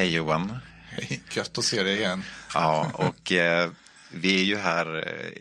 [0.00, 0.52] Hej Johan.
[0.90, 2.24] Hej, gött att se dig igen.
[2.54, 3.70] Ja, och eh,
[4.10, 5.32] vi är ju här eh,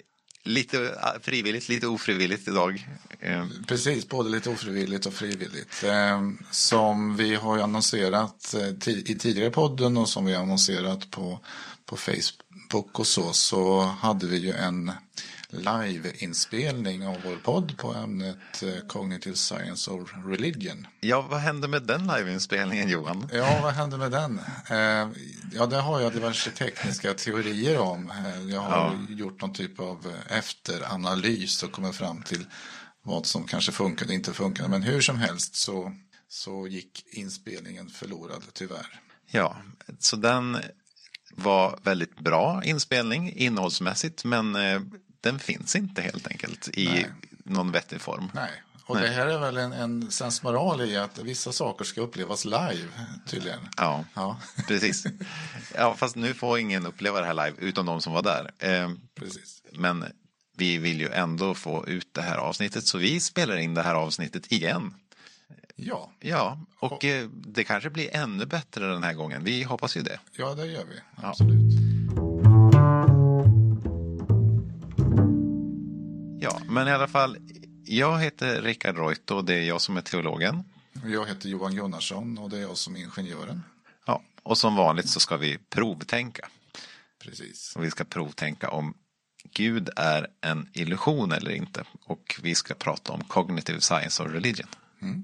[0.43, 2.87] lite frivilligt, lite ofrivilligt idag.
[3.19, 3.45] Eh.
[3.67, 5.83] Precis, både lite ofrivilligt och frivilligt.
[5.83, 11.39] Eh, som vi har annonserat eh, i tidigare podden och som vi har annonserat på,
[11.85, 14.91] på Facebook och så, så hade vi ju en
[15.51, 20.87] liveinspelning av vår podd på ämnet eh, Cognitive Science of Religion.
[20.99, 23.29] Ja, vad hände med den liveinspelningen Johan?
[23.33, 24.39] Ja, vad hände med den?
[24.69, 25.09] Eh,
[25.53, 28.11] ja, det har jag diverse tekniska teorier om.
[28.11, 29.15] Eh, jag har ja.
[29.15, 32.45] gjort någon typ av efteranalys och kommit fram till
[33.03, 34.69] vad som kanske funkade och inte funkade.
[34.69, 35.95] Men hur som helst så,
[36.27, 38.99] så gick inspelningen förlorad tyvärr.
[39.31, 39.57] Ja,
[39.99, 40.57] så den
[41.31, 44.55] var väldigt bra inspelning innehållsmässigt men
[45.21, 47.09] den finns inte helt enkelt i Nej.
[47.43, 48.31] någon vettig form.
[48.33, 48.51] Nej,
[48.85, 49.03] och Nej.
[49.03, 52.87] det här är väl en, en sensmoral i att vissa saker ska upplevas live
[53.27, 53.59] tydligen.
[53.77, 54.39] Ja, ja.
[54.67, 55.03] precis.
[55.75, 58.51] Ja, fast nu får ingen uppleva det här live utom de som var där.
[58.59, 59.63] Eh, precis.
[59.71, 60.05] Men
[60.57, 63.95] vi vill ju ändå få ut det här avsnittet så vi spelar in det här
[63.95, 64.93] avsnittet igen.
[65.75, 66.11] Ja.
[66.19, 69.43] Ja, och, och eh, det kanske blir ännu bättre den här gången.
[69.43, 70.19] Vi hoppas ju det.
[70.37, 70.99] Ja, det gör vi.
[71.15, 71.73] Absolut.
[72.15, 72.18] Ja.
[76.49, 77.37] Ja, men i alla fall,
[77.85, 80.63] jag heter Rickard Reuter och det är jag som är teologen.
[81.05, 83.63] Jag heter Johan Gunnarsson och det är jag som är ingenjören.
[84.05, 86.49] Ja, och som vanligt så ska vi provtänka.
[87.23, 87.75] Precis.
[87.75, 88.93] Och vi ska provtänka om
[89.53, 91.83] Gud är en illusion eller inte.
[92.05, 94.67] Och vi ska prata om cognitive science och religion.
[95.01, 95.23] Mm.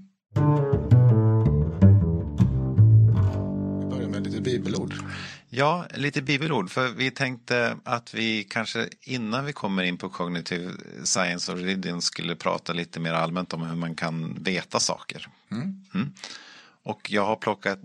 [3.80, 4.94] Vi börjar med lite bibelord.
[5.50, 6.72] Ja, lite bibelord.
[6.72, 10.72] För vi tänkte att vi kanske innan vi kommer in på cognitive
[11.04, 15.28] science och religion skulle prata lite mer allmänt om hur man kan veta saker.
[15.52, 15.86] Mm.
[15.94, 16.14] Mm.
[16.84, 17.80] Och jag har plockat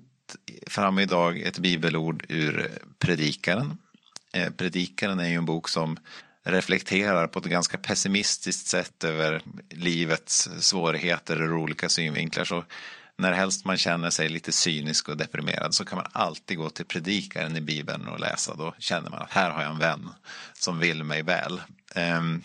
[0.67, 3.79] fram idag ett bibelord ur Predikaren.
[4.33, 5.99] Eh, Predikaren är ju en bok som
[6.43, 12.45] reflekterar på ett ganska pessimistiskt sätt över livets svårigheter ur olika synvinklar.
[12.45, 12.65] Så
[13.21, 16.85] när helst man känner sig lite cynisk och deprimerad så kan man alltid gå till
[16.85, 18.55] predikaren i Bibeln och läsa.
[18.55, 20.09] Då känner man att här har jag en vän
[20.53, 21.63] som vill mig väl.
[21.95, 22.43] Ehm,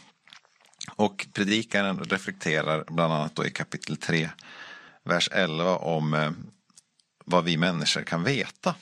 [0.95, 4.29] och predikaren reflekterar bland annat då i kapitel 3,
[5.03, 6.31] vers 11 om eh,
[7.25, 8.75] vad vi människor kan veta.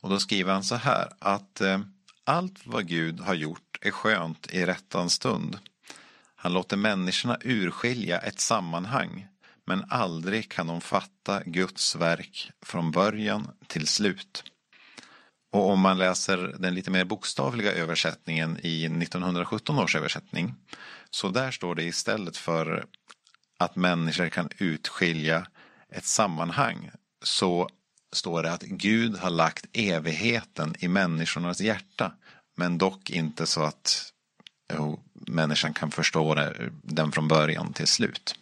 [0.00, 1.80] Och då skriver han så här att eh,
[2.24, 5.58] allt vad Gud har gjort är skönt i rättan stund.
[6.36, 9.26] Han låter människorna urskilja ett sammanhang
[9.70, 14.44] men aldrig kan de fatta Guds verk från början till slut.
[15.52, 20.54] Och om man läser den lite mer bokstavliga översättningen i 1917 års översättning
[21.10, 22.84] så där står det istället för
[23.58, 25.46] att människor kan utskilja
[25.92, 26.90] ett sammanhang
[27.22, 27.68] så
[28.12, 32.12] står det att Gud har lagt evigheten i människornas hjärta
[32.56, 34.12] men dock inte så att
[34.72, 38.34] jo, människan kan förstå den från början till slut.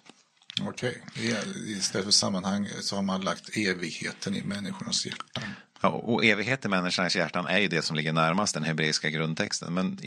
[0.63, 1.33] Okej, okay.
[1.67, 5.43] istället för sammanhang så har man lagt evigheten i människornas hjärtan.
[5.81, 9.75] Ja, och evighet i människornas hjärtan är ju det som ligger närmast den hebreiska grundtexten.
[9.75, 9.99] Men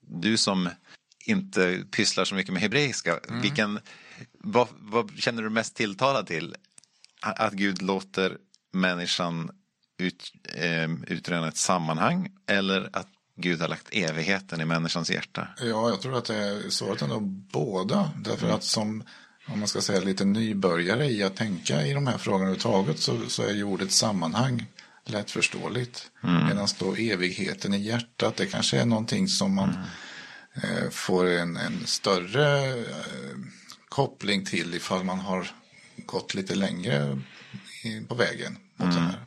[0.00, 0.70] du som
[1.24, 3.40] inte pysslar så mycket med hebreiska, mm.
[3.40, 3.80] vilken,
[4.32, 6.54] vad, vad, känner du mest tilltalad till?
[7.20, 8.36] Att Gud låter
[8.72, 9.50] människan
[9.98, 15.48] ut, eh, utröna ett sammanhang eller att Gud har lagt evigheten i människans hjärta?
[15.58, 18.12] Ja, jag tror att det är svaret är nog båda.
[18.16, 18.56] Därför mm.
[18.56, 19.04] att som
[19.52, 23.28] om man ska säga lite nybörjare i att tänka i de här frågorna överhuvudtaget så,
[23.28, 24.66] så är ju ordet sammanhang
[25.04, 26.10] lättförståeligt.
[26.24, 26.46] Mm.
[26.46, 30.76] Medan då evigheten i hjärtat, det kanske är någonting som man mm.
[30.76, 32.84] eh, får en, en större eh,
[33.88, 35.50] koppling till ifall man har
[35.96, 37.20] gått lite längre
[37.82, 38.94] i, på vägen mot mm.
[38.94, 39.24] det här.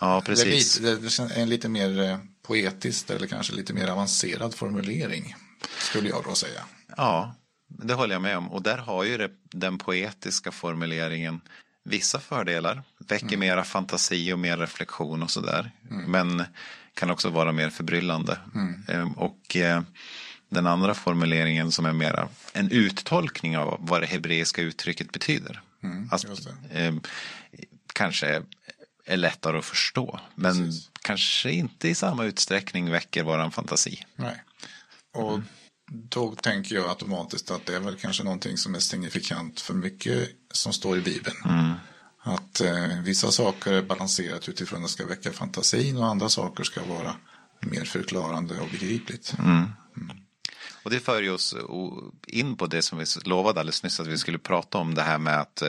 [0.00, 0.78] Ja, precis.
[0.78, 4.54] Det är, lite, det är en lite mer eh, poetisk eller kanske lite mer avancerad
[4.54, 5.36] formulering
[5.78, 6.64] skulle jag då säga.
[6.96, 7.34] Ja,
[7.78, 8.52] det håller jag med om.
[8.52, 11.40] Och där har ju det, den poetiska formuleringen
[11.84, 12.82] vissa fördelar.
[12.98, 13.40] Väcker mm.
[13.40, 15.70] mera fantasi och mer reflektion och sådär.
[15.90, 16.10] Mm.
[16.10, 16.44] Men
[16.94, 18.38] kan också vara mer förbryllande.
[18.54, 18.82] Mm.
[18.88, 19.82] Ehm, och eh,
[20.48, 25.60] den andra formuleringen som är mera en uttolkning av vad det hebreiska uttrycket betyder.
[25.82, 26.24] Mm, att,
[26.70, 26.94] eh,
[27.92, 28.42] kanske
[29.04, 30.20] är lättare att förstå.
[30.34, 30.90] Men Precis.
[31.02, 34.06] kanske inte i samma utsträckning väcker våran fantasi.
[34.16, 34.42] Nej.
[35.12, 35.44] Och mm.
[35.94, 40.28] Då tänker jag automatiskt att det är väl kanske någonting som är signifikant för mycket
[40.50, 41.36] som står i Bibeln.
[41.44, 41.72] Mm.
[42.22, 46.64] Att eh, vissa saker är balanserat utifrån att det ska väcka fantasin och andra saker
[46.64, 47.14] ska vara
[47.60, 49.34] mer förklarande och begripligt.
[49.38, 49.64] Mm.
[49.96, 50.16] Mm.
[50.82, 51.54] Och det för oss
[52.26, 55.18] in på det som vi lovade alldeles nyss att vi skulle prata om det här
[55.18, 55.68] med att eh,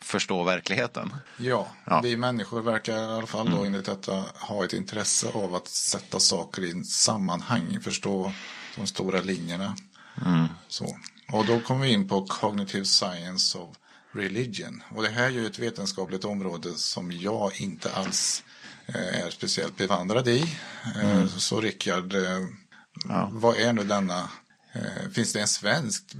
[0.00, 1.14] förstå verkligheten.
[1.36, 2.00] Ja, Ja.
[2.00, 6.20] vi människor verkar i alla fall då enligt detta ha ett intresse av att sätta
[6.20, 8.32] saker i en sammanhang, förstå
[8.76, 9.76] de stora linjerna.
[10.68, 10.96] Så.
[11.32, 13.76] Och då kommer vi in på Cognitive Science of
[14.12, 14.82] Religion.
[14.90, 18.44] Och det här är ju ett vetenskapligt område som jag inte alls
[18.86, 20.56] eh, är speciellt bevandrad i.
[21.02, 22.46] Eh, Så Rickard, eh,
[23.30, 24.28] vad är nu denna
[25.14, 26.16] Finns det en svenskt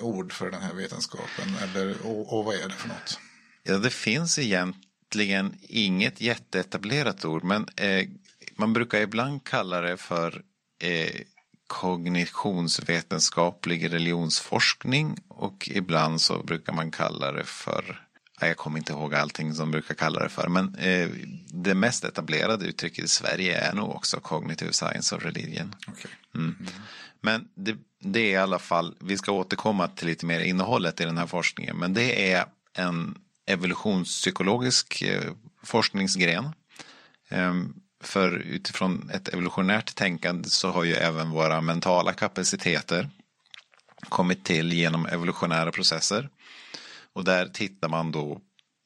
[0.00, 1.56] ord för den här vetenskapen?
[1.62, 3.18] Eller, och, och vad är det för något?
[3.62, 8.08] Ja, det finns egentligen inget jätteetablerat ord, men eh,
[8.56, 10.42] man brukar ibland kalla det för
[10.82, 11.20] eh,
[11.66, 18.06] kognitionsvetenskaplig religionsforskning och ibland så brukar man kalla det för
[18.40, 21.08] ja, jag kommer inte ihåg allting som brukar kalla det för, men eh,
[21.48, 25.74] det mest etablerade uttrycket i Sverige är nog också cognitive science of religion.
[25.88, 26.10] Okej.
[27.20, 31.04] Men det, det är i alla fall, vi ska återkomma till lite mer innehållet i
[31.04, 36.52] den här forskningen, men det är en evolutionspsykologisk eh, forskningsgren.
[37.28, 37.74] Ehm,
[38.06, 43.10] För utifrån ett evolutionärt tänkande så har ju även våra mentala kapaciteter
[44.08, 46.28] kommit till genom evolutionära processer.
[47.12, 48.40] Och där tittar man då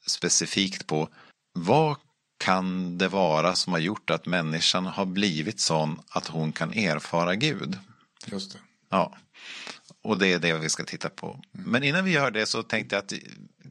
[0.07, 1.09] specifikt på
[1.53, 1.97] vad
[2.39, 7.35] kan det vara som har gjort att människan har blivit sån att hon kan erfara
[7.35, 7.79] Gud?
[8.27, 8.59] Just det.
[8.91, 9.17] Ja,
[10.03, 11.41] och det är det vi ska titta på.
[11.53, 13.13] Men innan vi gör det så tänkte jag att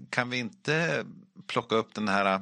[0.10, 1.06] kan vi inte
[1.48, 2.42] plocka upp den här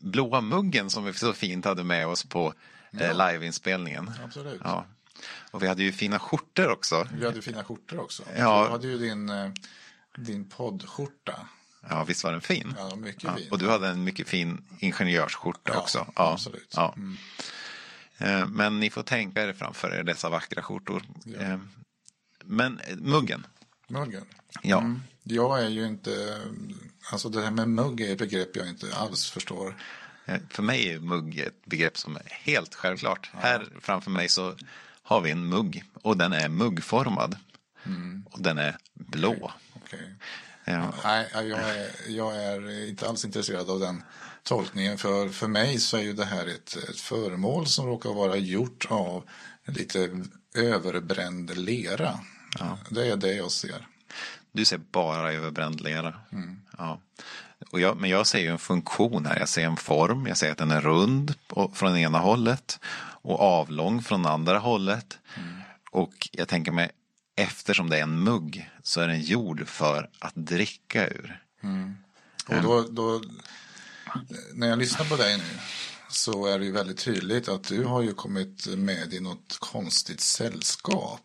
[0.00, 2.54] blåa muggen som vi så fint hade med oss på
[3.00, 4.10] eh, liveinspelningen.
[4.24, 4.60] Absolut.
[4.64, 4.84] Ja.
[5.50, 7.08] Och vi hade ju fina skjortor också.
[7.14, 8.22] Vi hade fina skjortor också.
[8.36, 8.64] Ja.
[8.64, 9.50] Du hade ju din, eh,
[10.16, 11.46] din poddskjorta.
[11.88, 12.74] Ja, visst var den fin?
[12.78, 13.48] Ja, mycket Ja, fin.
[13.50, 16.06] och du hade en mycket fin ingenjörsskjorta Ja, också.
[16.14, 16.72] absolut.
[16.76, 16.94] Ja.
[18.18, 21.02] Eh, Men ni får tänka er framför er dessa vackra skjortor.
[21.38, 21.58] Eh,
[22.44, 23.46] Men muggen,
[23.88, 24.24] Muggen.
[24.62, 24.78] ja.
[24.78, 25.02] Mm.
[25.22, 26.38] Jag är ju inte,
[27.12, 29.76] alltså det här med mugg är ett begrepp jag inte alls förstår.
[30.26, 33.30] Eh, För mig är mugg ett begrepp som är helt självklart.
[33.34, 34.54] Här framför mig så
[35.02, 37.36] har vi en mugg och den är muggformad.
[38.30, 39.52] Och den är blå.
[39.72, 40.14] Okej.
[40.64, 40.94] Ja.
[41.04, 44.02] Nej, jag är, jag är inte alls intresserad av den
[44.42, 44.98] tolkningen.
[44.98, 48.86] För, för mig så är ju det här ett, ett föremål som råkar vara gjort
[48.90, 49.24] av
[49.66, 50.24] lite
[50.54, 52.20] överbränd lera.
[52.90, 53.86] Det är det jag ser.
[54.52, 56.14] Du ser bara överbränd lera.
[56.78, 57.00] Ja.
[57.70, 59.38] Och jag, men jag ser ju en funktion här.
[59.38, 60.26] Jag ser en form.
[60.26, 61.34] Jag ser att den är rund
[61.72, 62.80] från ena hållet
[63.22, 65.18] och avlång från andra hållet.
[65.90, 66.90] Och jag tänker mig
[67.36, 71.42] eftersom det är en mugg så är den gjord för att dricka ur.
[72.48, 73.22] Och då, då,
[74.54, 75.44] när jag lyssnar på dig nu
[76.10, 80.20] så är det ju väldigt tydligt att du har ju kommit med i något konstigt
[80.20, 81.20] sällskap.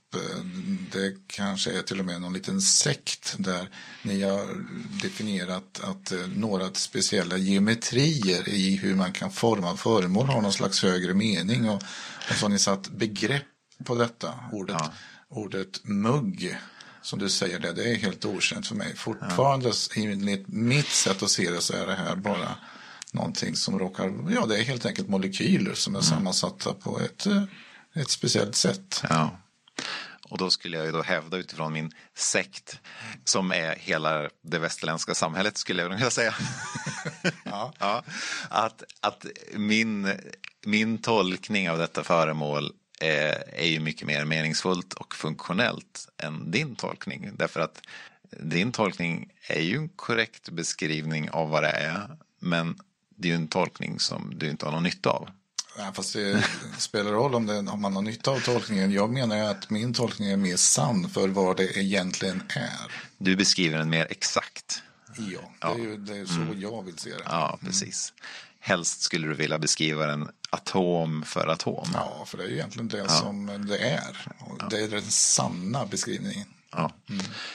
[0.91, 3.69] Det kanske är till och med någon liten sekt där
[4.03, 4.65] ni har
[5.01, 10.83] definierat att eh, några speciella geometrier i hur man kan forma föremål har någon slags
[10.83, 11.83] högre mening och,
[12.29, 13.43] och så har ni satt begrepp
[13.83, 14.81] på detta ordet,
[15.29, 16.57] ordet mugg
[17.01, 18.95] som du säger det, det är helt okänt för mig.
[18.95, 22.57] Fortfarande enligt mitt sätt att se det så är det här bara
[23.15, 27.43] någonting som råkar, ja det är helt enkelt molekyler som är sammansatta på ett, eh,
[27.93, 29.03] ett speciellt sätt.
[29.09, 29.39] Ja.
[30.29, 32.79] Och då skulle jag ju då hävda utifrån min sekt
[33.23, 36.35] som är hela det västerländska samhället skulle jag vilja säga.
[37.43, 37.73] Ja.
[37.79, 38.03] ja,
[38.49, 40.13] att att min,
[40.65, 46.75] min tolkning av detta föremål är, är ju mycket mer meningsfullt och funktionellt än din
[46.75, 47.31] tolkning.
[47.33, 47.81] Därför att
[48.39, 52.17] din tolkning är ju en korrekt beskrivning av vad det är.
[52.39, 52.79] Men
[53.15, 55.29] det är ju en tolkning som du inte har någon nytta av.
[55.77, 56.43] Ja, fast det
[56.77, 58.91] spelar roll om, det, om man har nytta av tolkningen.
[58.91, 62.91] Jag menar ju att min tolkning är mer sann för vad det egentligen är.
[63.17, 64.81] Du beskriver den mer exakt.
[65.17, 67.23] Ja, det är ju det är så jag vill se det.
[67.25, 68.13] Ja, precis.
[68.59, 71.89] Helst skulle du vilja beskriva den atom för atom.
[71.93, 74.27] Ja, för det är ju egentligen det som det är.
[74.39, 76.47] Och Det är den sanna beskrivningen.
[76.71, 76.91] Ja.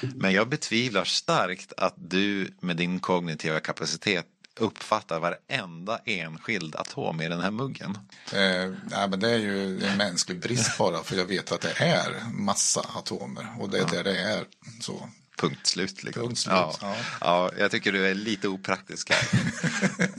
[0.00, 4.26] Men jag betvivlar starkt att du med din kognitiva kapacitet
[4.60, 7.98] uppfattar varenda enskild atom i den här muggen.
[8.32, 11.72] Eh, nej, men det är ju en mänsklig brist bara för jag vet att det
[11.82, 14.44] är massa atomer och det är där det är
[14.80, 15.08] så.
[15.40, 16.02] Punkt slut.
[16.02, 16.22] Liksom.
[16.22, 16.74] Punkt slut, Ja.
[16.80, 16.94] ja.
[17.20, 17.50] Ja.
[17.58, 19.28] jag tycker du är lite opraktisk här.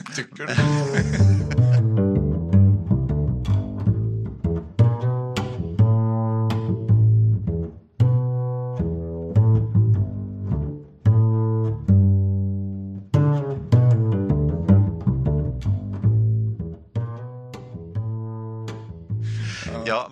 [0.15, 1.60] Tycker du?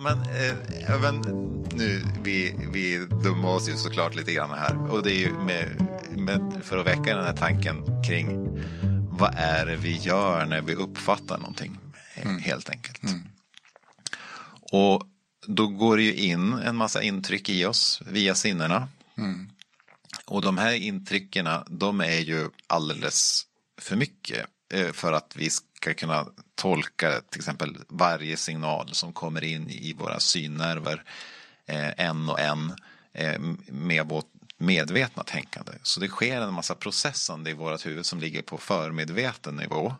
[0.00, 1.20] Men, eh, men
[1.74, 4.92] nu, vi, vi dummar oss ju såklart lite grann här.
[4.92, 8.58] Och det är ju med, med för att väcka den här tanken kring
[9.10, 11.78] vad är det vi gör när vi uppfattar någonting,
[12.14, 12.38] mm.
[12.38, 13.02] helt enkelt.
[13.02, 13.20] Mm.
[14.72, 15.02] Och
[15.46, 18.88] då går det ju in en massa intryck i oss via sinnena.
[19.18, 19.50] Mm.
[20.24, 23.46] Och de här intrycken, de är ju alldeles
[23.78, 26.26] för mycket eh, för att vi ska kunna
[26.60, 31.02] tolka till exempel varje signal som kommer in i våra synnerver
[31.66, 32.74] eh, en och en
[33.12, 34.26] eh, med vårt
[34.58, 35.72] medvetna tänkande.
[35.82, 39.94] Så det sker en massa processande i vårt huvud som ligger på förmedveten nivå.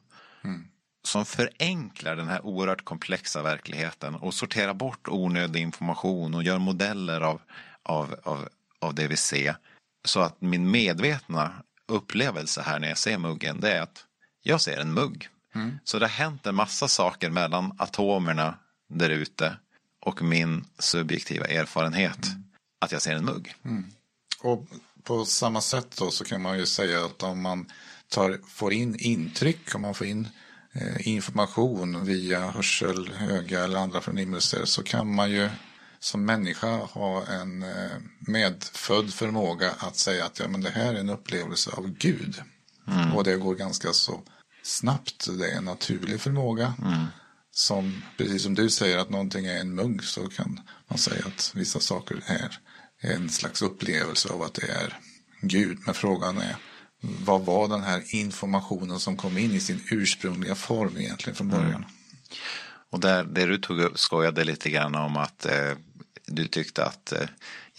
[0.44, 0.64] Mm.
[1.04, 7.20] Som förenklar den här oerhört komplexa verkligheten och sorterar bort onödig information och gör modeller
[7.20, 7.40] av,
[7.82, 8.48] av, av,
[8.78, 9.56] av det vi ser.
[10.04, 11.52] Så att min medvetna
[11.88, 14.04] upplevelse här när jag ser muggen det är att
[14.42, 15.28] jag ser en mugg.
[15.54, 15.78] Mm.
[15.84, 19.56] Så det har hänt en massa saker mellan atomerna där ute
[20.00, 22.44] och min subjektiva erfarenhet mm.
[22.80, 23.54] att jag ser en mugg.
[23.64, 23.84] Mm.
[24.40, 24.66] Och
[25.04, 27.66] på samma sätt då så kan man ju säga att om man
[28.08, 30.28] tar, får in intryck, om man får in
[30.72, 35.48] eh, information via hörsel, öga eller andra förnimmelser så kan man ju
[35.98, 40.98] som människa ha en eh, medfödd förmåga att säga att ja, men det här är
[40.98, 42.42] en upplevelse av Gud.
[42.86, 43.16] Mm.
[43.16, 44.22] Och det går ganska så
[44.70, 45.28] snabbt.
[45.38, 46.74] Det är en naturlig förmåga.
[46.82, 47.06] Mm.
[47.52, 51.52] Som, precis som du säger att någonting är en mugg så kan man säga att
[51.54, 52.58] vissa saker är
[53.00, 54.98] en slags upplevelse av att det är
[55.40, 55.78] Gud.
[55.86, 56.56] Men frågan är
[57.00, 61.74] vad var den här informationen som kom in i sin ursprungliga form egentligen från början?
[61.74, 61.84] Mm.
[62.90, 65.72] Och där, det du tog upp skojade lite grann om att eh,
[66.26, 67.28] du tyckte att eh,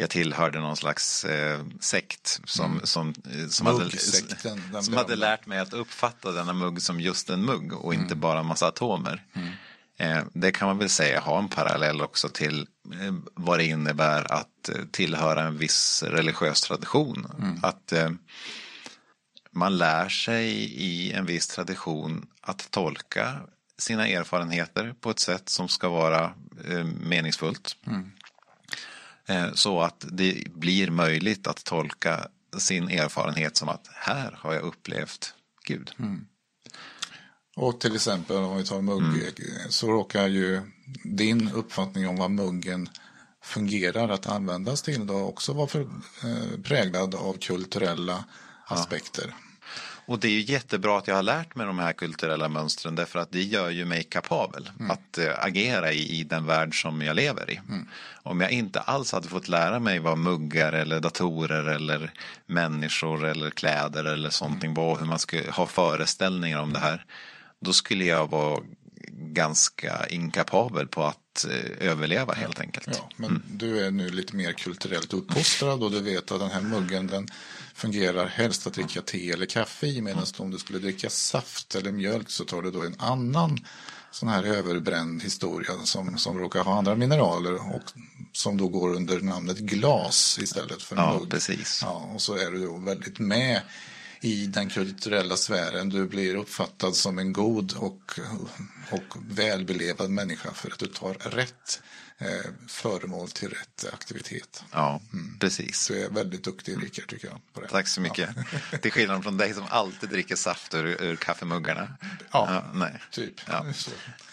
[0.02, 2.86] jag tillhörde någon slags eh, sekt som, mm.
[2.86, 3.98] som, eh, som, hade,
[4.84, 8.20] som hade lärt mig att uppfatta denna mugg som just en mugg och inte mm.
[8.20, 9.24] bara en massa atomer.
[9.34, 9.50] Mm.
[9.98, 12.68] Eh, det kan man väl säga har en parallell också till
[13.02, 17.28] eh, vad det innebär att eh, tillhöra en viss religiös tradition.
[17.40, 17.60] Mm.
[17.64, 17.94] Att
[19.52, 23.42] man lär sig i en viss tradition att tolka
[23.78, 26.34] sina erfarenheter på ett sätt som ska vara
[27.02, 27.78] meningsfullt.
[27.88, 28.12] Mm.
[29.54, 35.34] Så att det blir möjligt att tolka sin erfarenhet som att här har jag upplevt
[35.66, 35.92] Gud.
[36.00, 36.26] Mm.
[37.56, 39.32] Och till exempel om vi tar mugg mm.
[39.70, 40.62] så råkar ju
[41.04, 42.90] din uppfattning om vad muggen
[43.44, 48.26] fungerar att användas till då också vara för, eh, präglad av kulturella
[48.70, 48.76] ja.
[48.76, 49.36] aspekter.
[50.06, 53.20] Och det är ju jättebra att jag har lärt mig de här kulturella mönstren därför
[53.20, 54.92] att det gör ju mig kapabel mm.
[54.92, 57.60] att äh, agera i, i den värld som jag lever i.
[57.70, 57.88] Mm.
[58.24, 62.14] Om jag inte alls hade fått lära mig vad muggar eller datorer eller
[62.46, 64.74] människor eller kläder eller sånt mm.
[64.74, 67.06] var, hur man ska ha föreställningar om det här
[67.60, 68.60] då skulle jag vara
[69.12, 72.88] ganska inkapabel på att eh, överleva helt enkelt.
[72.92, 73.42] Ja, men mm.
[73.48, 77.28] du är nu lite mer kulturellt uppfostrad och du vet att den här muggen den
[77.74, 81.92] fungerar helst att dricka te eller kaffe i medan om du skulle dricka saft eller
[81.92, 83.60] mjölk så tar du då en annan
[84.12, 87.84] sån här överbränd historia som, som råkar ha andra mineraler och
[88.34, 91.30] som då går under namnet glas istället för ja, mugg.
[91.30, 91.80] Precis.
[91.84, 93.62] Ja, och så är du då väldigt med
[94.22, 95.90] i den kulturella sfären.
[95.90, 98.20] Du blir uppfattad som en god och,
[98.92, 101.82] och välbelevad människa för att du tar rätt
[102.18, 104.64] eh, föremål till rätt aktivitet.
[104.72, 105.40] Ja, mm.
[105.40, 105.88] precis.
[105.88, 107.42] Du är väldigt duktig Rickard tycker jag.
[107.54, 107.68] På det.
[107.68, 108.30] Tack så mycket.
[108.72, 108.78] Ja.
[108.82, 111.98] till skillnad från dig som alltid dricker saft ur, ur kaffemuggarna.
[112.02, 113.02] Ja, ja nej.
[113.12, 113.34] typ.
[113.48, 113.66] Ja.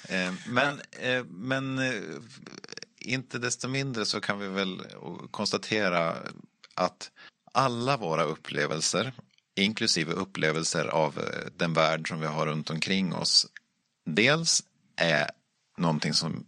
[0.08, 2.02] Eh, men, eh, men eh,
[2.98, 4.82] inte desto mindre så kan vi väl
[5.30, 6.16] konstatera
[6.74, 7.10] att
[7.52, 9.12] alla våra upplevelser
[9.62, 13.46] inklusive upplevelser av eh, den värld som vi har runt omkring oss.
[14.06, 14.62] Dels
[14.96, 15.30] är
[15.76, 16.44] någonting som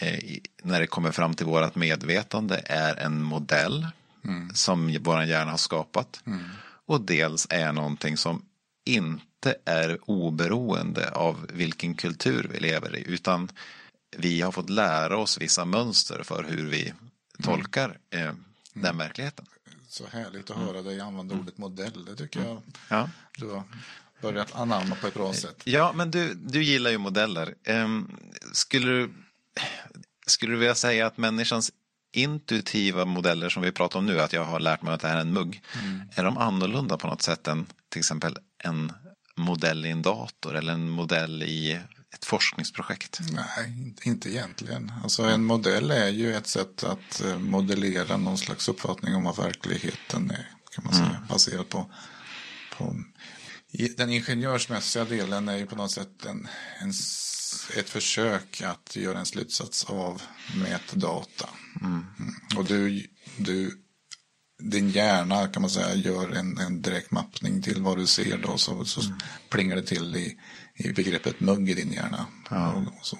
[0.00, 3.86] eh, när det kommer fram till vårt medvetande är en modell
[4.24, 4.54] mm.
[4.54, 6.20] som vår hjärna har skapat.
[6.26, 6.40] Mm.
[6.86, 8.42] Och dels är någonting som
[8.84, 13.04] inte är oberoende av vilken kultur vi lever i.
[13.06, 13.48] Utan
[14.16, 16.96] vi har fått lära oss vissa mönster för hur vi mm.
[17.42, 18.32] tolkar eh,
[18.72, 18.98] den mm.
[18.98, 19.46] verkligheten.
[19.92, 22.04] Så härligt att höra dig använda ordet modell.
[22.04, 23.10] Det tycker jag ja.
[23.38, 23.62] du har
[24.22, 25.62] börjat anamma på ett bra sätt.
[25.64, 27.54] Ja, men du, du gillar ju modeller.
[27.68, 28.16] Um,
[28.52, 29.12] skulle, du,
[30.26, 31.72] skulle du vilja säga att människans
[32.12, 35.16] intuitiva modeller som vi pratar om nu, att jag har lärt mig att det här
[35.16, 36.02] är en mugg, mm.
[36.14, 38.92] är de annorlunda på något sätt än till exempel en
[39.34, 41.80] modell i en dator eller en modell i
[42.12, 43.20] ett forskningsprojekt?
[43.32, 44.92] Nej, inte egentligen.
[45.02, 49.36] Alltså en modell är ju ett sätt att eh, modellera någon slags uppfattning om vad
[49.36, 50.50] verkligheten är.
[50.70, 51.26] Kan man säga, mm.
[51.28, 51.90] baserat på,
[52.76, 52.96] på
[53.96, 56.92] den ingenjörsmässiga delen är ju på något sätt en, en,
[57.76, 60.22] ett försök att göra en slutsats av
[60.56, 61.48] mätdata.
[61.80, 62.06] Mm.
[62.18, 62.34] Mm.
[62.56, 63.82] Och du, du
[64.62, 68.58] din hjärna kan man säga gör en, en direkt mappning till vad du ser då
[68.58, 69.18] så, så mm.
[69.48, 70.38] plingar det till i,
[70.74, 72.26] i begreppet mugg i din hjärna.
[72.50, 72.84] Ja.
[73.02, 73.18] Så.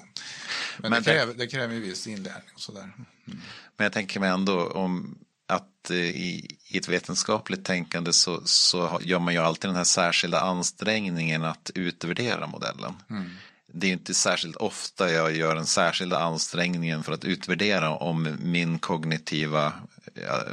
[0.78, 2.82] Men, Men det, kräver, det kräver en viss inlärning och sådär.
[2.82, 3.40] Mm.
[3.76, 9.00] Men jag tänker mig ändå om att eh, i, i ett vetenskapligt tänkande så, så
[9.02, 12.94] gör man ju alltid den här särskilda ansträngningen att utvärdera modellen.
[13.10, 13.30] Mm.
[13.74, 18.78] Det är inte särskilt ofta jag gör den särskilda ansträngningen för att utvärdera om min
[18.78, 19.72] kognitiva,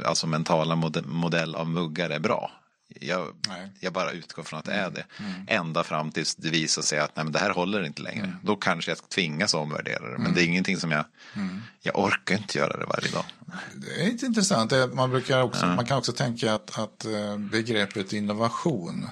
[0.04, 2.59] alltså mentala modell av muggar är bra.
[3.00, 3.34] Jag,
[3.80, 5.04] jag, bara utgår från att det är det.
[5.18, 5.32] Mm.
[5.46, 8.24] Ända fram tills det visar sig att nej, men det här håller inte längre.
[8.24, 8.36] Mm.
[8.42, 10.10] Då kanske jag tvingas omvärdera det.
[10.10, 10.34] Men mm.
[10.34, 11.04] det är ingenting som jag,
[11.34, 11.62] mm.
[11.80, 13.24] jag orkar inte göra det varje dag.
[13.74, 14.72] Det är inte intressant.
[14.94, 19.08] Man, brukar också, man kan också tänka att, att eh, begreppet innovation.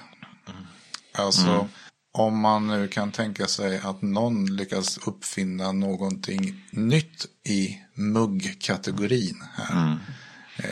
[0.47, 0.65] Mm.
[1.13, 1.67] Alltså mm.
[2.13, 9.97] om man nu kan tänka sig att någon lyckas uppfinna någonting nytt i muggkategorin här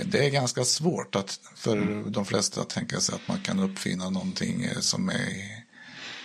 [0.05, 2.11] det är ganska svårt att, för mm.
[2.11, 5.63] de flesta att tänka sig att man kan uppfinna någonting eh, som är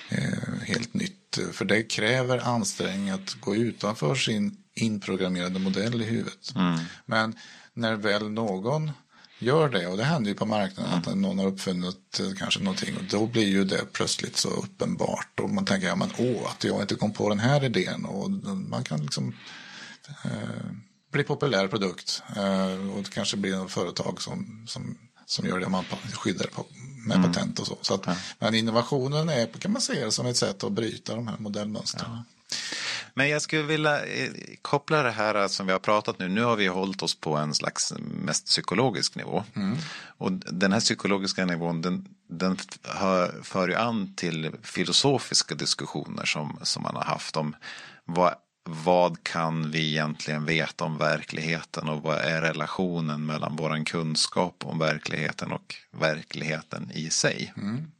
[0.09, 1.39] eh, helt nytt.
[1.53, 6.53] För det kräver ansträngning att gå utanför sin inprogrammerade modell i huvudet.
[6.55, 6.81] Mm.
[7.07, 7.39] Men
[7.75, 8.91] när väl någon
[9.39, 10.99] gör det, och det händer ju på marknaden mm.
[10.99, 15.51] att någon har uppfunnit kanske någonting och då blir ju det plötsligt så uppenbart och
[15.51, 18.31] man tänker, ja men åh, att jag inte kom på den här idén och
[18.71, 19.35] man kan liksom
[20.25, 20.73] eh,
[21.13, 25.69] blir populär produkt eh, och det kanske blir något företag som, som, som gör det
[25.69, 26.67] man skyddar på,
[27.07, 27.33] med mm.
[27.33, 27.79] patent och så.
[27.81, 28.17] så att, ja.
[28.39, 32.11] Men innovationen är, kan man se det som ett sätt att bryta de här modellmönstren.
[32.11, 32.25] Ja.
[33.15, 34.31] Men jag skulle vilja eh,
[34.63, 36.29] koppla det här som vi har pratat nu.
[36.29, 39.45] Nu har vi hållit oss på en slags mest psykologisk nivå.
[39.55, 39.79] Mm.
[40.19, 46.59] Och den här psykologiska nivån den, den hör, för ju an till filosofiska diskussioner som,
[46.63, 47.57] som man har haft om
[48.05, 54.65] vad vad kan vi egentligen veta om verkligheten och vad är relationen mellan vår kunskap
[54.65, 57.53] om verkligheten och verkligheten i sig.
[57.57, 57.91] Mm.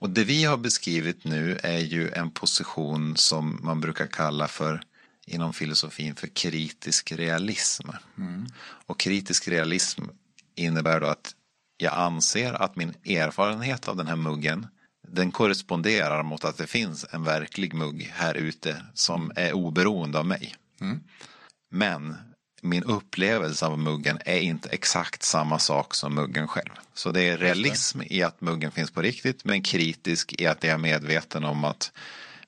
[0.00, 4.82] Och det vi har beskrivit nu är ju en position som man brukar kalla för
[5.26, 7.88] inom filosofin för kritisk realism.
[8.18, 8.46] Mm.
[8.60, 10.02] Och kritisk realism
[10.54, 11.34] innebär då att
[11.76, 14.66] jag anser att min erfarenhet av den här muggen
[15.12, 20.26] den korresponderar mot att det finns en verklig mugg här ute som är oberoende av
[20.26, 20.54] mig.
[20.80, 21.00] Mm.
[21.70, 22.16] Men
[22.62, 26.70] min upplevelse av muggen är inte exakt samma sak som muggen själv.
[26.94, 30.72] Så det är realism i att muggen finns på riktigt men kritisk i att jag
[30.72, 31.92] är medveten om att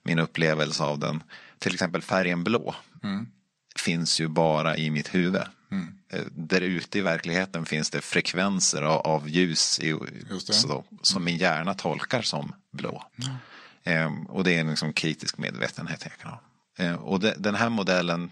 [0.03, 1.23] min upplevelse av den,
[1.59, 3.27] till exempel färgen blå, mm.
[3.75, 5.41] finns ju bara i mitt huvud.
[5.71, 5.93] Mm.
[6.09, 9.97] Eh, där ute i verkligheten finns det frekvenser av, av ljus i,
[10.39, 13.03] så, som min hjärna tolkar som blå.
[13.17, 13.35] Mm.
[13.83, 16.41] Eh, och det är en liksom kritisk medvetenhet jag kan ha.
[16.77, 18.31] Eh, och de, den här modellen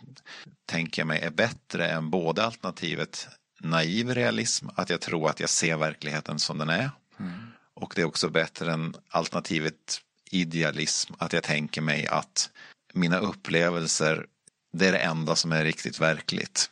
[0.65, 3.27] tänker jag mig är bättre än både alternativet
[3.61, 6.91] naiv realism, att jag tror att jag ser verkligheten som den är.
[7.19, 7.31] Mm.
[7.73, 12.49] Och det är också bättre än alternativet idealism, att jag tänker mig att
[12.93, 14.25] mina upplevelser,
[14.73, 16.71] det är det enda som är riktigt verkligt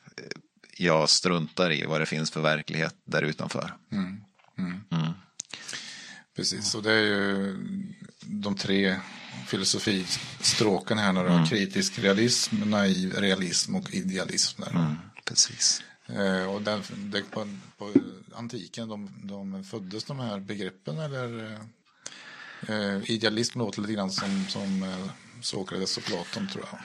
[0.80, 3.74] jag struntar i vad det finns för verklighet där utanför.
[3.92, 4.24] Mm.
[4.58, 4.82] Mm.
[4.92, 5.14] Mm.
[6.36, 7.58] Precis, och det är ju
[8.22, 9.00] de tre
[9.48, 11.14] filosofistråken här.
[11.14, 11.46] Då, mm.
[11.46, 14.64] Kritisk realism, naiv realism och idealism.
[14.64, 15.84] Mm, precis.
[16.08, 17.94] Eh, och den, det, på, på,
[18.36, 21.60] antiken, de, de föddes de här begreppen eller
[22.68, 25.10] eh, idealism låter lite grann som, som eh,
[25.42, 26.80] Sokrates och Platon tror jag.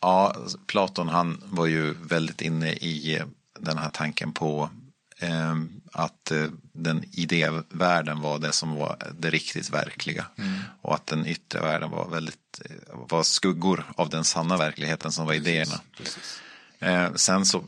[0.00, 3.22] Ja, Platon han var ju väldigt inne i
[3.58, 4.70] den här tanken på
[5.18, 5.54] eh,
[5.92, 10.26] att eh, den idévärlden var det som var det riktigt verkliga.
[10.38, 10.58] Mm.
[10.82, 15.26] Och att den yttre världen var väldigt, eh, var skuggor av den sanna verkligheten som
[15.26, 15.80] var idéerna.
[15.96, 16.40] Precis.
[16.78, 17.62] Eh, sen så Eh,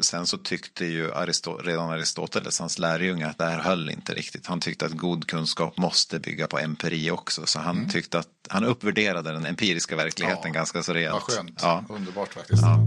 [0.00, 4.46] sen så tyckte ju Aristot redan Aristoteles, hans lärjunge, att det här höll inte riktigt.
[4.46, 7.46] Han tyckte att god kunskap måste bygga på empiri också.
[7.46, 7.88] Så han mm.
[7.88, 11.12] tyckte att han uppvärderade den empiriska verkligheten ja, ganska så rejält.
[11.12, 11.84] Vad skönt, ja.
[11.88, 12.62] underbart faktiskt.
[12.62, 12.86] Ja.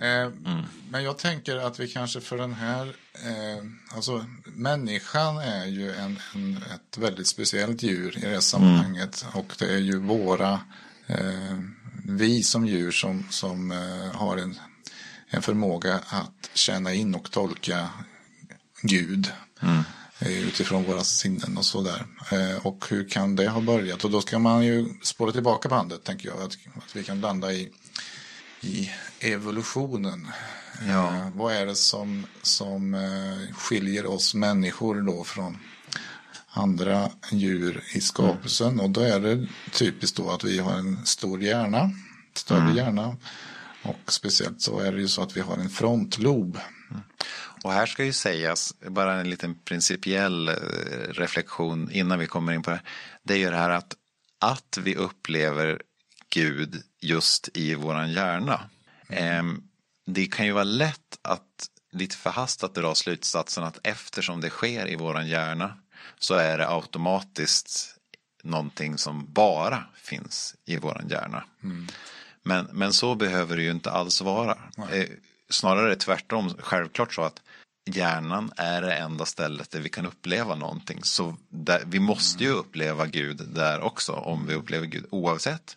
[0.00, 0.64] Eh, mm.
[0.90, 3.64] Men jag tänker att vi kanske för den här, eh,
[3.96, 9.22] alltså människan är ju en, en, ett väldigt speciellt djur i det här sammanhanget.
[9.22, 9.34] Mm.
[9.38, 10.60] Och det är ju våra,
[11.06, 11.58] eh,
[12.04, 14.58] vi som djur som, som eh, har en,
[15.28, 17.88] en förmåga att känna in och tolka
[18.82, 19.32] Gud.
[19.62, 19.82] Mm.
[20.18, 22.06] Eh, utifrån våra sinnen och sådär.
[22.32, 24.04] Eh, och hur kan det ha börjat?
[24.04, 26.42] Och då ska man ju spåra tillbaka bandet tänker jag.
[26.42, 27.72] Att, att vi kan landa i,
[28.60, 30.28] i evolutionen.
[30.88, 31.14] Ja.
[31.14, 35.58] Eh, vad är det som, som eh, skiljer oss människor då från
[36.48, 38.72] andra djur i skapelsen?
[38.72, 38.84] Mm.
[38.84, 41.90] Och då är det typiskt då att vi har en stor hjärna
[42.38, 42.76] större mm.
[42.76, 43.16] hjärna.
[43.82, 46.58] Och speciellt så är det ju så att vi har en frontlob.
[46.90, 47.02] Mm.
[47.62, 50.54] Och här ska ju sägas, bara en liten principiell eh,
[51.10, 52.80] reflektion innan vi kommer in på det.
[53.22, 53.94] Det är ju det här att,
[54.38, 55.82] att vi upplever
[56.30, 58.60] Gud just i våran hjärna.
[59.08, 59.62] Mm.
[60.10, 64.96] Det kan ju vara lätt att lite förhastat dra slutsatsen att eftersom det sker i
[64.96, 65.78] våran hjärna
[66.18, 67.96] så är det automatiskt
[68.42, 71.44] någonting som bara finns i våran hjärna.
[71.62, 71.86] Mm.
[72.42, 74.58] Men, men så behöver det ju inte alls vara.
[74.76, 75.20] Nej.
[75.50, 77.42] Snarare tvärtom, självklart så att
[77.90, 81.04] hjärnan är det enda stället där vi kan uppleva någonting.
[81.04, 85.76] Så där, vi måste ju uppleva Gud där också, om vi upplever Gud, oavsett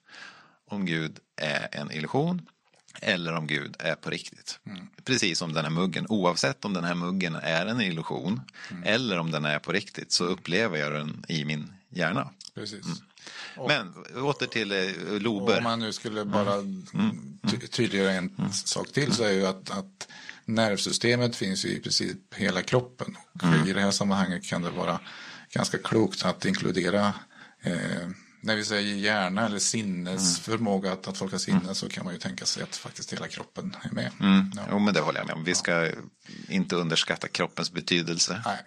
[0.67, 2.41] om Gud är en illusion
[3.01, 4.59] eller om Gud är på riktigt.
[4.65, 4.87] Mm.
[5.03, 8.83] Precis som den här muggen, oavsett om den här muggen är en illusion mm.
[8.83, 12.29] eller om den är på riktigt så upplever jag den i min hjärna.
[12.55, 12.85] Precis.
[12.85, 12.97] Mm.
[13.67, 15.57] Men åter till eh, lober.
[15.57, 16.85] Om man nu skulle bara mm.
[16.93, 17.39] Mm.
[17.71, 20.07] tydliggöra en sak till så är ju att, att
[20.45, 23.17] nervsystemet finns ju i princip hela kroppen.
[23.33, 23.67] Och mm.
[23.67, 24.99] I det här sammanhanget kan det vara
[25.53, 27.13] ganska klokt att inkludera
[27.61, 28.07] eh,
[28.41, 30.99] när vi säger hjärna eller sinnesförmåga, mm.
[30.99, 31.75] att, att folk har sinne, mm.
[31.75, 34.11] så kan man ju tänka sig att faktiskt hela kroppen är med.
[34.19, 34.51] Mm.
[34.55, 34.61] Ja.
[34.71, 35.43] Jo, men det håller jag med om.
[35.43, 35.91] Vi ska ja.
[36.47, 38.41] inte underskatta kroppens betydelse.
[38.45, 38.57] Nej.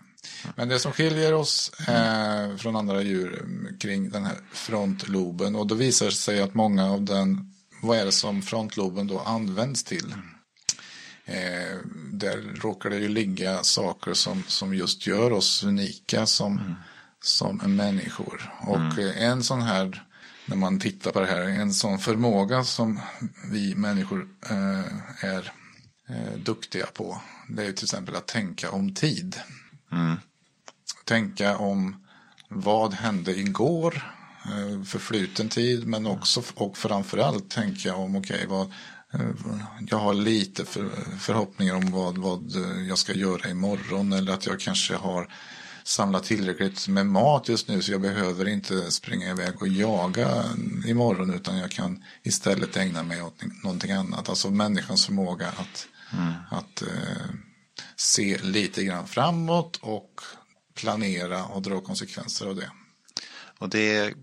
[0.57, 5.67] Men det som skiljer oss eh, från andra djur mm, kring den här frontloben, och
[5.67, 9.85] då visar det sig att många av den, vad är det som frontloben då används
[9.85, 10.13] till?
[10.13, 10.35] Mm.
[11.27, 11.79] Eh,
[12.13, 16.75] där råkar det ju ligga saker som, som just gör oss unika som, mm.
[17.25, 18.53] Som människor.
[18.61, 19.17] Och mm.
[19.17, 20.05] en sån här,
[20.47, 23.01] när man tittar på det här, en sån förmåga som
[23.51, 25.53] vi människor eh, är
[26.09, 27.21] eh, duktiga på.
[27.49, 29.41] Det är till exempel att tänka om tid.
[29.93, 30.17] Mm.
[31.05, 32.07] Tänka om
[32.49, 38.73] vad hände igår, eh, förfluten tid, men också och framförallt tänka om, okej, okay, vad,
[39.15, 39.57] Eh,
[39.89, 42.53] jag har lite för, förhoppningar om vad, vad
[42.89, 45.29] jag ska göra imorgon eller att jag kanske har
[45.85, 50.45] samlat tillräckligt med mat just nu så jag behöver inte springa iväg och jaga
[50.87, 54.29] imorgon utan jag kan istället ägna mig åt någonting annat.
[54.29, 56.33] Alltså människans förmåga att, mm.
[56.51, 56.89] att eh,
[57.97, 60.21] se lite grann framåt och
[60.75, 62.71] planera och dra konsekvenser av det.
[63.59, 64.15] Och det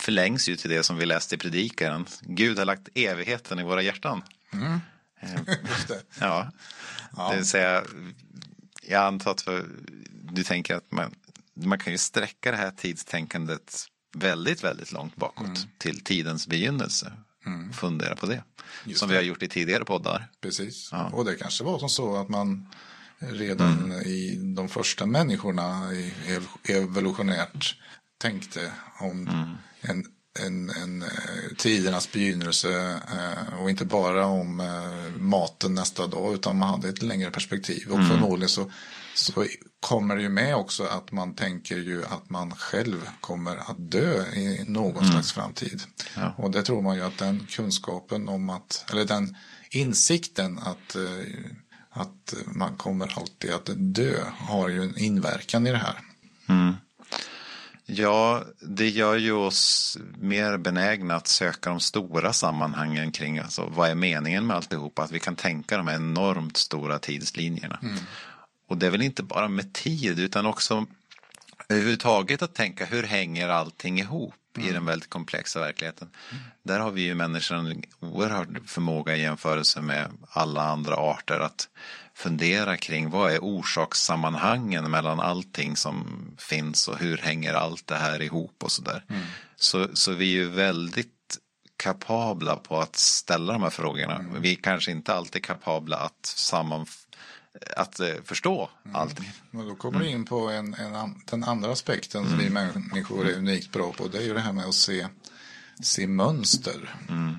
[0.00, 2.06] förlängs ju till det som vi läste i predikaren.
[2.20, 4.22] Gud har lagt evigheten i våra hjärtan.
[4.52, 4.80] Mm.
[5.68, 6.02] Just det.
[6.20, 6.52] ja.
[7.16, 7.84] ja, det vill säga,
[8.82, 9.48] jag antar att
[10.32, 11.14] du tänker att man,
[11.54, 13.84] man kan ju sträcka det här tidstänkandet
[14.16, 15.68] väldigt, väldigt långt bakåt mm.
[15.78, 17.12] till tidens begynnelse.
[17.46, 17.72] Mm.
[17.72, 18.42] Fundera på det.
[18.84, 19.12] Just som det.
[19.12, 20.30] vi har gjort i tidigare poddar.
[20.40, 21.10] Precis, ja.
[21.12, 22.68] och det kanske var som så att man
[23.18, 24.02] redan mm.
[24.02, 25.90] i de första människorna
[26.64, 27.76] evolutionärt
[28.18, 30.04] tänkte om mm en,
[30.46, 31.08] en, en eh,
[31.56, 37.02] tidernas begynnelse eh, och inte bara om eh, maten nästa dag utan man hade ett
[37.02, 37.88] längre perspektiv.
[37.88, 38.08] Och mm.
[38.08, 38.70] förmodligen så,
[39.14, 39.46] så
[39.80, 44.26] kommer det ju med också att man tänker ju att man själv kommer att dö
[44.26, 45.12] i någon mm.
[45.12, 45.82] slags framtid.
[46.16, 46.34] Ja.
[46.36, 49.36] Och det tror man ju att den kunskapen om att, eller den
[49.70, 50.96] insikten att
[51.90, 55.98] att man kommer alltid att dö har ju en inverkan i det här.
[56.48, 56.74] Mm.
[57.90, 63.90] Ja, det gör ju oss mer benägna att söka de stora sammanhangen kring alltså, vad
[63.90, 64.98] är meningen med alltihop.
[64.98, 67.78] Att vi kan tänka de här enormt stora tidslinjerna.
[67.82, 67.98] Mm.
[68.68, 70.86] Och det är väl inte bara med tid utan också
[71.68, 74.68] överhuvudtaget att tänka hur hänger allting ihop mm.
[74.68, 76.08] i den väldigt komplexa verkligheten.
[76.30, 76.42] Mm.
[76.62, 81.68] Där har vi ju människor en oerhörd förmåga i jämförelse med alla andra arter att
[82.18, 86.06] fundera kring vad är orsakssammanhangen mellan allting som
[86.38, 89.04] finns och hur hänger allt det här ihop och sådär.
[89.08, 89.22] Mm.
[89.56, 91.38] Så, så vi är ju väldigt
[91.76, 94.16] kapabla på att ställa de här frågorna.
[94.16, 94.42] Mm.
[94.42, 96.86] Vi är kanske inte alltid kapabla att samman
[97.76, 98.96] att eh, förstå mm.
[98.96, 99.32] allting.
[99.50, 102.72] Men då kommer du in på en, en, den andra aspekten som vi mm.
[102.92, 104.08] människor är unikt bra på.
[104.08, 105.06] Det är ju det här med att se,
[105.82, 106.94] se mönster.
[107.08, 107.36] Mm.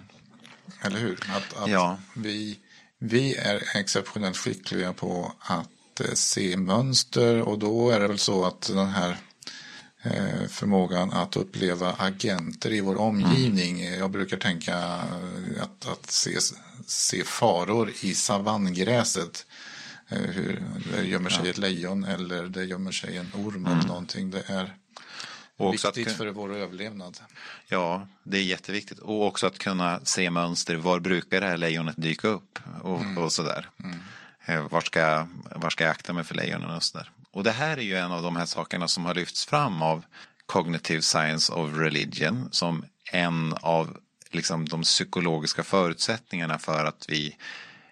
[0.81, 1.19] Eller hur?
[1.35, 1.97] Att, att ja.
[2.13, 2.59] vi
[2.99, 8.45] vi är exceptionellt skickliga på att eh, se mönster och då är det väl så
[8.45, 9.17] att den här
[10.01, 13.81] eh, förmågan att uppleva agenter i vår omgivning.
[13.81, 13.99] Mm.
[13.99, 16.37] Jag brukar tänka eh, att, att se,
[16.85, 19.45] se faror i savanngräset.
[20.11, 20.63] Hur
[20.95, 21.49] det gömmer sig ja.
[21.49, 23.77] ett lejon eller det gömmer sig en orm mm.
[23.77, 24.31] eller någonting.
[24.31, 24.75] Det är
[25.59, 27.19] och Viktigt att, för vår överlevnad.
[27.67, 28.99] Ja, det är jätteviktigt.
[28.99, 30.75] Och också att kunna se mönster.
[30.75, 32.59] Var brukar det här lejonet dyka upp?
[32.81, 33.17] Och, mm.
[33.17, 33.69] och sådär.
[33.83, 33.99] Mm.
[34.45, 37.11] Eh, var, ska, var ska jag akta mig för lejonen och sådär.
[37.31, 40.05] Och det här är ju en av de här sakerna som har lyfts fram av
[40.45, 43.97] Cognitive Science of Religion som en av
[44.31, 47.35] liksom de psykologiska förutsättningarna för att vi,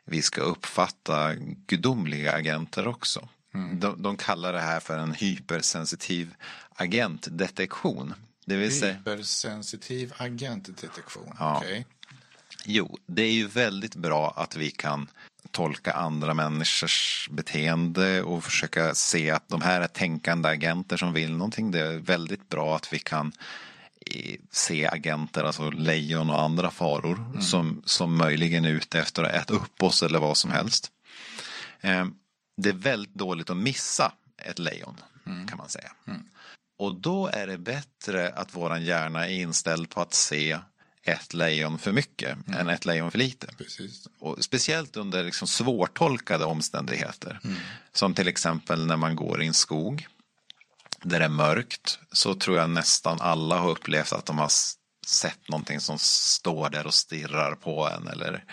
[0.06, 1.36] vi ska uppfatta
[1.68, 3.28] gudomliga agenter också.
[3.58, 3.80] Mm.
[3.80, 6.36] De, de, kallar det här för en hypersensitiv
[6.76, 8.14] agentdetektion.
[8.46, 8.94] Det vill säga...
[8.94, 11.58] Hypersensitiv agentdetektion, ja.
[11.58, 11.84] Okay.
[12.66, 15.08] Jo, det är ju väldigt bra att vi kan
[15.52, 21.32] tolka andra människors beteende och försöka se att de här är tänkande agenter som vill
[21.32, 21.72] någonting.
[21.72, 23.32] Det är väldigt bra att vi kan
[24.52, 27.42] se agenter, alltså lejon och andra faror mm.
[27.42, 30.92] som, som möjligen är ute efter att äta upp oss eller vad som helst.
[32.58, 35.48] Det är väldigt dåligt att missa ett lejon mm.
[35.48, 35.92] kan man säga.
[36.08, 36.22] Mm.
[36.78, 40.60] Och då är det bättre att våran hjärna är inställd på att se
[41.04, 42.60] ett lejon för mycket mm.
[42.60, 43.48] än ett lejon för lite.
[43.58, 44.08] Precis.
[44.20, 47.40] Och speciellt under liksom svårtolkade omständigheter.
[47.44, 47.58] Mm.
[47.94, 50.08] Som till exempel när man går i en skog
[51.04, 54.52] där det är mörkt så tror jag nästan alla har upplevt att de har
[55.08, 58.44] sett någonting som står där och stirrar på en eller,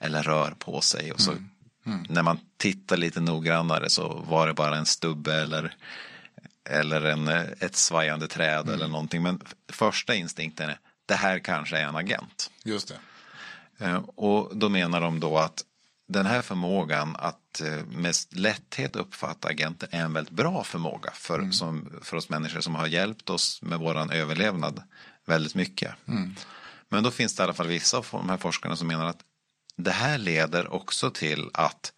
[0.00, 1.12] eller rör på sig.
[1.12, 1.50] Och så mm.
[1.86, 2.06] Mm.
[2.08, 5.74] När man tittar lite noggrannare så var det bara en stubbe eller,
[6.70, 8.74] eller en, ett svajande träd mm.
[8.74, 9.22] eller någonting.
[9.22, 12.50] Men första instinkten är det här kanske är en agent.
[12.64, 12.98] Just det.
[13.86, 15.64] Eh, och då menar de då att
[16.08, 21.38] den här förmågan att eh, med lätthet uppfatta agenter är en väldigt bra förmåga för,
[21.38, 21.52] mm.
[21.52, 24.82] som, för oss människor som har hjälpt oss med våran överlevnad
[25.24, 25.94] väldigt mycket.
[26.08, 26.34] Mm.
[26.88, 29.20] Men då finns det i alla fall vissa av de här forskarna som menar att
[29.76, 31.92] det här leder också till att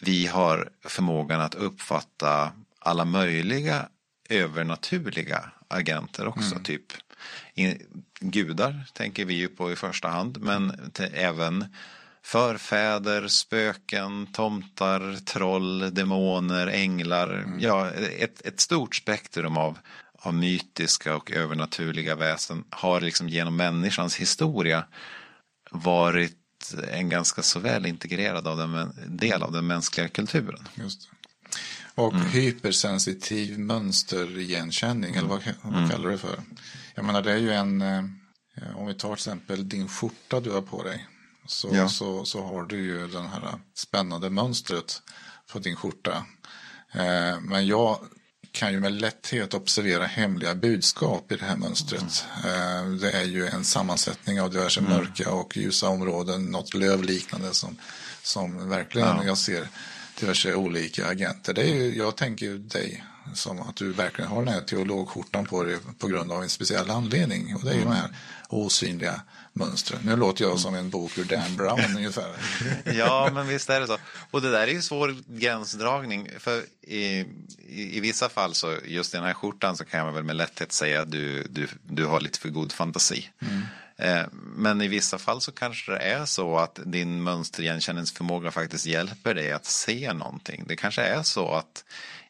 [0.00, 3.88] vi har förmågan att uppfatta alla möjliga
[4.28, 6.52] övernaturliga agenter också.
[6.52, 6.62] Mm.
[6.62, 6.82] Typ
[8.20, 11.64] gudar tänker vi ju på i första hand, men även
[12.22, 17.28] förfäder, spöken, tomtar, troll, demoner, änglar.
[17.28, 17.60] Mm.
[17.60, 19.78] Ja, ett, ett stort spektrum av,
[20.12, 24.84] av mytiska och övernaturliga väsen har liksom genom människans historia
[25.70, 30.68] varit en ganska så väl integrerad av den, del av den mänskliga kulturen.
[30.74, 31.08] Just
[31.94, 32.26] Och mm.
[32.26, 35.88] hypersensitiv mönsterigenkänning, eller vad, vad mm.
[35.88, 36.40] kallar du det för?
[36.94, 38.04] Jag menar det är ju en, eh,
[38.76, 41.06] om vi tar till exempel din skjorta du har på dig.
[41.46, 41.88] Så, ja.
[41.88, 45.02] så, så har du ju det här spännande mönstret
[45.52, 46.26] på din skjorta.
[46.92, 47.98] Eh, men jag
[48.54, 52.26] kan ju med lätthet observera hemliga budskap i det här mönstret.
[52.44, 52.98] Mm.
[52.98, 54.92] Det är ju en sammansättning av diverse mm.
[54.92, 57.76] mörka och ljusa områden, något lövliknande som,
[58.22, 59.24] som verkligen ja.
[59.24, 59.68] jag ser
[60.20, 61.54] diverse olika agenter.
[61.54, 65.64] Det är ju, jag tänker dig som att du verkligen har den här teologskjortan på
[65.64, 67.54] dig på grund av en speciell anledning.
[67.54, 67.92] Och det är ju mm.
[67.92, 68.10] de här
[68.48, 69.20] osynliga
[69.52, 70.00] mönstren.
[70.04, 72.34] Nu låter jag som en bok ur Dan Brown ungefär.
[72.84, 73.98] ja, men visst är det så.
[74.30, 76.28] Och det där är ju svår gränsdragning.
[76.38, 77.04] För i,
[77.68, 80.36] i, i, vissa fall så just i den här skjortan så kan jag väl med
[80.36, 83.30] lätthet säga att du, du, du har lite för god fantasi.
[83.40, 83.62] Mm.
[83.96, 89.34] Eh, men i vissa fall så kanske det är så att din mönsterigenkänningsförmåga faktiskt hjälper
[89.34, 90.64] dig att se någonting.
[90.66, 91.84] Det kanske är så att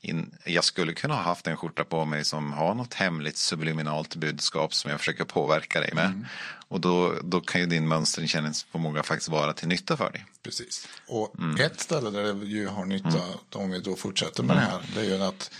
[0.04, 4.16] in, jag skulle kunna ha haft en skjorta på mig som har något hemligt subliminalt
[4.16, 6.06] budskap som jag försöker påverka dig med.
[6.06, 6.26] Mm.
[6.68, 10.26] Och då, då kan ju din mönsterinkänningsförmåga faktiskt vara till nytta för dig.
[10.42, 10.88] Precis.
[11.06, 11.60] Och mm.
[11.60, 13.38] ett ställe där det ju har nytta, mm.
[13.54, 15.50] om vi då fortsätter med det här, det är ju att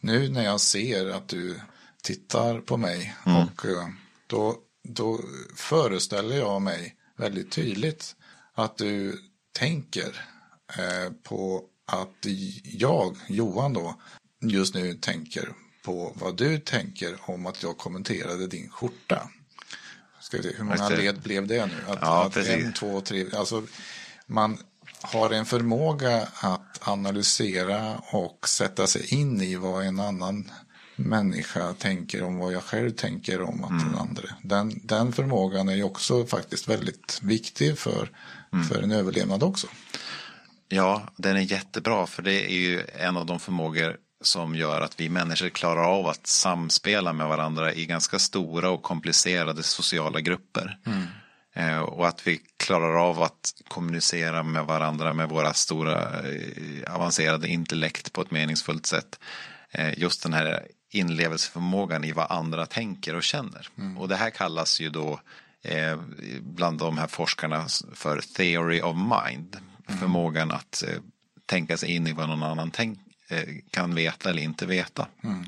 [0.00, 1.60] nu när jag ser att du
[2.02, 3.38] tittar på mig mm.
[3.42, 3.88] och eh,
[4.26, 4.56] då,
[4.88, 5.20] då
[5.56, 8.16] föreställer jag mig väldigt tydligt
[8.54, 9.18] att du
[9.52, 10.24] tänker
[10.78, 12.26] eh, på att
[12.64, 14.00] jag, Johan då,
[14.40, 15.52] just nu tänker
[15.84, 19.30] på vad du tänker om att jag kommenterade din skjorta.
[20.20, 21.74] Ska vi se, hur många led blev det nu?
[21.88, 23.62] Att, ja, att en, två, tre, alltså
[24.26, 24.58] man
[25.00, 30.50] har en förmåga att analysera och sätta sig in i vad en annan
[30.96, 33.84] människa tänker om vad jag själv tänker om att mm.
[33.84, 34.28] den andra.
[34.42, 38.10] Den, den förmågan är ju också faktiskt väldigt viktig för,
[38.52, 38.64] mm.
[38.64, 39.66] för en överlevnad också.
[40.68, 45.00] Ja, den är jättebra för det är ju en av de förmågor som gör att
[45.00, 50.78] vi människor klarar av att samspela med varandra i ganska stora och komplicerade sociala grupper.
[50.86, 51.02] Mm.
[51.56, 57.48] Eh, och att vi klarar av att kommunicera med varandra med våra stora eh, avancerade
[57.48, 59.20] intellekt på ett meningsfullt sätt.
[59.70, 63.68] Eh, just den här inlevelseförmågan i vad andra tänker och känner.
[63.78, 63.98] Mm.
[63.98, 65.20] Och det här kallas ju då
[66.40, 69.56] bland de här forskarna för theory of mind.
[69.96, 70.84] Förmågan att
[71.46, 75.08] tänka sig in i vad någon annan tänker Eh, kan veta eller inte veta.
[75.24, 75.44] Mm.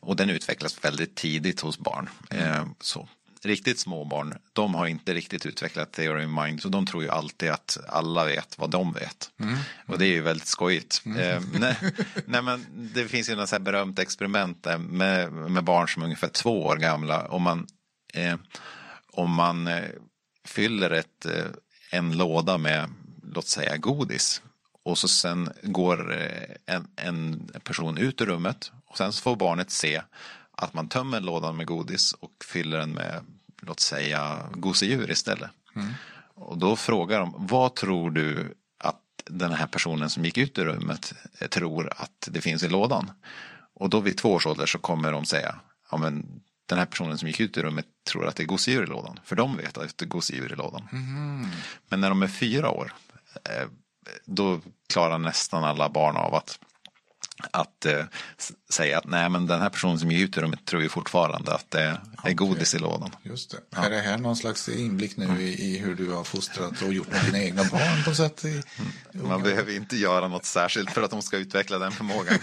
[0.00, 2.08] Och den utvecklas väldigt tidigt hos barn.
[2.30, 2.68] Mm.
[2.80, 3.08] Så
[3.42, 7.08] riktigt små barn, de har inte riktigt utvecklat theory of mind, så de tror ju
[7.08, 9.30] alltid att alla vet vad de vet.
[9.40, 9.58] Mm.
[9.86, 11.02] Och det är ju väldigt skojigt.
[11.04, 11.18] Mm.
[11.18, 11.76] Eh, nej,
[12.26, 16.06] nej, men det finns ju något så här berömt experiment med, med barn som är
[16.06, 17.28] ungefär två år gamla.
[17.28, 17.66] Om man,
[18.14, 18.36] eh,
[19.12, 19.88] om man eh,
[20.44, 21.46] fyller ett, eh,
[21.90, 22.90] en låda med,
[23.34, 24.42] låt säga godis
[24.82, 29.36] och så sen går eh, en, en person ut ur rummet och sen så får
[29.36, 30.02] barnet se
[30.50, 33.20] att man tömmer lådan med godis och fyller den med,
[33.60, 35.50] låt säga, gosedjur istället.
[35.76, 35.94] Mm.
[36.34, 40.64] Och då frågar de, vad tror du att den här personen som gick ut ur
[40.64, 41.14] rummet
[41.50, 43.10] tror att det finns i lådan?
[43.74, 45.54] Och då vid två års ålder så kommer de säga,
[45.90, 48.82] ja men den här personen som gick ut ur rummet tror att det är gosedjur
[48.82, 49.20] i lådan.
[49.24, 50.88] För de vet att det är gosedjur i lådan.
[50.92, 51.48] Mm.
[51.88, 53.09] Men när de är fyra år, eh,
[54.24, 56.58] då klarar nästan alla barn av att
[57.50, 58.04] att eh,
[58.70, 61.54] säga att nej men den här personen som gick ut ur rummet tror ju fortfarande
[61.54, 62.34] att det är okay.
[62.34, 63.10] godis i lådan.
[63.22, 63.58] Just det.
[63.70, 63.84] Ja.
[63.84, 67.12] Är det här någon slags inblick nu i, i, hur du har fostrat och gjort
[67.12, 68.44] med dina egna barn på sätt?
[68.44, 69.28] I, mm.
[69.28, 72.38] Man behöver inte göra något särskilt för att de ska utveckla den förmågan.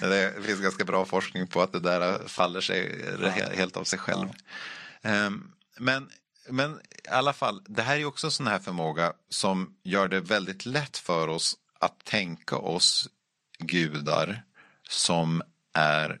[0.00, 3.04] det finns ganska bra forskning på att det där faller sig
[3.54, 4.28] helt av sig själv.
[5.02, 6.08] Um, men
[6.50, 10.20] men i alla fall, det här är också en sån här förmåga som gör det
[10.20, 13.08] väldigt lätt för oss att tänka oss
[13.58, 14.42] gudar
[14.88, 16.18] som är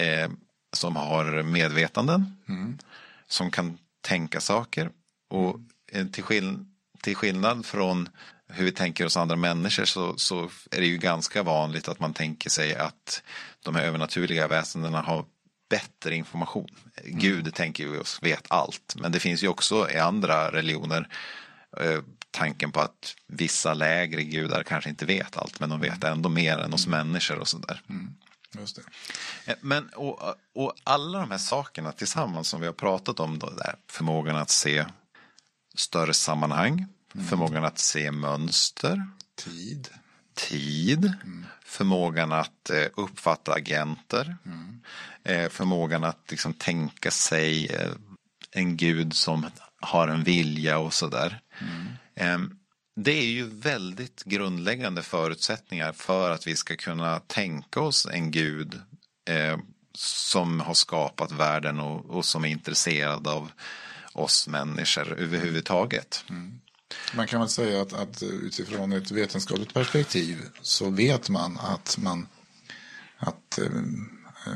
[0.00, 0.30] eh,
[0.72, 2.78] som har medvetanden, mm.
[3.26, 4.90] som kan tänka saker.
[5.28, 5.60] Och
[5.92, 6.64] eh, till, skill
[7.02, 8.08] till skillnad från
[8.48, 12.14] hur vi tänker oss andra människor så, så, är det ju ganska vanligt att man
[12.14, 13.22] tänker sig att
[13.64, 15.24] de här övernaturliga väsendena har
[15.72, 16.68] bättre information.
[16.96, 17.18] Mm.
[17.18, 21.08] Gud tänker vi oss vet allt, men det finns ju också i andra religioner
[21.80, 26.28] eh, tanken på att vissa lägre gudar kanske inte vet allt, men de vet ändå
[26.28, 27.82] mer än oss människor och sådär.
[27.88, 28.14] Mm.
[28.58, 28.82] Just det.
[29.52, 33.50] Eh, men, och, och alla de här sakerna tillsammans som vi har pratat om, då,
[33.50, 34.84] där, förmågan att se
[35.74, 37.26] större sammanhang, mm.
[37.26, 39.06] förmågan att se mönster.
[39.44, 39.88] Tid.
[40.34, 41.04] Tid.
[41.04, 41.46] Mm.
[41.64, 44.36] Förmågan att eh, uppfatta agenter.
[44.46, 44.80] Mm.
[45.24, 47.90] Eh, förmågan att liksom, tänka sig eh,
[48.50, 49.46] en gud som
[49.80, 51.40] har en vilja och sådär.
[51.60, 51.86] Mm.
[52.14, 52.56] Ehm,
[52.96, 58.80] det är ju väldigt grundläggande förutsättningar för att vi ska kunna tänka oss en gud
[59.28, 59.58] eh,
[59.94, 63.50] som har skapat världen och, som är intresserad av
[64.12, 66.24] oss människor överhuvudtaget.
[66.30, 66.60] Mm.
[67.14, 72.28] Man kan väl säga att, att, utifrån ett vetenskapligt perspektiv så vet man att, man,
[73.16, 73.58] att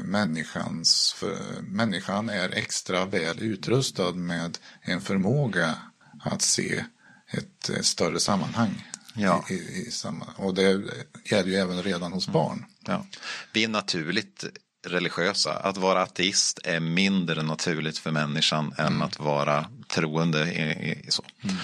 [0.05, 5.75] människans, för, människan är extra väl utrustad med en förmåga
[6.21, 6.85] att se
[7.31, 8.85] ett eh, större sammanhang.
[9.15, 9.45] Ja.
[9.51, 10.83] I, i, samma, och det
[11.25, 12.33] gäller ju även redan hos mm.
[12.33, 12.65] barn.
[12.81, 13.07] Ja.
[13.53, 14.45] Vi är naturligt
[14.87, 15.53] religiösa.
[15.53, 19.03] Att vara ateist är mindre naturligt för människan än mm.
[19.03, 20.53] att vara troende.
[20.53, 21.23] I, i, så.
[21.43, 21.57] Mm.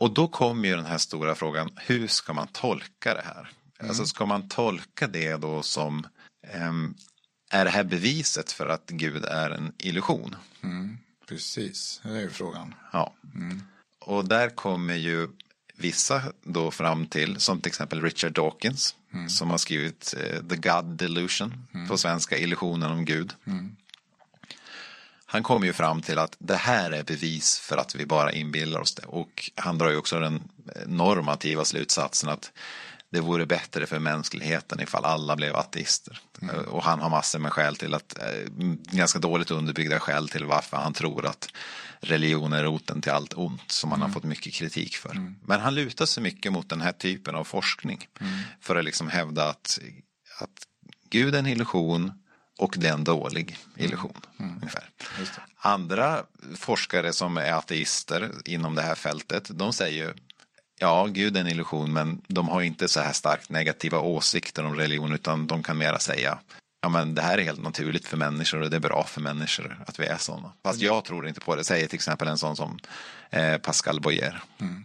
[0.00, 3.50] Och då kommer ju den här stora frågan, hur ska man tolka det här?
[3.80, 3.90] Mm.
[3.90, 6.06] Alltså ska man tolka det då som,
[6.54, 6.94] um,
[7.50, 10.36] är det här beviset för att Gud är en illusion?
[10.62, 10.98] Mm.
[11.28, 12.74] Precis, det är ju frågan.
[12.92, 13.14] Ja.
[13.34, 13.62] Mm.
[13.98, 15.28] Och där kommer ju
[15.76, 19.28] vissa då fram till, som till exempel Richard Dawkins, mm.
[19.28, 21.88] som har skrivit eh, The God Delusion, mm.
[21.88, 23.34] på svenska Illusionen om Gud.
[23.46, 23.76] Mm.
[25.30, 28.80] Han kommer ju fram till att det här är bevis för att vi bara inbillar
[28.80, 29.06] oss det.
[29.06, 30.42] Och han drar ju också den
[30.86, 32.52] normativa slutsatsen att
[33.10, 36.20] det vore bättre för mänskligheten ifall alla blev ateister.
[36.42, 36.64] Mm.
[36.64, 38.50] Och han har massor med skäl till att, eh,
[38.92, 41.48] ganska dåligt underbyggda skäl till varför han tror att
[42.00, 44.08] religion är roten till allt ont som han mm.
[44.08, 45.10] har fått mycket kritik för.
[45.10, 45.36] Mm.
[45.42, 48.38] Men han lutar sig mycket mot den här typen av forskning mm.
[48.60, 49.78] för att liksom hävda att,
[50.40, 50.66] att
[51.10, 52.12] Gud är en illusion
[52.58, 54.20] och det är en dålig illusion.
[54.38, 54.54] Mm.
[54.56, 54.90] Ungefär.
[55.56, 56.24] Andra
[56.56, 60.14] forskare som är ateister inom det här fältet, de säger
[60.78, 64.76] ja, Gud är en illusion, men de har inte så här starkt negativa åsikter om
[64.76, 66.38] religion, utan de kan mera säga
[66.80, 69.84] ja men det här är helt naturligt för människor och det är bra för människor
[69.86, 70.52] att vi är sådana.
[70.62, 72.78] Fast jag tror inte på det, säger till exempel en sån som
[73.30, 74.42] eh, Pascal Boyer.
[74.58, 74.84] Mm.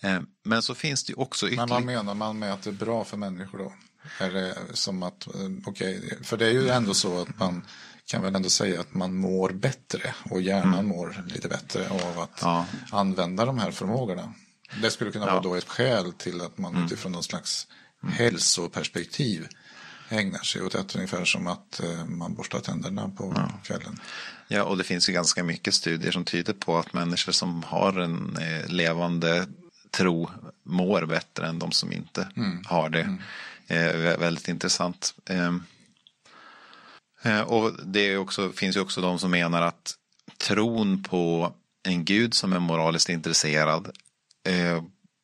[0.00, 1.66] Eh, men så finns det ju också ytterligare.
[1.66, 3.72] Men vad menar man med att det är bra för människor då?
[4.20, 5.32] Är det som att, eh,
[5.66, 7.64] okej, okay, för det är ju ändå så att man
[8.06, 10.86] kan väl ändå säga att man mår bättre och hjärnan mm.
[10.86, 12.66] mår lite bättre av att ja.
[12.90, 14.34] använda de här förmågorna.
[14.82, 15.32] Det skulle kunna ja.
[15.32, 16.86] vara då ett skäl till att man mm.
[16.86, 17.66] utifrån någon slags
[18.12, 19.48] hälsoperspektiv
[20.08, 23.60] ägnar sig åt det ungefär som att eh, man borstar tänderna på ja.
[23.64, 24.00] kvällen.
[24.48, 28.00] Ja, och det finns ju ganska mycket studier som tyder på att människor som har
[28.00, 29.46] en eh, levande
[29.90, 30.30] tro
[30.62, 32.62] mår bättre än de som inte mm.
[32.66, 33.00] har det.
[33.00, 33.20] Mm.
[33.66, 35.14] Eh, väldigt intressant.
[35.28, 35.54] Eh,
[37.22, 39.94] eh, och det också, finns ju också de som menar att
[40.38, 43.90] tron på en gud som är moraliskt intresserad
[44.44, 44.82] eh,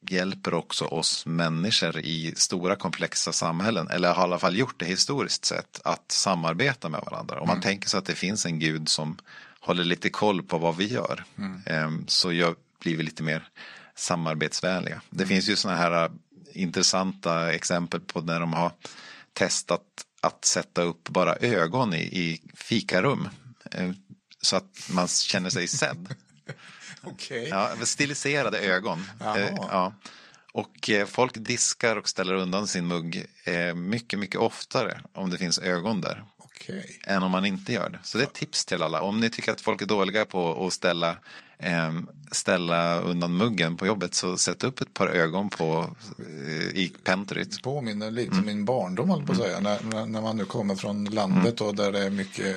[0.08, 4.86] hjälper också oss människor i stora komplexa samhällen, eller har i alla fall gjort det
[4.86, 7.40] historiskt sett, att samarbeta med varandra.
[7.40, 7.62] Om man mm.
[7.62, 9.18] tänker sig att det finns en gud som
[9.60, 11.24] håller lite koll på vad vi gör.
[11.38, 12.04] Mm.
[12.08, 13.48] Så jag blir vi lite mer
[13.94, 15.02] samarbetsvänliga.
[15.10, 16.10] Det finns ju sådana här äh,
[16.52, 18.72] intressanta exempel på när de har
[19.32, 19.84] testat
[20.20, 23.28] att sätta upp bara ögon i, i fikarum.
[23.70, 23.90] Eh,
[24.42, 26.14] så att man känner sig sedd.
[27.12, 27.48] okay.
[27.48, 29.04] ja, stiliserade ögon.
[29.20, 29.92] Eh, ja.
[30.52, 33.26] Och eh, folk diskar och ställer undan sin mugg
[33.74, 36.24] mycket, mycket oftare om det finns ögon där.
[36.60, 36.82] Okay.
[37.06, 37.98] Än om man inte gör det.
[38.02, 39.02] Så det är ett tips till alla.
[39.02, 41.16] Om ni tycker att folk är dåliga på att ställa,
[41.58, 41.92] eh,
[42.32, 47.62] ställa undan muggen på jobbet så sätt upp ett par ögon på, eh, i pentryt.
[47.62, 48.46] Påminner lite mm.
[48.46, 49.56] min barndom, på att säga.
[49.56, 49.88] Mm.
[49.88, 51.68] När, när man nu kommer från landet mm.
[51.68, 52.56] och där det är mycket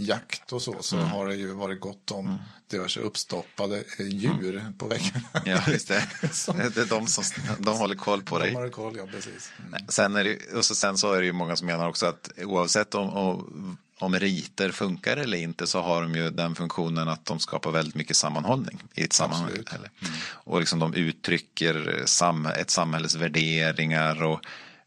[0.00, 1.08] jakt och så, så mm.
[1.08, 2.38] har det ju varit gott om mm.
[2.70, 4.78] diverse uppstoppade djur mm.
[4.78, 5.28] på väggarna.
[5.44, 6.08] Ja, just det.
[6.74, 7.24] det är de som
[7.58, 8.48] de håller koll på dig.
[8.48, 9.52] De håller koll, ja precis.
[9.66, 9.88] Mm.
[9.88, 12.30] Sen, är det, och så, sen så är det ju många som menar också att
[12.36, 17.24] oavsett om, om, om riter funkar eller inte så har de ju den funktionen att
[17.24, 19.50] de skapar väldigt mycket sammanhållning i ett sammanhang.
[19.50, 20.14] Mm.
[20.30, 24.40] Och liksom de uttrycker sam, ett samhälles värderingar och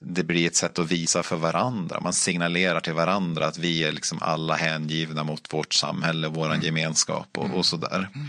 [0.03, 1.99] det blir ett sätt att visa för varandra.
[1.99, 6.61] Man signalerar till varandra att vi är liksom alla hängivna mot vårt samhälle, vår mm.
[6.61, 8.09] gemenskap och, och sådär.
[8.15, 8.27] Mm.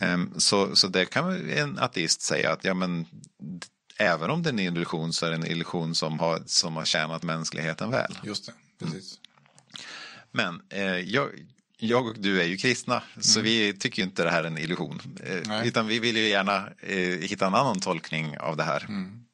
[0.00, 3.06] Um, så, så det kan en ateist säga att ja, men,
[3.96, 6.84] även om det är en illusion så är det en illusion som har, som har
[6.84, 8.18] tjänat mänskligheten väl.
[8.24, 8.52] Just det,
[8.84, 9.18] precis.
[10.32, 11.28] Men eh, jag,
[11.78, 13.22] jag och du är ju kristna, mm.
[13.22, 15.00] så vi tycker inte det här är en illusion.
[15.24, 18.84] Eh, utan vi vill ju gärna eh, hitta en annan tolkning av det här.
[18.88, 19.24] Mm.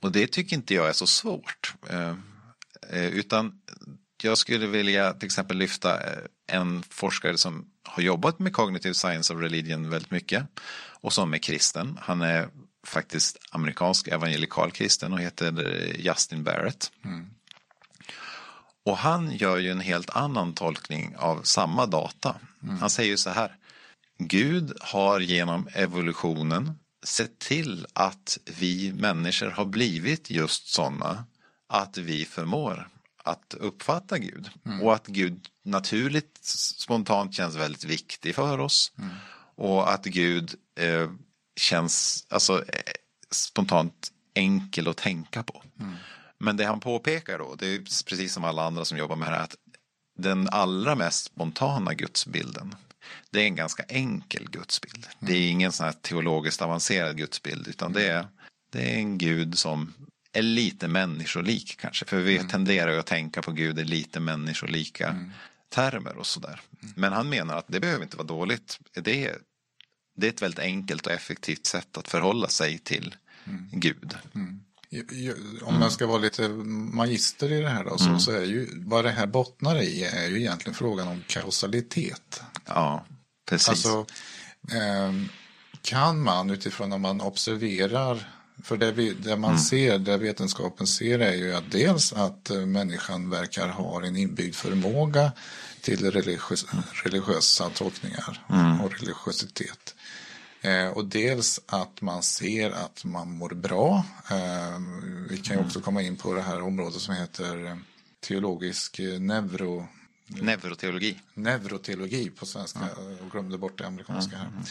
[0.00, 1.74] Och det tycker inte jag är så svårt.
[1.90, 2.14] Eh,
[2.90, 3.52] eh, utan
[4.22, 6.22] jag skulle vilja till exempel lyfta eh,
[6.52, 10.46] en forskare som har jobbat med cognitive science of religion väldigt mycket
[11.00, 11.98] och som är kristen.
[12.02, 12.48] Han är
[12.86, 15.52] faktiskt amerikansk evangelikal kristen och heter
[15.98, 16.92] Justin Barrett.
[17.04, 17.30] Mm.
[18.84, 22.36] Och han gör ju en helt annan tolkning av samma data.
[22.62, 22.78] Mm.
[22.78, 23.56] Han säger ju så här.
[24.18, 31.24] Gud har genom evolutionen sett till att vi människor har blivit just sådana
[31.68, 32.88] att vi förmår
[33.24, 34.50] att uppfatta Gud.
[34.64, 34.82] Mm.
[34.82, 36.38] Och att Gud naturligt,
[36.78, 38.92] spontant känns väldigt viktig för oss.
[38.98, 39.10] Mm.
[39.54, 41.10] Och att Gud eh,
[41.56, 42.92] känns alltså, eh,
[43.30, 45.62] spontant enkel att tänka på.
[45.80, 45.94] Mm.
[46.38, 49.36] Men det han påpekar då, det är precis som alla andra som jobbar med det
[49.36, 49.56] här, att
[50.18, 52.74] den allra mest spontana gudsbilden
[53.30, 55.06] det är en ganska enkel gudsbild.
[55.20, 55.50] Det är mm.
[55.50, 58.26] ingen sån här teologiskt avancerad gudsbild utan det är,
[58.72, 59.92] det är en gud som
[60.32, 62.04] är lite människolik kanske.
[62.04, 62.48] För vi mm.
[62.48, 65.30] tenderar ju att tänka på Gud i lite människolika mm.
[65.68, 66.60] termer och sådär.
[66.82, 66.94] Mm.
[66.96, 68.78] Men han menar att det behöver inte vara dåligt.
[68.92, 69.36] Det är,
[70.16, 73.68] det är ett väldigt enkelt och effektivt sätt att förhålla sig till mm.
[73.72, 74.16] Gud.
[74.92, 75.58] Mm.
[75.62, 79.04] Om jag ska vara lite magister i det här då, så, så är ju vad
[79.04, 82.42] det här bottnar i är ju egentligen frågan om kausalitet.
[82.66, 83.04] Ja,
[83.48, 83.68] precis.
[83.68, 84.06] Alltså,
[84.72, 85.12] eh,
[85.82, 88.30] kan man utifrån när man observerar,
[88.62, 89.62] för det, vi, det man mm.
[89.62, 94.54] ser, det vetenskapen ser är ju att dels att eh, människan verkar ha en inbyggd
[94.54, 95.32] förmåga
[95.80, 96.66] till religiös,
[97.04, 98.80] religiösa tolkningar mm.
[98.80, 99.94] och religiositet.
[100.60, 104.04] Eh, och dels att man ser att man mår bra.
[104.30, 104.78] Eh,
[105.28, 105.66] vi kan ju mm.
[105.66, 107.76] också komma in på det här området som heter eh,
[108.20, 109.86] teologisk neuro
[110.38, 111.16] Neuroteologi.
[111.34, 112.78] Neuroteologi på svenska.
[112.78, 113.16] Mm.
[113.20, 114.46] Jag glömde bort det amerikanska här.
[114.46, 114.62] Mm.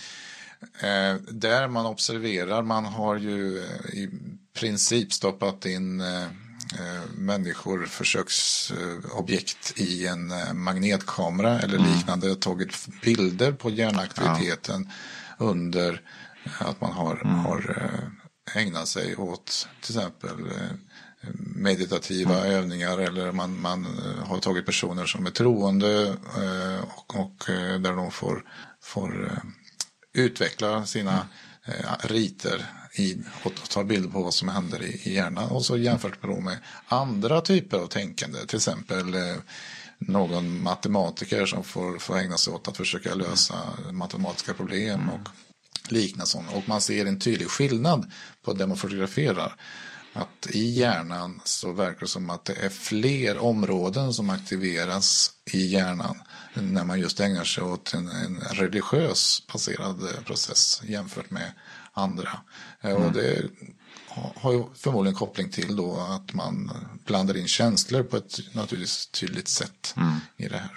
[0.61, 4.09] Eh, där man observerar, man har ju eh, i
[4.53, 6.27] princip stoppat in eh,
[7.15, 11.91] människor, försöksobjekt i en magnetkamera eller mm.
[11.91, 14.93] liknande, tagit bilder på hjärnaktiviteten ja.
[15.39, 16.01] Under
[16.59, 17.35] att man har, mm.
[17.35, 17.91] har
[18.55, 20.35] ägnat sig åt till exempel
[21.55, 22.51] meditativa mm.
[22.51, 27.79] övningar eller man, man eh, har tagit personer som är troende eh, och, och eh,
[27.79, 28.45] där de får,
[28.81, 29.41] får
[30.13, 31.27] utveckla sina
[31.99, 36.23] riter i, och ta bilder på vad som händer i, i hjärnan och så jämfört
[36.23, 39.15] med andra typer av tänkande, till exempel
[39.99, 43.55] någon matematiker som får, får ägna sig åt att försöka lösa
[43.91, 45.09] matematiska problem mm.
[45.09, 45.29] och
[45.91, 46.55] liknande.
[46.55, 49.55] Och man ser en tydlig skillnad på det man fotograferar
[50.13, 55.65] att i hjärnan så verkar det som att det är fler områden som aktiveras i
[55.65, 56.21] hjärnan
[56.53, 61.53] när man just ägnar sig åt en, en religiös baserad process jämfört med
[61.93, 62.39] andra.
[62.81, 63.03] Eh, mm.
[63.03, 63.43] Och det
[64.35, 66.71] har ju förmodligen koppling till då att man
[67.05, 70.13] blandar in känslor på ett naturligtvis tydligt sätt mm.
[70.37, 70.71] i det här.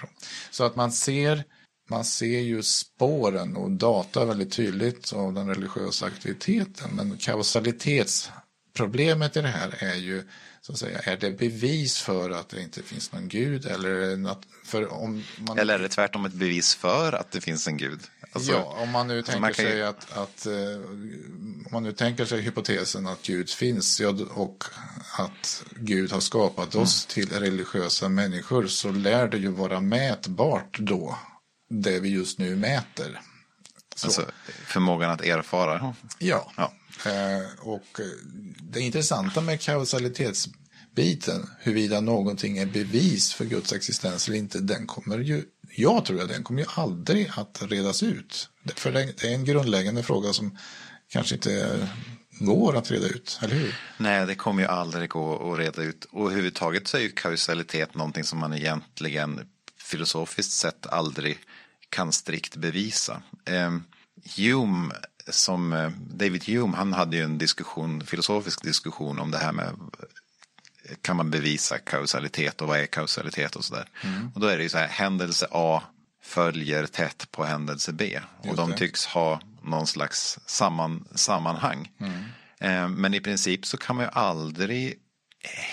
[0.51, 1.45] Så att man ser
[1.90, 8.30] man ser ju spåren och data väldigt tydligt av den religiösa aktiviteten men kausalitets
[8.72, 10.24] problemet i det här är ju
[10.60, 14.42] så att säga, är det bevis för att det inte finns någon gud eller något,
[14.64, 15.58] för om man...
[15.58, 18.00] eller är det tvärtom ett bevis för att det finns en gud?
[18.32, 19.82] Alltså, ja, om man nu tänker man sig ju...
[19.82, 20.84] att, att uh,
[21.66, 24.64] om man nu tänker sig hypotesen att Gud finns ja, och
[25.18, 27.28] att Gud har skapat oss mm.
[27.28, 31.18] till religiösa människor så lär det ju vara mätbart då
[31.70, 33.20] det vi just nu mäter.
[33.94, 34.06] Så.
[34.06, 34.26] Alltså
[34.66, 35.94] förmågan att erfara?
[36.18, 36.52] Ja.
[36.56, 36.72] ja.
[37.07, 38.07] Eh, och eh,
[38.62, 45.18] det intressanta med kausalitetsbiten, huruvida någonting är bevis för Guds existens eller inte, den kommer
[45.18, 45.45] ju,
[45.76, 48.49] jag tror att den kommer ju aldrig att redas ut.
[48.74, 50.59] För det är en grundläggande fråga som
[51.09, 51.88] kanske inte
[52.30, 53.74] går att reda ut, eller hur?
[53.99, 56.05] Nej, det kommer ju aldrig gå att reda ut.
[56.05, 59.40] Och överhuvudtaget så är ju kausalitet någonting som man egentligen
[59.78, 61.38] filosofiskt sett aldrig
[61.88, 63.22] kan strikt bevisa.
[63.45, 63.70] Eh,
[64.36, 64.95] Hume,
[65.28, 69.74] som eh, David Hume, han hade ju en diskussion, filosofisk diskussion om det här med
[71.02, 73.88] kan man bevisa kausalitet och vad är kausalitet och sådär.
[74.02, 74.30] Mm.
[74.34, 75.82] Och då är det ju så här, händelse A
[76.22, 78.20] följer tätt på händelse B.
[78.38, 81.90] Och de tycks ha någon slags samman, sammanhang.
[81.98, 82.24] Mm.
[82.58, 84.98] Eh, men i princip så kan man ju aldrig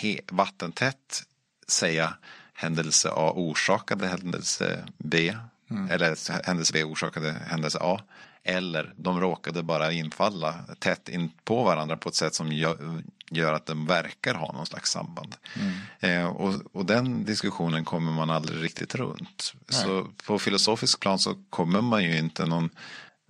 [0.01, 1.23] he, vattentätt
[1.67, 2.13] säga
[2.53, 5.35] händelse A orsakade händelse B
[5.71, 5.91] Mm.
[5.91, 8.01] Eller händelse B orsakade händelse A.
[8.49, 13.53] Eller de råkade bara infalla tätt in på varandra på ett sätt som gör, gör
[13.53, 15.35] att de verkar ha någon slags samband.
[15.55, 15.73] Mm.
[15.99, 19.53] Eh, och, och, den diskussionen kommer man aldrig riktigt runt.
[19.71, 19.81] Nej.
[19.81, 22.69] Så på filosofisk plan så kommer man ju inte någon,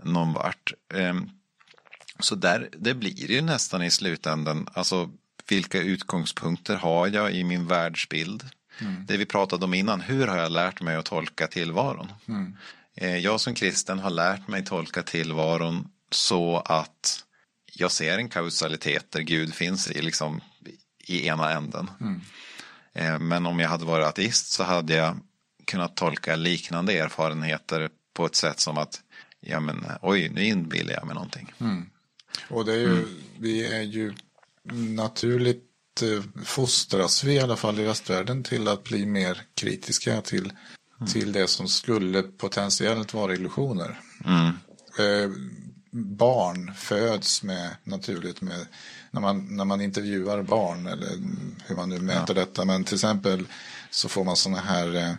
[0.04, 0.74] någon vart.
[0.94, 1.16] Eh,
[2.20, 5.10] så där, det blir ju nästan i slutändan, alltså
[5.50, 8.44] vilka utgångspunkter har jag i min världsbild?
[8.82, 9.06] Mm.
[9.06, 12.12] Det vi pratade om innan, hur har jag lärt mig att tolka tillvaron?
[12.28, 12.56] Mm.
[13.02, 17.24] Eh, jag som kristen har lärt mig tolka tillvaron så att
[17.74, 20.42] jag ser en kausalitet där Gud finns i, liksom,
[21.08, 21.92] i ena änden.
[22.02, 22.22] Mm.
[22.94, 25.18] Eh, men om jag hade varit ateist så hade jag
[25.66, 29.02] kunnat tolka liknande erfarenheter på ett sätt som att
[29.40, 31.54] ja men oj, nu inbillar jag mig någonting.
[31.60, 31.90] Mm.
[32.50, 33.22] Och det är ju, mm.
[33.38, 34.14] vi är ju
[34.72, 35.70] naturligt
[36.02, 40.54] Eh, fostras vi i alla fall i västvärlden till att bli mer kritiska till,
[41.00, 41.12] mm.
[41.12, 44.00] till det som skulle potentiellt vara illusioner.
[44.26, 44.48] Mm.
[45.00, 45.32] Eh,
[45.92, 48.68] barn föds med naturligt med
[49.12, 51.10] när man, när man intervjuar barn eller
[51.66, 52.46] hur man nu mäter ja.
[52.46, 52.66] detta.
[52.66, 53.48] Men till exempel
[53.90, 55.14] så får man sådana här eh,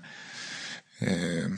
[1.01, 1.51] eh,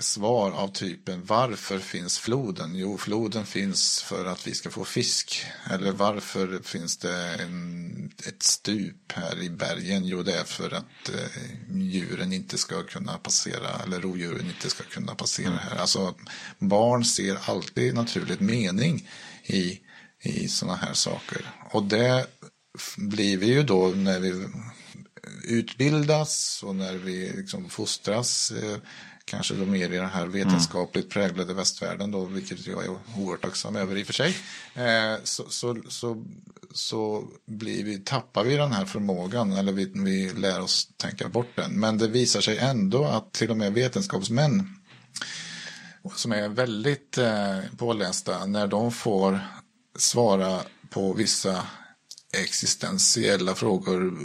[0.00, 2.74] svar av typen varför finns floden?
[2.74, 5.46] Jo, floden finns för att vi ska få fisk.
[5.70, 10.04] Eller varför finns det en, ett stup här i bergen?
[10.04, 14.84] Jo, det är för att eh, djuren inte ska kunna passera, eller rovdjuren inte ska
[14.84, 15.58] kunna passera mm.
[15.58, 15.76] här.
[15.76, 16.14] Alltså,
[16.58, 19.08] barn ser alltid naturligt mening
[19.44, 19.80] i,
[20.22, 21.52] i sådana här saker.
[21.70, 22.26] Och det
[22.96, 24.46] blir vi ju då när vi
[25.46, 28.76] utbildas och när vi liksom fostras eh,
[29.24, 33.76] kanske då mer i den här vetenskapligt präglade västvärlden då, vilket jag är oerhört tacksam
[33.76, 34.36] över i och för sig,
[34.74, 36.24] eh, så, så, så,
[36.72, 41.56] så blir vi, tappar vi den här förmågan eller vi, vi lär oss tänka bort
[41.56, 41.80] den.
[41.80, 44.76] Men det visar sig ändå att till och med vetenskapsmän
[46.14, 49.40] som är väldigt eh, pålästa, när de får
[49.96, 51.62] svara på vissa
[52.42, 54.18] existentiella frågor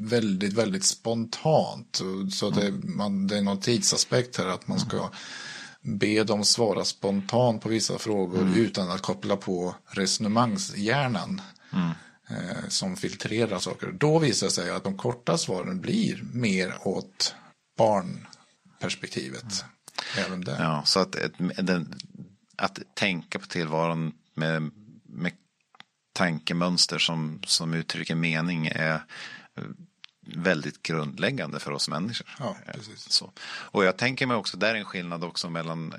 [0.00, 2.00] väldigt, väldigt spontant.
[2.32, 5.10] Så det, man, det är någon tidsaspekt här att man ska
[5.82, 8.54] be dem svara spontant på vissa frågor mm.
[8.54, 11.40] utan att koppla på resonemangshjärnan.
[11.72, 11.90] Mm.
[12.28, 13.92] Eh, som filtrerar saker.
[13.92, 17.34] Då visar det sig att de korta svaren blir mer åt
[17.78, 19.42] barnperspektivet.
[19.42, 20.26] Mm.
[20.26, 20.62] Även där.
[20.62, 21.16] Ja, så att,
[22.56, 24.70] att tänka på tillvaron med,
[25.04, 25.32] med
[26.12, 29.00] tankemönster som, som uttrycker mening är
[30.26, 32.26] väldigt grundläggande för oss människor.
[32.38, 33.12] Ja, precis.
[33.12, 33.32] Så.
[33.46, 35.94] Och jag tänker mig också, där är en skillnad också mellan,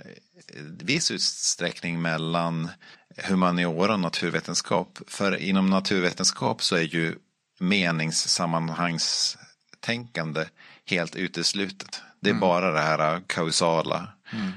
[0.80, 2.70] viss utsträckning mellan
[3.18, 5.00] humaniora och naturvetenskap.
[5.08, 7.16] För inom naturvetenskap så är ju
[7.60, 10.46] meningssammanhangstänkande
[10.86, 12.02] helt uteslutet.
[12.20, 12.42] Det är mm.
[12.42, 14.52] bara det här kausala mm.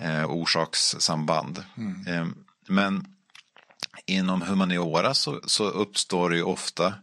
[0.00, 1.64] eh, orsakssamband.
[1.76, 2.06] Mm.
[2.06, 2.26] Eh,
[2.68, 3.06] men
[4.10, 6.94] inom humaniora så, så uppstår det ju ofta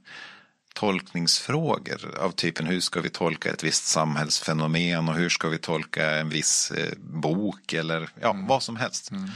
[0.73, 6.15] tolkningsfrågor av typen hur ska vi tolka ett visst samhällsfenomen och hur ska vi tolka
[6.15, 8.47] en viss eh, bok eller ja, mm.
[8.47, 9.11] vad som helst.
[9.11, 9.29] Mm.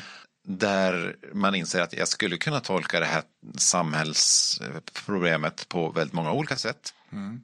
[0.47, 3.23] Där man inser att jag skulle kunna tolka det här
[3.57, 6.93] samhällsproblemet på väldigt många olika sätt.
[7.11, 7.41] Mm.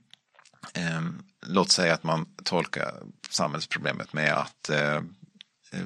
[0.74, 1.02] Eh,
[1.46, 2.94] låt säga att man tolkar
[3.30, 4.96] samhällsproblemet med att eh,
[5.72, 5.86] eh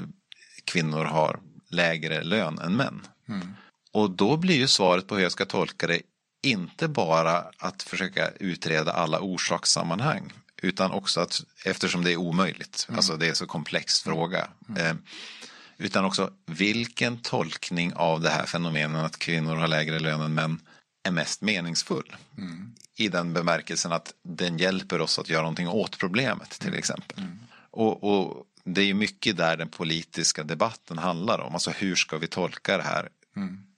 [0.65, 1.39] kvinnor har
[1.69, 3.07] lägre lön än män.
[3.93, 4.03] Mm.
[4.03, 6.01] Och då blir ju svaret på hur jag ska tolka det
[6.43, 12.97] inte bara att försöka utreda alla orsakssammanhang utan också att eftersom det är omöjligt, mm.
[12.97, 14.47] alltså det är så komplex fråga.
[14.69, 14.85] Mm.
[14.85, 14.95] Eh,
[15.77, 20.59] utan också vilken tolkning av det här fenomenet att kvinnor har lägre lön än män
[21.03, 22.15] är mest meningsfull.
[22.37, 22.73] Mm.
[22.95, 27.19] I den bemärkelsen att den hjälper oss att göra någonting åt problemet till exempel.
[27.19, 27.39] Mm.
[27.71, 31.53] Och, och, det är mycket där den politiska debatten handlar om.
[31.53, 33.09] Alltså hur ska vi tolka det här?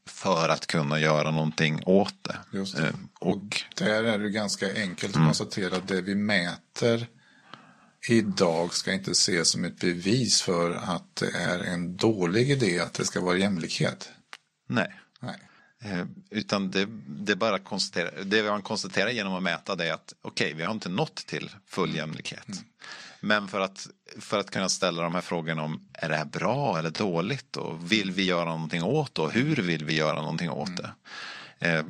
[0.06, 2.38] För att kunna göra någonting åt det.
[2.51, 2.88] Just det.
[2.88, 5.28] Eh, och, och där är det ganska enkelt att mm.
[5.28, 7.08] konstatera att det vi mäter
[8.10, 12.93] idag ska inte ses som ett bevis för att det är en dålig idé att
[12.93, 14.10] det ska vara jämlikhet.
[14.68, 14.99] Nej.
[15.20, 15.39] Nej.
[15.84, 20.14] Eh, utan det, det bara konstatera, det man konstaterar genom att mäta det är att
[20.22, 22.47] okej, okay, vi har inte nått till full jämlikhet.
[22.47, 22.60] Mm.
[23.26, 23.88] Men för att,
[24.20, 27.92] för att kunna ställa de här frågorna om är det här bra eller dåligt och
[27.92, 30.92] vill vi göra någonting åt det och hur vill vi göra någonting åt det.
[31.60, 31.86] Eh,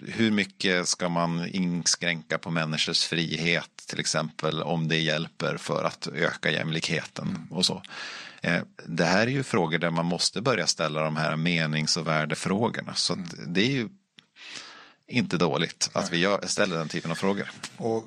[0.00, 6.06] hur mycket ska man inskränka på människors frihet till exempel om det hjälper för att
[6.06, 7.52] öka jämlikheten mm.
[7.52, 7.82] och så.
[8.40, 12.06] Eh, det här är ju frågor där man måste börja ställa de här menings och
[12.06, 12.94] värdefrågorna.
[12.94, 13.28] Så mm.
[13.46, 13.88] det är ju
[15.08, 17.50] inte dåligt att vi ställer den typen av frågor.
[17.76, 18.04] Och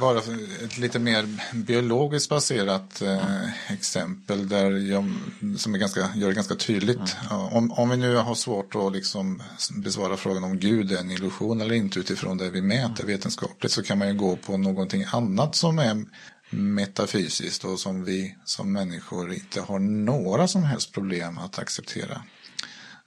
[0.00, 0.18] bara
[0.64, 5.12] ett lite mer biologiskt baserat eh, exempel där jag,
[5.56, 7.16] som är ganska, gör det ganska tydligt.
[7.30, 7.42] Mm.
[7.42, 11.60] Om, om vi nu har svårt att liksom besvara frågan om Gud är en illusion
[11.60, 15.54] eller inte utifrån det vi mäter vetenskapligt så kan man ju gå på någonting annat
[15.54, 16.04] som är
[16.50, 22.22] metafysiskt och som vi som människor inte har några som helst problem att acceptera.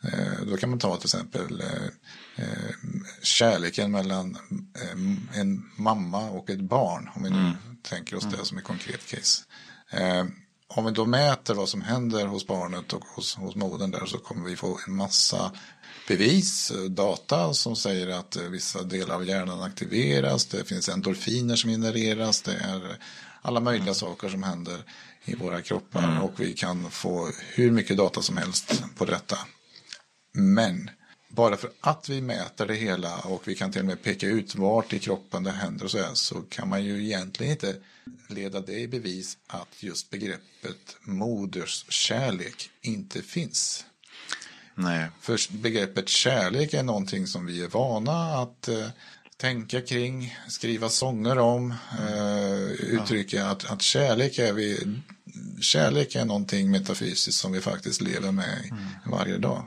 [0.04, 1.64] Eh, då kan man ta till exempel
[2.36, 2.76] eh, eh,
[3.22, 4.38] kärleken mellan
[5.34, 7.10] en mamma och ett barn.
[7.16, 7.54] Om vi nu mm.
[7.82, 8.46] tänker oss det mm.
[8.46, 9.44] som ett konkret case.
[10.68, 14.18] Om vi då mäter vad som händer hos barnet och hos, hos modern där så
[14.18, 15.52] kommer vi få en massa
[16.08, 22.42] bevis, data som säger att vissa delar av hjärnan aktiveras, det finns endorfiner som genereras,
[22.42, 22.98] det är
[23.42, 23.96] alla möjliga mm.
[23.96, 24.84] saker som händer
[25.26, 26.18] i våra kroppar mm.
[26.18, 29.38] och vi kan få hur mycket data som helst på detta.
[30.34, 30.90] Men
[31.36, 34.56] bara för att vi mäter det hela och vi kan till och med peka ut
[34.56, 37.76] vart i kroppen det händer och så, här, så kan man ju egentligen inte
[38.28, 43.86] leda det i bevis att just begreppet moderskärlek inte finns.
[44.76, 45.08] Nej.
[45.22, 48.88] För begreppet kärlek är någonting som vi är vana att eh,
[49.38, 53.48] tänka kring, skriva sånger om, eh, uttrycka ja.
[53.48, 54.98] att, att kärlek är vi
[55.62, 58.84] Kärlek är någonting metafysiskt som vi faktiskt lever med mm.
[59.06, 59.66] varje dag.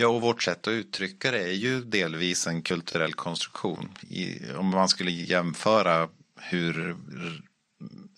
[0.00, 3.88] Ja, och vårt sätt att uttrycka det är ju delvis en kulturell konstruktion.
[4.08, 6.08] I, om man skulle jämföra
[6.40, 6.96] hur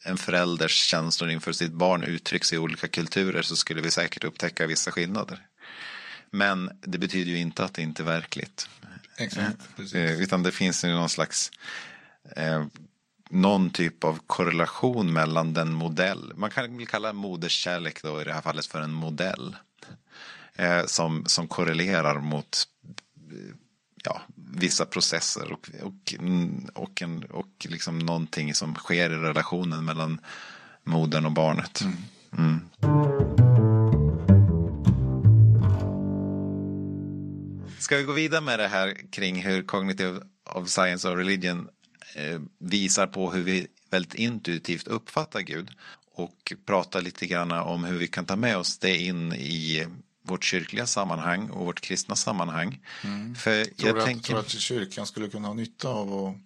[0.05, 4.67] en förälders känslor inför sitt barn uttrycks i olika kulturer så skulle vi säkert upptäcka
[4.67, 5.47] vissa skillnader.
[6.31, 8.69] Men det betyder ju inte att det inte är verkligt.
[9.17, 11.51] Exakt, eh, Utan det finns ju någon slags
[12.37, 12.67] eh,
[13.31, 18.41] någon typ av korrelation mellan den modell, man kan kalla moderskärlek då i det här
[18.41, 19.70] fallet för en modell eh,
[20.87, 22.65] som, som korrelerar mot
[23.33, 23.55] eh,
[24.05, 26.15] ja, vissa processer och, och,
[26.75, 30.21] och, en, och liksom någonting som sker i relationen mellan
[30.85, 31.81] modern och barnet.
[31.81, 31.97] Mm.
[32.39, 32.61] Mm.
[37.79, 41.69] Ska vi gå vidare med det här kring hur Cognitive of Science och Religion
[42.15, 45.71] eh, visar på hur vi väldigt intuitivt uppfattar Gud
[46.15, 49.87] och prata lite grann om hur vi kan ta med oss det in i
[50.31, 52.81] vårt kyrkliga sammanhang och vårt kristna sammanhang.
[53.05, 53.35] Mm.
[53.35, 54.29] För tror, jag du tänker...
[54.29, 56.37] tror att kyrkan skulle kunna ha nytta av att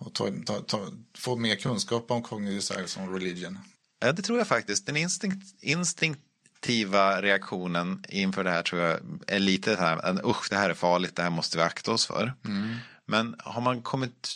[0.00, 0.86] och ta, ta, ta,
[1.18, 3.58] få mer kunskap om cognitive science och religion?
[4.00, 4.86] Ja, det tror jag faktiskt.
[4.86, 10.70] Den instinkt, instinktiva reaktionen inför det här tror jag är lite här, usch, det här
[10.70, 12.34] är farligt, det här måste vi akta oss för.
[12.44, 12.76] Mm.
[13.06, 14.28] Men har man kommit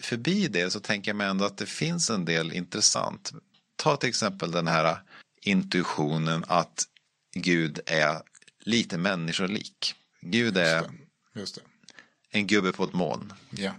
[0.00, 3.32] förbi det så tänker jag mig ändå att det finns en del intressant.
[3.76, 4.98] Ta till exempel den här
[5.42, 6.84] intuitionen att
[7.34, 8.22] Gud är
[8.60, 9.94] lite människolik.
[10.20, 10.88] Gud är just
[11.34, 11.60] det, just det.
[12.30, 13.32] en gubbe på ett moln.
[13.50, 13.72] Ja.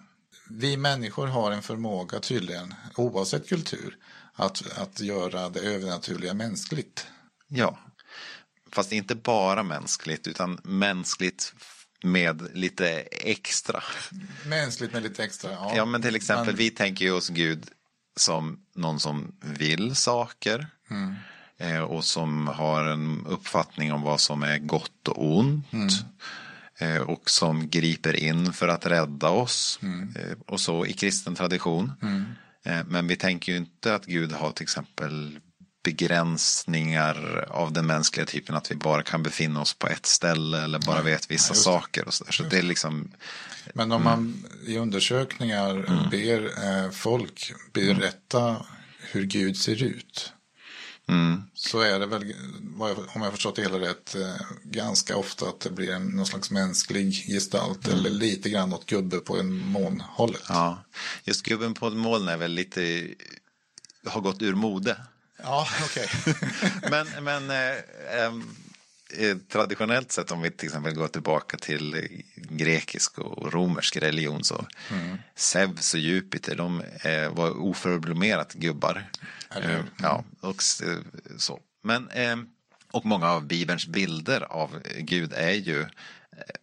[0.50, 3.98] Vi människor har en förmåga tydligen, oavsett kultur,
[4.34, 7.08] att, att göra det övernaturliga mänskligt.
[7.48, 7.80] Ja,
[8.72, 11.54] fast inte bara mänskligt utan mänskligt
[12.04, 13.84] med lite extra.
[14.46, 15.74] Mänskligt med lite extra, ja.
[15.76, 16.56] Ja, men till exempel man...
[16.56, 17.70] vi tänker ju oss Gud
[18.16, 20.68] som någon som vill saker.
[20.90, 21.16] Mm.
[21.60, 25.66] Eh, och som har en uppfattning om vad som är gott och ont.
[25.72, 25.90] Mm.
[26.78, 29.80] Eh, och som griper in för att rädda oss.
[29.82, 30.16] Mm.
[30.16, 31.92] Eh, och så i kristen tradition.
[32.02, 32.26] Mm.
[32.88, 35.40] Men vi tänker ju inte att Gud har till exempel
[35.84, 40.80] begränsningar av den mänskliga typen att vi bara kan befinna oss på ett ställe eller
[40.80, 42.32] bara vet vissa ja, saker och så där.
[42.32, 43.12] Så det är liksom
[43.74, 46.10] Men om man i undersökningar mm.
[46.10, 48.66] ber folk berätta
[49.12, 50.34] hur Gud ser ut.
[51.10, 51.44] Mm.
[51.54, 52.34] Så är det väl,
[53.16, 56.52] om jag förstått det hela rätt, eh, ganska ofta att det blir en, någon slags
[56.52, 58.00] mänsklig gestalt mm.
[58.00, 60.44] eller lite grann åt gubbe på en månhållet.
[60.50, 60.84] Ja,
[61.24, 63.08] just gubben på ett moln är väl lite,
[64.06, 64.98] har gått ur mode.
[65.44, 66.10] Ja, okej.
[66.26, 66.50] Okay.
[66.90, 67.76] men men eh,
[69.18, 74.66] eh, traditionellt sett om vi till exempel går tillbaka till grekisk och romersk religion så
[74.92, 75.18] mm.
[75.36, 79.10] Zeus och Jupiter de eh, var oförblommerat gubbar.
[79.56, 79.86] Mm.
[80.02, 80.64] ja, och
[81.38, 81.60] så.
[81.82, 82.38] Men, eh,
[82.92, 85.86] och många av Bibelns bilder av Gud är ju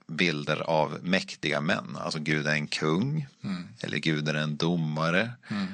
[0.07, 1.97] bilder av mäktiga män.
[2.01, 3.69] Alltså Gud är en kung, mm.
[3.81, 5.33] eller Gud är en domare.
[5.49, 5.67] Mm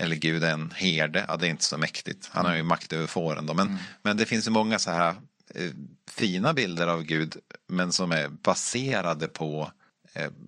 [0.00, 2.28] eller Gud är en herde, ja det är inte så mäktigt.
[2.32, 3.54] Han har ju makt över fåren då.
[3.54, 3.78] Men, mm.
[4.02, 5.14] men det finns ju många så här
[5.54, 5.70] eh,
[6.10, 9.68] fina bilder av Gud, men som är baserade på eh,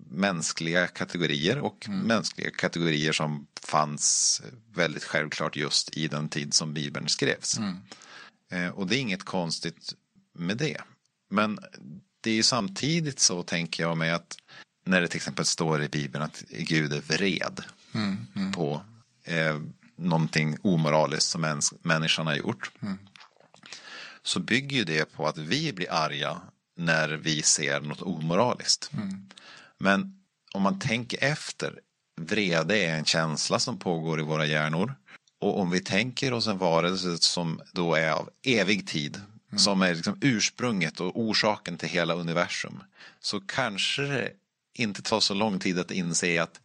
[0.09, 1.99] mänskliga kategorier och mm.
[1.99, 4.41] mänskliga kategorier som fanns
[4.73, 7.57] väldigt självklart just i den tid som Bibeln skrevs.
[7.57, 7.77] Mm.
[8.51, 9.93] Eh, och det är inget konstigt
[10.33, 10.81] med det.
[11.29, 11.59] Men
[12.21, 14.37] det är ju samtidigt så, tänker jag mig, att
[14.85, 17.63] när det till exempel står i Bibeln att Gud är vred
[17.93, 18.51] mm, mm.
[18.51, 18.81] på
[19.23, 19.59] eh,
[19.95, 22.71] någonting omoraliskt som mäns människan har gjort.
[22.81, 22.97] Mm.
[24.23, 26.41] Så bygger ju det på att vi blir arga
[26.75, 28.91] när vi ser något omoraliskt.
[28.93, 29.29] Mm.
[29.81, 30.23] Men
[30.53, 31.79] om man tänker efter,
[32.21, 34.95] vrede är en känsla som pågår i våra hjärnor.
[35.39, 39.59] Och om vi tänker oss en varelse som då är av evig tid, mm.
[39.59, 42.83] som är liksom ursprunget och orsaken till hela universum,
[43.19, 44.31] så kanske det
[44.73, 46.61] inte tar så lång tid att inse att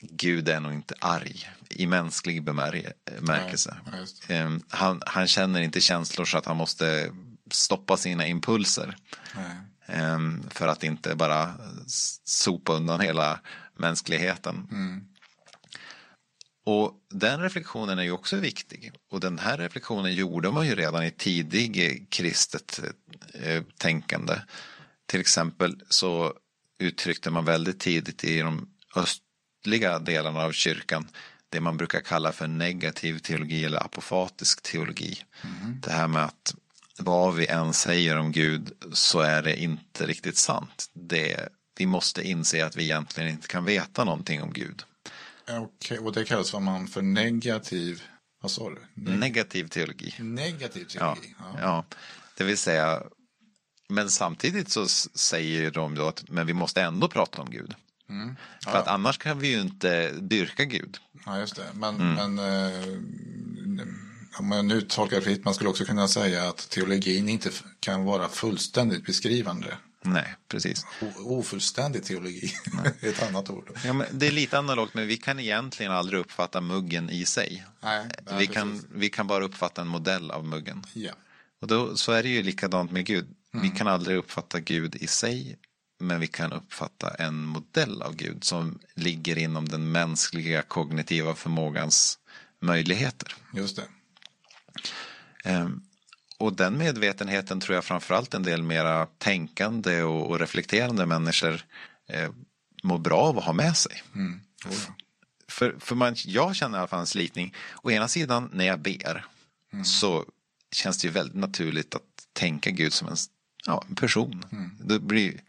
[0.00, 3.76] Gud är nog inte arg i mänsklig bemärkelse.
[3.92, 7.10] Nej, ehm, han, han, känner inte känslor så att han måste
[7.50, 8.96] stoppa sina impulser.
[9.36, 9.56] Nej.
[9.86, 11.54] Ehm, för att inte bara
[12.24, 13.40] sopa undan hela
[13.76, 14.68] mänskligheten.
[14.70, 15.04] Mm.
[16.64, 18.92] Och den reflektionen är ju också viktig.
[19.10, 22.80] Och den här reflektionen gjorde man ju redan i tidig kristet
[23.34, 24.34] eh, tänkande.
[25.06, 26.34] Till exempel så
[26.78, 29.22] uttryckte man väldigt tidigt i de öst
[29.66, 31.08] östliga delarna av kyrkan
[31.48, 35.24] det man brukar kalla för negativ teologi eller apofatisk teologi.
[35.42, 35.80] Mm.
[35.80, 36.54] Det här med att
[36.98, 40.90] vad vi än säger om Gud så är det inte riktigt sant.
[40.92, 44.82] Det, vi måste inse att vi egentligen inte kan veta någonting om Gud.
[45.48, 48.02] Okej, och det kallas vad man för negativ,
[48.42, 48.76] vad sa du?
[48.94, 50.14] Neg negativ teologi.
[50.18, 51.60] Negativ teologi, ja, ja.
[51.60, 51.84] ja.
[52.36, 53.02] Det vill säga,
[53.88, 57.74] men samtidigt så säger de då att men vi måste ändå prata om Gud.
[58.08, 58.36] Mm.
[58.64, 58.70] Ja.
[58.70, 60.98] För att annars kan vi ju inte dyrka Gud.
[61.26, 61.66] Ja, just det.
[61.74, 62.34] Men, mm.
[62.34, 62.98] men eh,
[64.38, 68.28] om man nu tolkar fritt, man skulle också kunna säga att teologin inte kan vara
[68.28, 69.76] fullständigt beskrivande.
[70.02, 70.86] Nej, precis.
[71.02, 72.54] O ofullständig teologi
[73.02, 73.70] är ett annat ord.
[73.84, 77.64] Ja, men det är lite analogt, men vi kan egentligen aldrig uppfatta muggen i sig.
[77.80, 78.08] Nej,
[78.38, 80.84] vi, kan, vi kan bara uppfatta en modell av muggen.
[80.92, 81.12] Ja.
[81.60, 83.26] Och då, så är det ju likadant med Gud.
[83.54, 83.62] Mm.
[83.62, 85.56] Vi kan aldrig uppfatta Gud i sig,
[85.98, 92.18] men vi kan uppfatta en modell av Gud som ligger inom den mänskliga kognitiva förmågans
[92.60, 93.34] möjligheter.
[93.54, 93.84] Just det.
[95.44, 95.82] Ehm,
[96.38, 101.64] och den medvetenheten tror jag framförallt en del mera tänkande och, reflekterande människor
[102.08, 102.30] eh,
[102.82, 104.02] mår bra av att ha med sig.
[104.14, 104.40] Mm.
[104.64, 104.90] Oh.
[105.48, 107.54] För, för man, jag känner i alla fall en slitning.
[107.82, 109.24] Å ena sidan när jag ber
[109.72, 109.84] mm.
[109.84, 110.24] så
[110.72, 112.02] känns det ju väldigt naturligt att
[112.32, 113.16] tänka Gud som en,
[113.66, 114.44] ja, en person.
[114.52, 114.70] Mm.
[114.80, 115.40] Det blir,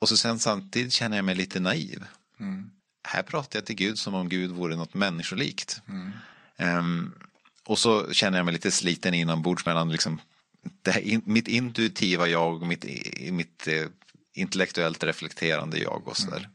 [0.00, 2.04] och så sen samtidigt känner jag mig lite naiv.
[2.40, 2.70] Mm.
[3.08, 5.82] Här pratar jag till Gud som om Gud vore något människolikt.
[6.58, 7.14] Um,
[7.66, 10.20] och så känner jag mig lite sliten inombords mellan liksom,
[10.82, 12.84] det här, mitt intuitiva jag och mitt,
[13.30, 13.86] mitt eh,
[14.34, 16.36] intellektuellt reflekterande jag och sådär.
[16.36, 16.50] Mm.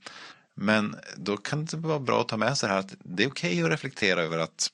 [0.54, 3.52] Men då kan det vara bra att ta med sig här att det är okej
[3.52, 4.72] okay att reflektera över att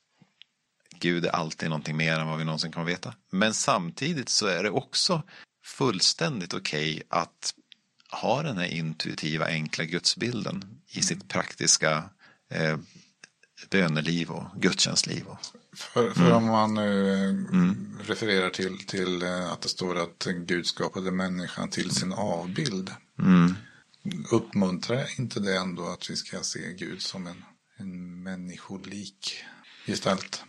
[0.99, 3.13] Gud är alltid någonting mer än vad vi någonsin kan veta.
[3.31, 5.23] Men samtidigt så är det också
[5.63, 7.53] fullständigt okej okay att
[8.11, 12.09] ha den här intuitiva enkla gudsbilden i sitt praktiska
[12.51, 12.77] eh,
[13.69, 15.25] böneliv och gudstjänstliv.
[15.75, 16.33] För, för mm.
[16.33, 17.97] om man nu eh, mm.
[18.03, 22.91] refererar till, till eh, att det står att Gud skapade människan till sin avbild.
[23.19, 23.55] Mm.
[24.31, 27.43] Uppmuntrar inte det ändå att vi ska se Gud som en,
[27.77, 29.43] en människolik
[29.87, 30.43] gestalt?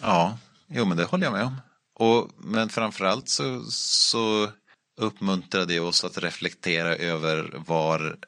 [0.00, 0.38] Ja,
[0.68, 1.56] jo men det håller jag med om.
[1.94, 4.50] Och, men framförallt så, så
[4.96, 8.18] uppmuntrade oss att reflektera över var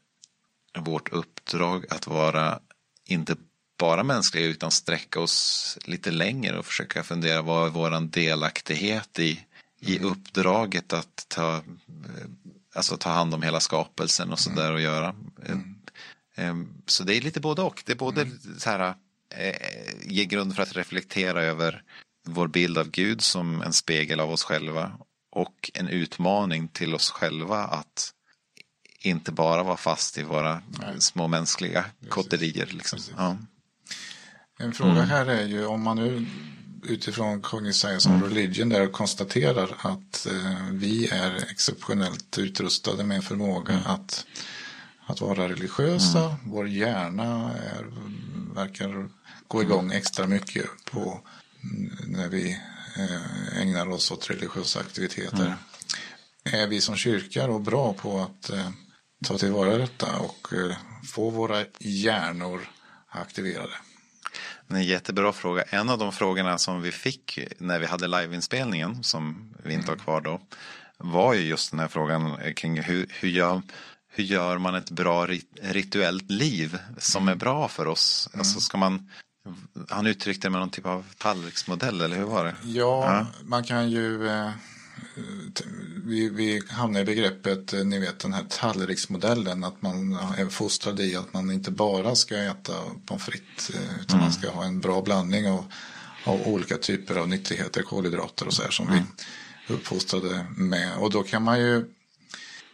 [0.79, 2.61] vårt uppdrag att vara
[3.05, 3.37] inte
[3.79, 9.41] bara mänskliga utan sträcka oss lite längre och försöka fundera vad är vår delaktighet i,
[9.81, 10.11] i mm.
[10.11, 11.63] uppdraget att ta, eh,
[12.75, 14.75] alltså ta hand om hela skapelsen och sådär mm.
[14.75, 15.15] och göra.
[15.47, 15.75] Mm.
[16.35, 17.83] Ehm, så det är lite både och.
[17.87, 18.39] Det är både mm.
[18.59, 18.95] så här,
[19.37, 19.55] eh,
[20.03, 21.83] ge grund för att reflektera över
[22.27, 24.93] vår bild av Gud som en spegel av oss själva
[25.31, 28.13] och en utmaning till oss själva att
[29.01, 31.01] inte bara vara fast i våra Nej.
[31.01, 32.67] små mänskliga kotterier.
[32.67, 32.99] Liksom.
[33.17, 33.37] Ja.
[34.63, 35.09] En fråga mm.
[35.09, 36.27] här är ju om man nu
[36.83, 43.23] utifrån Cognitive Science and Religion där konstaterar att eh, vi är exceptionellt utrustade med en
[43.23, 43.87] förmåga mm.
[43.87, 44.27] att,
[45.07, 46.25] att vara religiösa.
[46.25, 46.37] Mm.
[46.45, 47.87] Vår hjärna är,
[48.55, 49.09] verkar
[49.49, 51.21] gå igång extra mycket på
[52.07, 52.59] när vi
[52.97, 55.47] eh, ägnar oss åt religiösa aktiviteter.
[55.47, 55.59] Mm.
[56.45, 58.71] Är vi som kyrka då bra på att eh,
[59.25, 60.77] ta tillvara detta och eh,
[61.09, 62.61] få våra hjärnor
[63.09, 63.73] aktiverade?
[64.75, 65.63] En jättebra fråga.
[65.63, 69.97] En av de frågorna som vi fick när vi hade liveinspelningen, som vi inte har
[69.97, 70.41] kvar då,
[70.99, 73.63] var ju just den här frågan kring hur, hur, gör,
[74.11, 75.27] hur gör man ett bra
[75.63, 78.29] rituellt liv som är bra för oss?
[78.33, 78.41] Mm.
[78.41, 79.11] Alltså ska man,
[79.89, 82.55] han uttryckte det med någon typ av tallriksmodell, eller hur var det?
[82.65, 83.27] Ja, ja.
[83.45, 84.51] man kan ju eh,
[86.05, 91.01] vi, vi hamnar i begreppet, eh, ni vet den här tallriksmodellen, att man är fostrad
[91.01, 92.73] i att man inte bara ska äta
[93.07, 94.25] pommes frites, eh, utan mm.
[94.25, 95.73] man ska ha en bra blandning av,
[96.25, 99.05] av olika typer av nyttigheter, kolhydrater och så här som mm.
[99.69, 100.97] vi uppfostrade med.
[100.97, 101.85] Och då kan man ju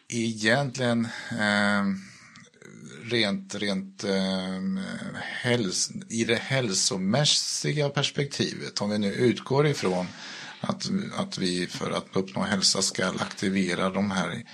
[0.08, 1.84] egentligen eh,
[3.04, 4.82] rent, rent eh,
[5.22, 10.06] häls i det hälsomässiga perspektivet, om vi nu utgår ifrån
[10.60, 14.44] att, att vi för att uppnå hälsa ska aktivera de här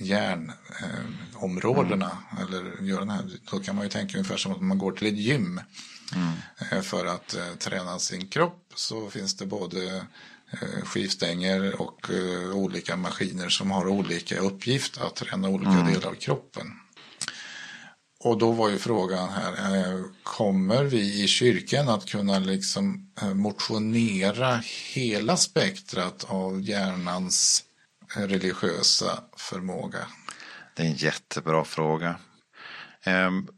[0.00, 2.18] hjärnområdena.
[2.32, 2.46] Mm.
[2.46, 5.06] Eller göra den här, då kan man ju tänka ungefär som att man går till
[5.06, 5.60] ett gym.
[6.14, 6.32] Mm.
[6.70, 9.96] Eh, för att eh, träna sin kropp så finns det både
[10.50, 12.10] eh, skivstänger och
[12.54, 15.92] olika maskiner som har olika uppgift att träna olika mm.
[15.92, 16.66] delar av kroppen.
[18.24, 23.34] Och då var ju frågan här, eh, kommer vi i kyrkan att kunna liksom eh,
[23.34, 24.60] motionera
[24.94, 27.64] hela spektrat av hjärnans
[28.16, 29.98] eh, religiösa förmåga?
[30.74, 32.16] Det är en jättebra fråga.
[33.02, 33.48] Ehm,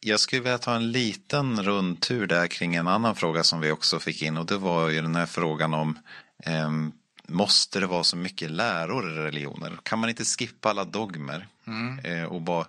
[0.00, 3.98] jag skulle vilja ta en liten rundtur där kring en annan fråga som vi också
[3.98, 5.98] fick in och det var ju den här frågan om
[6.44, 6.92] ehm,
[7.28, 9.72] Måste det vara så mycket läror i religioner?
[9.82, 11.48] Kan man inte skippa alla dogmer?
[11.66, 12.26] Mm.
[12.26, 12.66] Och, bara,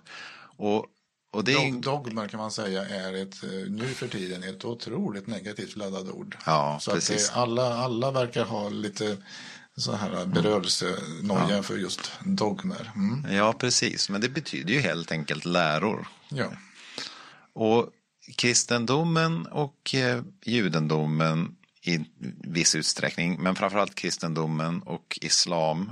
[0.56, 0.86] och
[1.36, 1.72] och det är...
[1.72, 6.36] Dogmer kan man säga är ett, eh, nu för tiden ett otroligt negativt laddat ord.
[6.46, 7.28] Ja, så precis.
[7.28, 9.16] Att det, alla, alla verkar ha lite
[9.76, 11.62] så här berörelsenoja ja.
[11.62, 12.92] för just dogmer.
[12.96, 13.36] Mm.
[13.36, 14.10] Ja, precis.
[14.10, 16.08] Men det betyder ju helt enkelt läror.
[16.28, 16.46] Ja.
[17.52, 17.90] Och
[18.36, 22.04] kristendomen och eh, judendomen i
[22.40, 25.90] viss utsträckning, men framförallt kristendomen och islam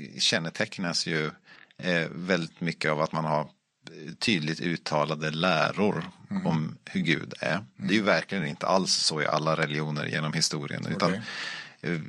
[0.00, 1.30] eh, kännetecknas ju
[1.78, 3.48] eh, väldigt mycket av att man har
[4.18, 6.46] tydligt uttalade läror mm.
[6.46, 7.54] om hur Gud är.
[7.54, 7.66] Mm.
[7.76, 10.80] Det är ju verkligen inte alls så i alla religioner genom historien.
[10.80, 10.94] Okay.
[10.94, 11.12] Utan,
[11.80, 12.00] eh,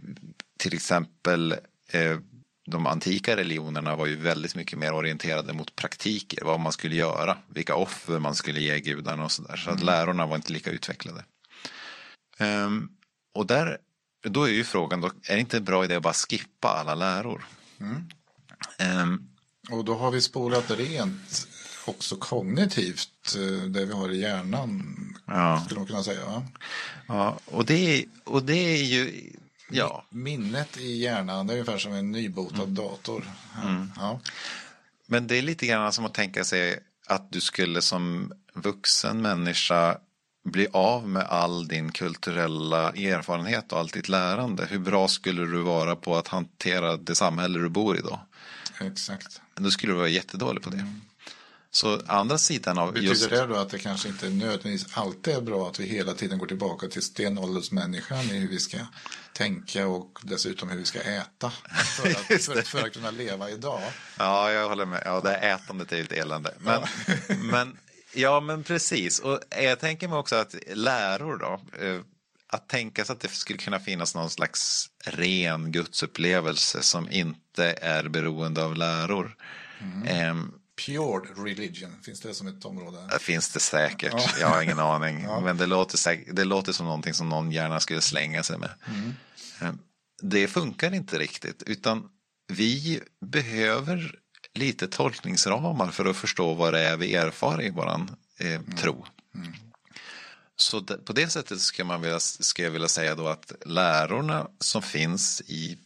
[0.57, 1.55] till exempel
[1.91, 2.17] eh,
[2.65, 7.37] de antika religionerna var ju väldigt mycket mer orienterade mot praktiker, vad man skulle göra,
[7.47, 9.55] vilka offer man skulle ge gudarna och sådär.
[9.55, 9.85] Så att mm.
[9.85, 11.23] lärorna var inte lika utvecklade.
[12.39, 12.91] Um,
[13.33, 13.77] och där,
[14.23, 16.95] då är ju frågan, då, är det inte en bra idé att bara skippa alla
[16.95, 17.45] läror?
[17.79, 18.09] Mm.
[19.01, 19.29] Um,
[19.69, 21.47] och då har vi spolat rent
[21.85, 25.61] också kognitivt, eh, det vi har i hjärnan, ja.
[25.65, 26.25] skulle man kunna säga.
[26.25, 26.43] Va?
[27.07, 29.31] Ja, och det, och det är ju...
[29.69, 30.05] Ja.
[30.09, 32.75] Minnet i hjärnan, det är ungefär som en nybotad mm.
[32.75, 33.31] dator.
[33.63, 33.91] Mm.
[33.95, 34.19] Ja.
[35.07, 39.97] Men det är lite grann som att tänka sig att du skulle som vuxen människa
[40.43, 44.65] bli av med all din kulturella erfarenhet och allt ditt lärande.
[44.69, 48.19] Hur bra skulle du vara på att hantera det samhälle du bor i då?
[48.81, 49.41] Exakt.
[49.55, 50.77] Då skulle du vara jättedålig på det.
[50.77, 51.01] Mm.
[51.75, 53.29] Så andra sidan av Betyder just...
[53.29, 56.47] det då att det kanske inte nödvändigtvis alltid är bra att vi hela tiden går
[56.47, 58.77] tillbaka till stenåldersmänniskan i hur vi ska
[59.33, 61.51] tänka och dessutom hur vi ska äta
[61.97, 63.81] för att, för, för att kunna leva idag?
[64.17, 65.01] Ja, jag håller med.
[65.05, 66.53] Ja, det ätandet är ju ett elände.
[66.59, 67.13] Men, ja.
[67.51, 67.77] men,
[68.13, 69.19] ja, men precis.
[69.19, 72.01] Och jag tänker mig också att läror då, eh,
[72.47, 78.07] att tänka sig att det skulle kunna finnas någon slags ren gudsupplevelse som inte är
[78.07, 79.35] beroende av läror.
[79.81, 80.51] Mm.
[80.85, 83.07] Pure religion, finns det som ett område?
[83.11, 84.29] Det finns det säkert, ja.
[84.39, 85.23] jag har ingen aning.
[85.23, 85.39] Ja.
[85.39, 88.69] Men det låter, säkert, det låter som någonting som någon gärna skulle slänga sig med.
[88.87, 89.13] Mm.
[89.61, 89.79] Ehm,
[90.21, 92.09] det funkar inte riktigt, utan
[92.47, 94.19] vi behöver
[94.53, 97.87] lite tolkningsramar för att förstå vad det är vi erfar i vår
[98.39, 98.75] eh, mm.
[98.75, 99.05] tro.
[99.35, 99.53] Mm.
[100.55, 104.81] Så på det sättet ska, man vilja, ska jag vilja säga då att lärorna som
[104.81, 105.77] finns i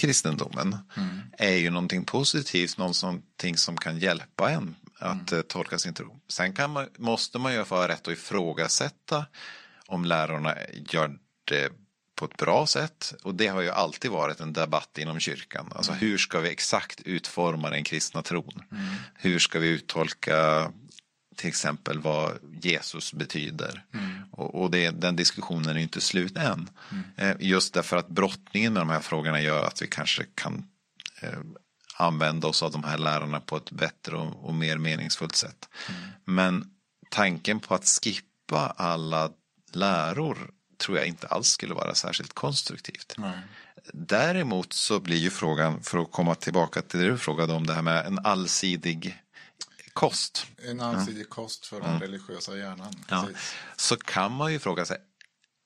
[0.00, 1.20] kristendomen mm.
[1.38, 5.44] är ju någonting positivt, någonting som kan hjälpa en att mm.
[5.48, 6.20] tolka sin tro.
[6.28, 9.26] Sen kan man, måste man ju få rätt att ifrågasätta
[9.86, 10.54] om lärarna
[10.90, 11.72] gör det
[12.14, 13.14] på ett bra sätt.
[13.22, 15.72] Och det har ju alltid varit en debatt inom kyrkan.
[15.74, 18.62] Alltså hur ska vi exakt utforma den kristna tron?
[18.72, 18.86] Mm.
[19.14, 20.72] Hur ska vi uttolka
[21.40, 23.84] till exempel vad Jesus betyder.
[23.94, 24.22] Mm.
[24.30, 26.70] Och, och det, den diskussionen är inte slut än.
[26.90, 27.04] Mm.
[27.16, 30.64] Eh, just därför att brottningen med de här frågorna gör att vi kanske kan
[31.20, 31.38] eh,
[31.96, 35.68] använda oss av de här lärarna på ett bättre och, och mer meningsfullt sätt.
[35.88, 36.00] Mm.
[36.24, 36.70] Men
[37.10, 39.30] tanken på att skippa alla
[39.72, 43.14] läror tror jag inte alls skulle vara särskilt konstruktivt.
[43.18, 43.38] Nej.
[43.92, 47.74] Däremot så blir ju frågan, för att komma tillbaka till det du frågade om, det
[47.74, 49.22] här med en allsidig
[50.00, 50.46] kost.
[50.68, 51.34] En allsidig ja.
[51.34, 52.00] kost för den mm.
[52.00, 52.94] religiösa hjärnan.
[53.08, 53.28] Ja.
[53.76, 54.96] Så kan man ju fråga sig,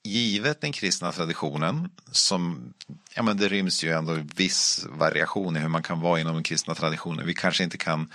[0.04, 2.74] givet den kristna traditionen, som,
[3.14, 6.42] ja men det ryms ju ändå viss variation i hur man kan vara inom den
[6.42, 7.26] kristna traditionen.
[7.26, 8.12] Vi kanske inte kan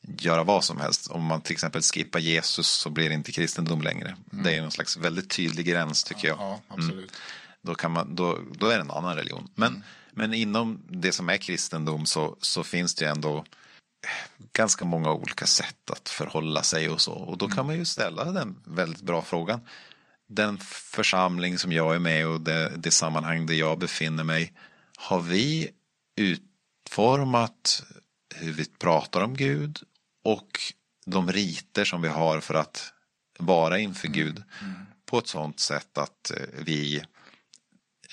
[0.00, 1.10] göra vad som helst.
[1.10, 4.16] Om man till exempel skippar Jesus så blir det inte kristendom längre.
[4.32, 4.44] Mm.
[4.44, 6.38] Det är någon slags väldigt tydlig gräns tycker jag.
[6.38, 6.94] Ja, absolut.
[6.94, 7.10] Mm.
[7.62, 9.48] Då, kan man, då, då är det en annan religion.
[9.54, 9.82] Men, mm.
[10.12, 13.44] men inom det som är kristendom så, så finns det ändå
[14.52, 17.12] ganska många olika sätt att förhålla sig och så.
[17.12, 17.66] Och då kan mm.
[17.66, 19.60] man ju ställa den väldigt bra frågan.
[20.28, 24.52] Den församling som jag är med och det, det sammanhang där jag befinner mig.
[24.96, 25.70] Har vi
[26.16, 27.82] utformat
[28.34, 29.78] hur vi pratar om Gud
[30.24, 30.60] och
[31.06, 32.92] de riter som vi har för att
[33.38, 34.18] vara inför mm.
[34.18, 34.74] Gud mm.
[35.06, 37.02] på ett sådant sätt att eh, vi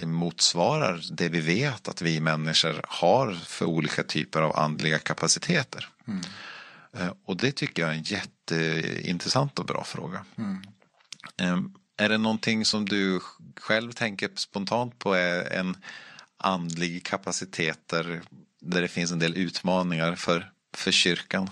[0.03, 5.87] motsvarar det vi vet att vi människor har för olika typer av andliga kapaciteter.
[6.07, 6.21] Mm.
[6.93, 10.25] Eh, och det tycker jag är en jätteintressant och bra fråga.
[10.37, 10.61] Mm.
[11.37, 13.19] Ehm, är det någonting som du
[13.59, 15.77] själv tänker spontant på är en
[16.37, 18.21] andlig kapaciteter
[18.61, 21.49] där det finns en del utmaningar för, för kyrkan?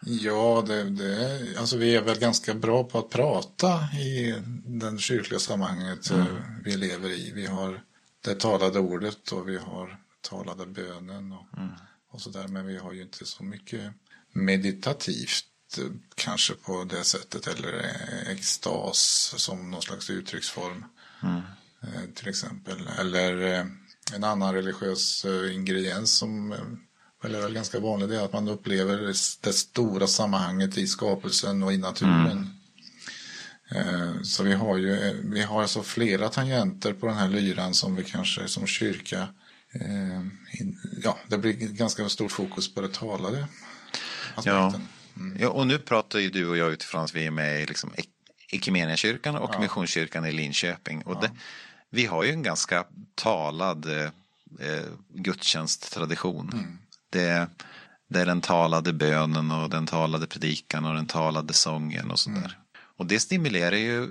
[0.00, 4.34] Ja, det, det, alltså vi är väl ganska bra på att prata i
[4.64, 6.26] den kyrkliga sammanhanget mm.
[6.64, 7.32] vi lever i.
[7.34, 7.82] Vi har
[8.24, 11.70] det talade ordet och vi har talade bönen och, mm.
[12.10, 12.48] och sådär.
[12.48, 13.92] Men vi har ju inte så mycket
[14.32, 15.46] meditativt
[16.14, 17.96] kanske på det sättet eller
[18.26, 20.84] extas som någon slags uttrycksform.
[21.22, 21.40] Mm.
[21.82, 22.88] Eh, till exempel.
[22.98, 23.66] Eller eh,
[24.14, 26.54] en annan religiös eh, ingrediens som
[27.24, 31.72] eller väl ganska vanligt, det är att man upplever det stora sammanhanget i skapelsen och
[31.72, 32.30] i naturen.
[33.70, 34.24] Mm.
[34.24, 38.04] Så vi har ju vi har alltså flera tangenter på den här lyran som vi
[38.04, 39.28] kanske som kyrka
[39.72, 40.20] eh,
[41.02, 43.46] ja, det blir ganska stort fokus på det talade
[44.44, 44.74] Ja.
[45.16, 45.36] Mm.
[45.40, 47.90] ja, och nu pratar ju du och jag utifrån att vi är med i liksom
[48.52, 49.60] Equmeniakyrkan och ja.
[49.60, 51.02] Missionskyrkan i Linköping.
[51.02, 51.20] Och ja.
[51.20, 51.30] det,
[51.90, 54.82] vi har ju en ganska talad eh,
[55.14, 56.50] gudstjänsttradition.
[56.52, 56.78] Mm.
[57.10, 57.48] Det,
[58.08, 62.38] det är den talade bönen och den talade predikan och den talade sången och sådär.
[62.38, 62.50] Mm.
[62.96, 64.10] Och det stimulerar ju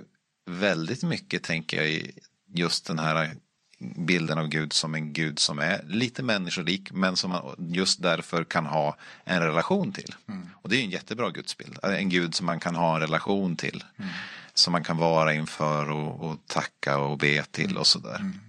[0.50, 2.12] väldigt mycket, tänker jag, i
[2.54, 3.36] just den här
[3.80, 8.44] bilden av Gud som en Gud som är lite människolik men som man just därför
[8.44, 10.16] kan ha en relation till.
[10.28, 10.50] Mm.
[10.54, 11.80] Och det är en jättebra gudsbild.
[11.84, 13.84] En Gud som man kan ha en relation till.
[13.98, 14.10] Mm.
[14.54, 18.16] Som man kan vara inför och, och tacka och be till och sådär.
[18.20, 18.40] Mm.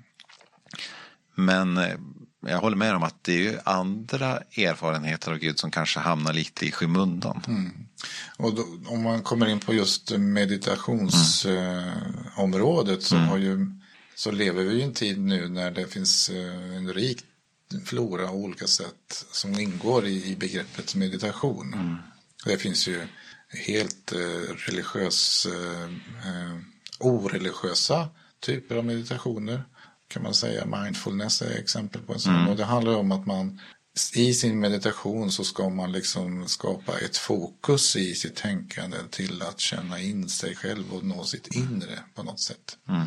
[1.34, 1.98] Men eh,
[2.41, 6.32] jag håller med om att det är ju andra erfarenheter av Gud som kanske hamnar
[6.32, 7.43] lite i skymundan.
[7.49, 7.72] Mm.
[8.36, 13.01] Och då, om man kommer in på just meditationsområdet mm.
[13.01, 13.66] så, har ju,
[14.14, 17.24] så lever vi i en tid nu när det finns eh, en rik
[17.84, 21.74] flora av olika sätt som ingår i, i begreppet meditation.
[21.74, 21.97] Mm.
[22.45, 23.07] Det finns ju
[23.66, 26.57] helt eh, religiös, eh, eh
[26.99, 28.09] oreligiösa
[28.41, 29.64] typer av meditationer
[30.11, 30.66] kan man säga.
[30.66, 32.34] Mindfulness är exempel på en sån.
[32.34, 32.48] Mm.
[32.48, 33.61] Och det handlar om att man
[34.14, 39.61] i sin meditation så ska man liksom skapa ett fokus i sitt tänkande till att
[39.61, 42.78] känna in sig själv och nå sitt inre på något sätt.
[42.88, 43.06] Mm.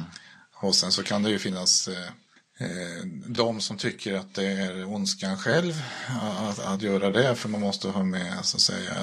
[0.56, 2.08] Och sen så kan det ju finnas eh,
[2.68, 5.84] eh, de som tycker att det är ondskan själv
[6.40, 8.94] att, att göra det för man måste ha med så att säga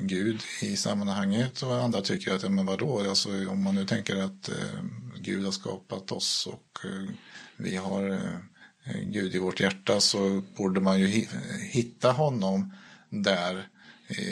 [0.00, 4.48] Gud i sammanhanget och andra tycker att men vadå, alltså, om man nu tänker att
[4.48, 4.82] eh,
[5.20, 7.10] Gud har skapat oss och eh,
[7.58, 11.26] vi har eh, Gud i vårt hjärta så borde man ju
[11.70, 12.72] hitta honom
[13.10, 13.68] där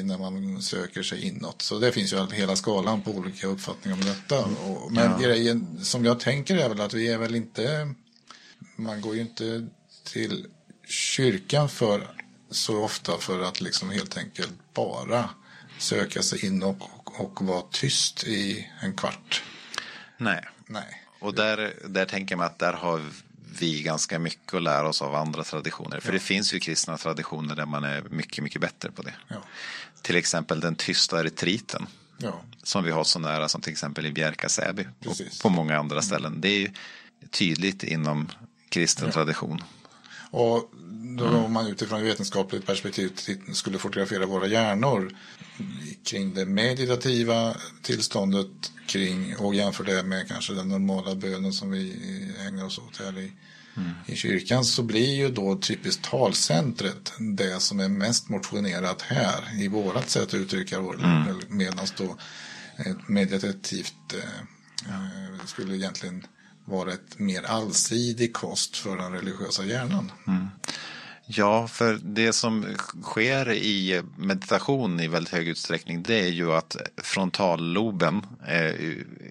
[0.03, 1.63] när man söker sig inåt.
[1.63, 4.49] Så det finns ju hela skalan på olika uppfattningar om detta.
[4.91, 5.19] Men ja.
[5.19, 7.95] grejen som jag tänker är väl att vi är väl inte,
[8.77, 9.69] man går ju inte
[10.05, 10.47] till
[10.89, 12.11] kyrkan för
[12.51, 15.31] så ofta för att liksom helt enkelt bara
[15.79, 19.43] söka sig in och, och, och vara tyst i en kvart
[20.19, 20.45] Nej.
[20.67, 21.06] Nej.
[21.19, 23.03] Och där, där tänker mig att där har
[23.59, 26.01] vi ganska mycket att lära oss av andra traditioner.
[26.01, 26.13] För ja.
[26.13, 29.15] det finns ju kristna traditioner där man är mycket, mycket bättre på det.
[29.29, 29.37] Ja.
[30.03, 31.87] Till exempel den tysta retriten.
[32.19, 32.41] Ja.
[32.63, 34.87] Som vi har så nära som till exempel i Bjärka Säby.
[35.07, 36.41] Och på många andra ställen.
[36.41, 36.71] Det är ju
[37.31, 38.29] tydligt inom
[38.69, 39.63] kristen tradition.
[40.31, 40.71] Och
[41.17, 41.45] då mm.
[41.45, 43.13] om man utifrån ett vetenskapligt perspektiv
[43.53, 45.17] skulle fotografera våra hjärnor
[46.05, 51.93] kring det meditativa tillståndet kring och jämför det med kanske den normala bönen som vi
[52.47, 53.33] ägnar oss åt här i,
[53.77, 53.91] mm.
[54.07, 59.69] i kyrkan så blir ju då typiskt talcentret det som är mest motionerat här i
[59.69, 61.41] vårat sätt att uttrycka vår mm.
[61.49, 62.17] medan då
[62.77, 64.41] ett meditativt eh,
[64.89, 66.27] eh, skulle egentligen
[66.67, 70.13] vara ett mer allsidig kost för den religiösa hjärnan.
[70.27, 70.49] Mm.
[71.29, 76.77] Ja, för det som sker i meditation i väldigt hög utsträckning det är ju att
[76.97, 78.75] frontalloben eh,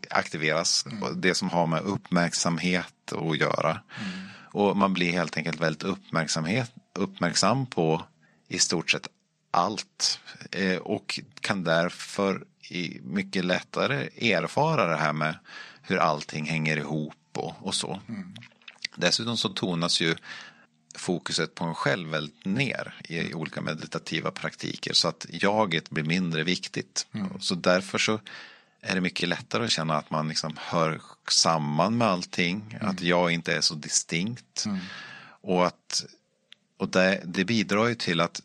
[0.10, 0.86] aktiveras.
[0.86, 1.22] Mm.
[1.22, 3.70] Det som har med uppmärksamhet att göra.
[3.72, 4.28] Mm.
[4.52, 8.04] Och man blir helt enkelt väldigt uppmärksamhet, uppmärksam på
[8.48, 9.08] i stort sett
[9.52, 10.20] allt.
[10.52, 12.44] Eh, och kan därför
[13.02, 15.36] mycket lättare erfara det här med
[15.82, 18.00] hur allting hänger ihop och, och så.
[18.10, 18.36] Mm.
[18.96, 20.16] Dessutom så tonas ju
[20.96, 26.44] fokuset på en själv väldigt ner i olika meditativa praktiker så att jaget blir mindre
[26.44, 27.08] viktigt.
[27.12, 27.40] Mm.
[27.40, 28.20] Så därför så
[28.82, 32.90] är det mycket lättare att känna att man liksom hör samman med allting, mm.
[32.90, 34.66] att jag inte är så distinkt.
[34.66, 34.80] Mm.
[35.42, 36.06] Och, att,
[36.78, 38.42] och det, det bidrar ju till att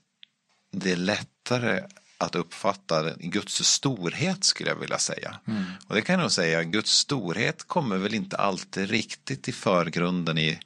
[0.71, 1.83] det är lättare
[2.21, 5.41] att uppfatta Guds storhet skulle jag vilja säga.
[5.47, 5.65] Mm.
[5.87, 10.39] Och det kan jag nog säga, Guds storhet kommer väl inte alltid riktigt i förgrunden
[10.39, 10.59] i,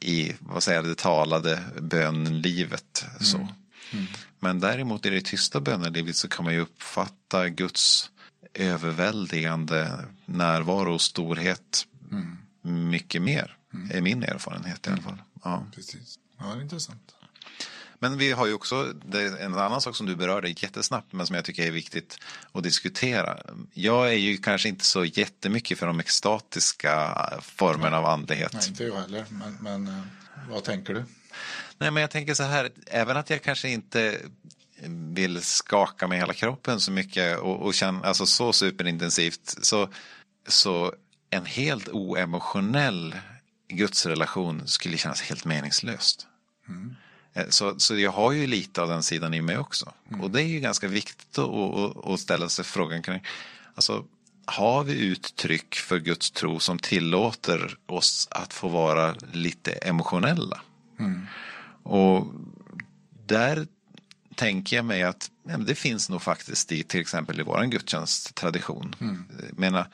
[0.00, 3.04] i vad säger det talade bönlivet.
[3.20, 3.36] Så.
[3.36, 3.48] Mm.
[3.92, 4.06] Mm.
[4.38, 8.10] Men däremot i det tysta bönelivet så kan man ju uppfatta Guds
[8.54, 12.38] överväldigande närvaro och storhet mm.
[12.90, 13.56] mycket mer.
[13.74, 13.90] Mm.
[13.90, 15.22] är min erfarenhet i alla fall.
[15.44, 15.66] Ja.
[15.74, 16.18] Precis.
[16.38, 17.15] Ja, det är intressant.
[17.98, 18.94] Men vi har ju också
[19.40, 22.18] en annan sak som du berörde jättesnabbt men som jag tycker är viktigt
[22.52, 23.38] att diskutera.
[23.72, 28.52] Jag är ju kanske inte så jättemycket för de extatiska formerna av andlighet.
[28.52, 29.24] Nej, inte jag heller.
[29.30, 30.02] Men, men eh,
[30.50, 31.04] vad tänker du?
[31.78, 34.18] Nej, men jag tänker så här, även att jag kanske inte
[34.88, 39.88] vill skaka med hela kroppen så mycket och, och känna, alltså så superintensivt, så,
[40.48, 40.94] så
[41.30, 43.16] en helt oemotionell
[43.68, 46.26] gudsrelation skulle kännas helt meningslöst.
[46.68, 46.96] Mm.
[47.36, 49.92] Eh, så, så jag har ju lite av den sidan i mig också.
[50.08, 50.20] Mm.
[50.20, 53.22] Och det är ju ganska viktigt att, att ställa sig frågan kring,
[53.74, 54.04] alltså
[54.44, 60.60] har vi uttryck för Guds tro som tillåter oss att få vara lite emotionella?
[60.98, 61.26] Mm.
[61.82, 62.26] Och
[63.26, 63.66] där
[64.34, 68.94] tänker jag mig att ja, det finns nog faktiskt i till exempel i vår gudstjänsttradition.
[69.00, 69.24] Mm.
[69.50, 69.88] Menar,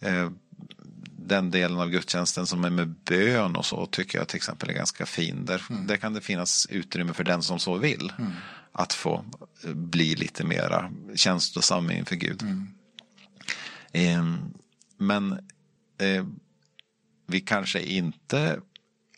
[0.00, 0.30] eh,
[1.28, 4.74] den delen av gudstjänsten som är med bön och så tycker jag till exempel är
[4.74, 5.44] ganska fin.
[5.44, 5.86] Där, mm.
[5.86, 8.12] där kan det finnas utrymme för den som så vill.
[8.18, 8.32] Mm.
[8.72, 9.24] Att få
[9.64, 12.42] bli lite mera känslosam inför Gud.
[12.42, 12.68] Mm.
[13.92, 14.42] Eh,
[14.98, 15.32] men
[15.98, 16.24] eh,
[17.26, 18.60] vi kanske inte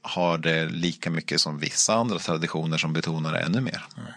[0.02, 3.84] har det lika mycket som vissa andra traditioner som betonar det ännu mer.
[3.96, 4.08] Mm.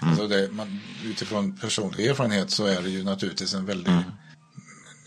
[0.00, 4.02] Alltså det, man, utifrån personlig erfarenhet så är det ju naturligtvis en väldigt mm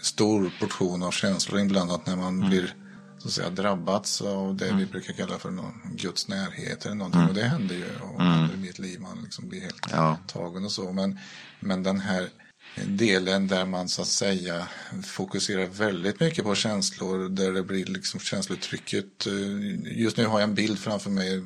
[0.01, 2.49] stor portion av känslor inblandat när man mm.
[2.49, 2.75] blir
[3.21, 4.77] så att säga, drabbats av det mm.
[4.77, 7.21] vi brukar kalla för någon Guds närhet eller någonting.
[7.21, 7.29] Mm.
[7.29, 8.49] Och det händer ju och mm.
[8.53, 9.01] i mitt liv.
[9.01, 10.17] Man liksom blir helt ja.
[10.27, 10.91] tagen och så.
[10.91, 11.19] Men,
[11.59, 12.29] men den här
[12.75, 14.67] delen där man så att säga
[15.03, 17.29] fokuserar väldigt mycket på känslor.
[17.29, 19.27] Där det blir liksom känslotrycket.
[19.27, 21.43] Eh, just nu har jag en bild framför mig.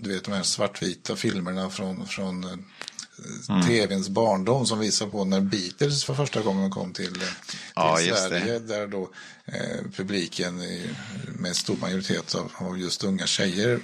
[0.00, 2.56] Du vet de här svartvita filmerna från, från eh,
[3.48, 3.62] mm.
[3.62, 8.58] tvns barndom som visar på när Beatles för första gången kom till, till ja, Sverige.
[8.58, 9.10] Där då
[9.44, 10.90] eh, publiken i,
[11.26, 13.80] med stor majoritet av, av, just unga tjejer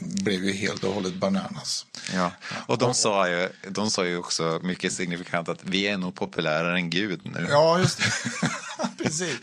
[0.00, 1.86] blev ju helt och hållet bananas.
[2.14, 2.32] Ja,
[2.66, 6.76] och de sa ju, de sa ju också mycket signifikant att vi är nog populärare
[6.76, 7.46] än Gud nu.
[7.50, 8.04] Ja, just det.
[9.04, 9.38] Precis.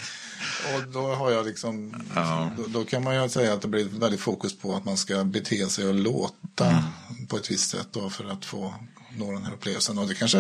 [0.75, 2.51] Och då har jag liksom, ja.
[2.57, 5.23] då, då, kan man ju säga att det blir väldigt fokus på att man ska
[5.23, 6.83] bete sig och låta mm.
[7.27, 8.73] på ett visst sätt då för att få
[9.17, 9.97] nå den här upplevelsen.
[9.97, 10.37] Och det kanske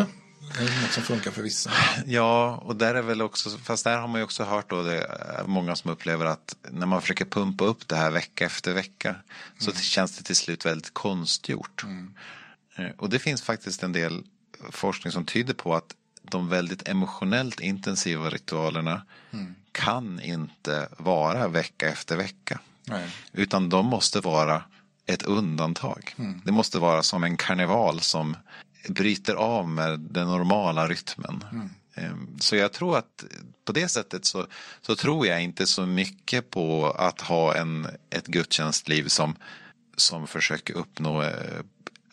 [0.57, 1.71] är något som funkar för vissa.
[2.05, 5.07] Ja, och där är väl också, fast där har man ju också hört då det
[5.45, 9.15] många som upplever att när man försöker pumpa upp det här vecka efter vecka
[9.59, 9.81] så mm.
[9.81, 11.83] känns det till slut väldigt konstgjort.
[11.83, 12.13] Mm.
[12.75, 14.23] Eh, och det finns faktiskt en del
[14.71, 19.55] forskning som tyder på att de väldigt emotionellt intensiva ritualerna mm.
[19.79, 22.59] Kan inte vara vecka efter vecka.
[22.85, 23.09] Nej.
[23.31, 24.63] Utan de måste vara
[25.05, 26.15] ett undantag.
[26.17, 26.41] Mm.
[26.45, 28.37] Det måste vara som en karneval som
[28.89, 31.43] bryter av med den normala rytmen.
[31.51, 31.69] Mm.
[31.95, 33.23] Ehm, så jag tror att
[33.65, 34.47] på det sättet så,
[34.81, 39.35] så tror jag inte så mycket på att ha en, ett gudstjänstliv som,
[39.95, 41.59] som försöker uppnå eh,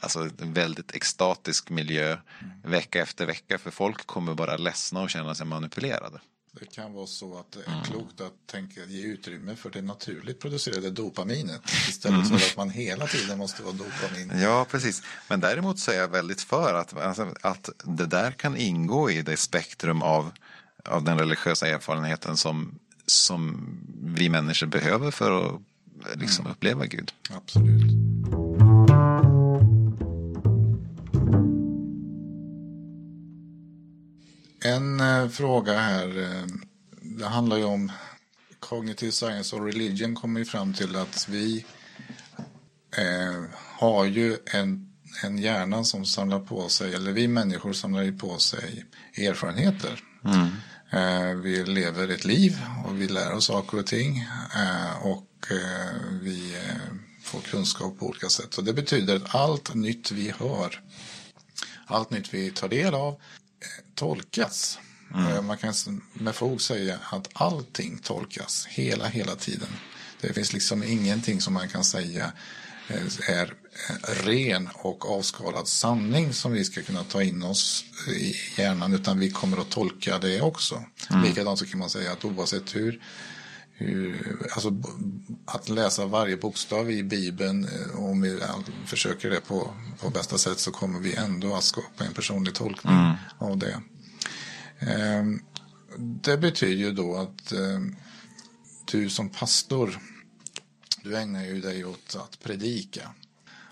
[0.01, 2.71] alltså en väldigt extatisk miljö mm.
[2.71, 3.59] vecka efter vecka.
[3.59, 6.21] För folk kommer bara ledsna och känna sig manipulerade.
[6.61, 7.85] Det kan vara så att det är mm.
[7.85, 12.39] klokt att tänka, ge utrymme för det naturligt producerade dopaminet istället mm.
[12.39, 14.41] för att man hela tiden måste vara dopamin.
[14.41, 15.03] Ja, precis.
[15.29, 19.23] Men däremot så är jag väldigt för att, alltså, att det där kan ingå i
[19.23, 20.33] det spektrum av,
[20.85, 23.69] av den religiösa erfarenheten som, som
[24.05, 25.61] vi människor behöver för att
[26.15, 26.53] liksom, mm.
[26.53, 27.13] uppleva Gud.
[27.31, 28.46] Absolut.
[34.61, 36.23] En eh, fråga här.
[36.23, 36.47] Eh,
[37.01, 37.93] det handlar ju om
[38.61, 41.65] Cognitive Science och Religion kommer ju fram till att vi
[42.97, 43.45] eh,
[43.79, 44.93] har ju en,
[45.25, 48.85] en hjärna som samlar på sig, eller vi människor samlar ju på sig
[49.17, 50.03] erfarenheter.
[50.25, 50.49] Mm.
[50.91, 54.19] Eh, vi lever ett liv och vi lär oss saker och ting.
[54.57, 56.57] Eh, och eh, vi
[57.23, 58.59] får kunskap på olika sätt.
[58.59, 60.83] Och det betyder att allt nytt vi hör,
[61.87, 63.21] allt nytt vi tar del av
[63.97, 64.79] tolkas.
[65.15, 65.33] Mm.
[65.33, 65.75] Eh, man kan
[66.13, 69.69] med fog säga att allting tolkas hela, hela tiden.
[70.21, 72.33] Det finns liksom ingenting som man kan säga
[72.89, 73.55] eh, är
[74.25, 79.31] ren och avskalad sanning som vi ska kunna ta in oss i hjärnan utan vi
[79.31, 80.85] kommer att tolka det också.
[81.11, 81.23] Mm.
[81.25, 83.03] Likadant så kan man säga att oavsett hur
[84.53, 84.83] alltså,
[85.45, 88.41] att läsa varje bokstav i Bibeln eh, om vi
[88.87, 89.71] försöker det på,
[90.01, 93.15] på bästa sätt så kommer vi ändå att skapa en personlig tolkning mm.
[93.39, 93.81] av det.
[94.79, 95.41] Ehm,
[95.99, 97.97] det betyder ju då att ehm,
[98.85, 99.99] du som pastor,
[101.03, 103.11] du ägnar ju dig åt att predika.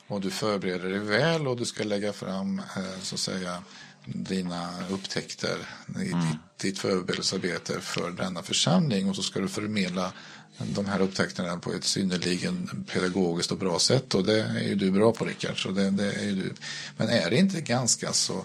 [0.06, 3.62] Och du förbereder dig väl och du ska lägga fram eh, så att säga
[4.04, 5.56] dina upptäckter,
[5.94, 6.04] mm.
[6.04, 10.12] ditt, ditt förberedelsearbete för denna församling och så ska du förmedla
[10.58, 14.90] de här upptäckterna på ett synnerligen pedagogiskt och bra sätt och det är ju du
[14.90, 15.62] bra på Rickard.
[15.62, 16.54] Så det, det är du.
[16.96, 18.44] Men är det inte ganska så,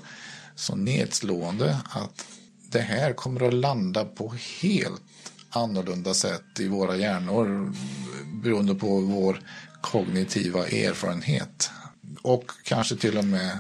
[0.55, 2.25] så nedslående att
[2.69, 5.01] det här kommer att landa på helt
[5.49, 7.73] annorlunda sätt i våra hjärnor
[8.43, 9.41] beroende på vår
[9.81, 11.71] kognitiva erfarenhet.
[12.21, 13.59] Och kanske till och med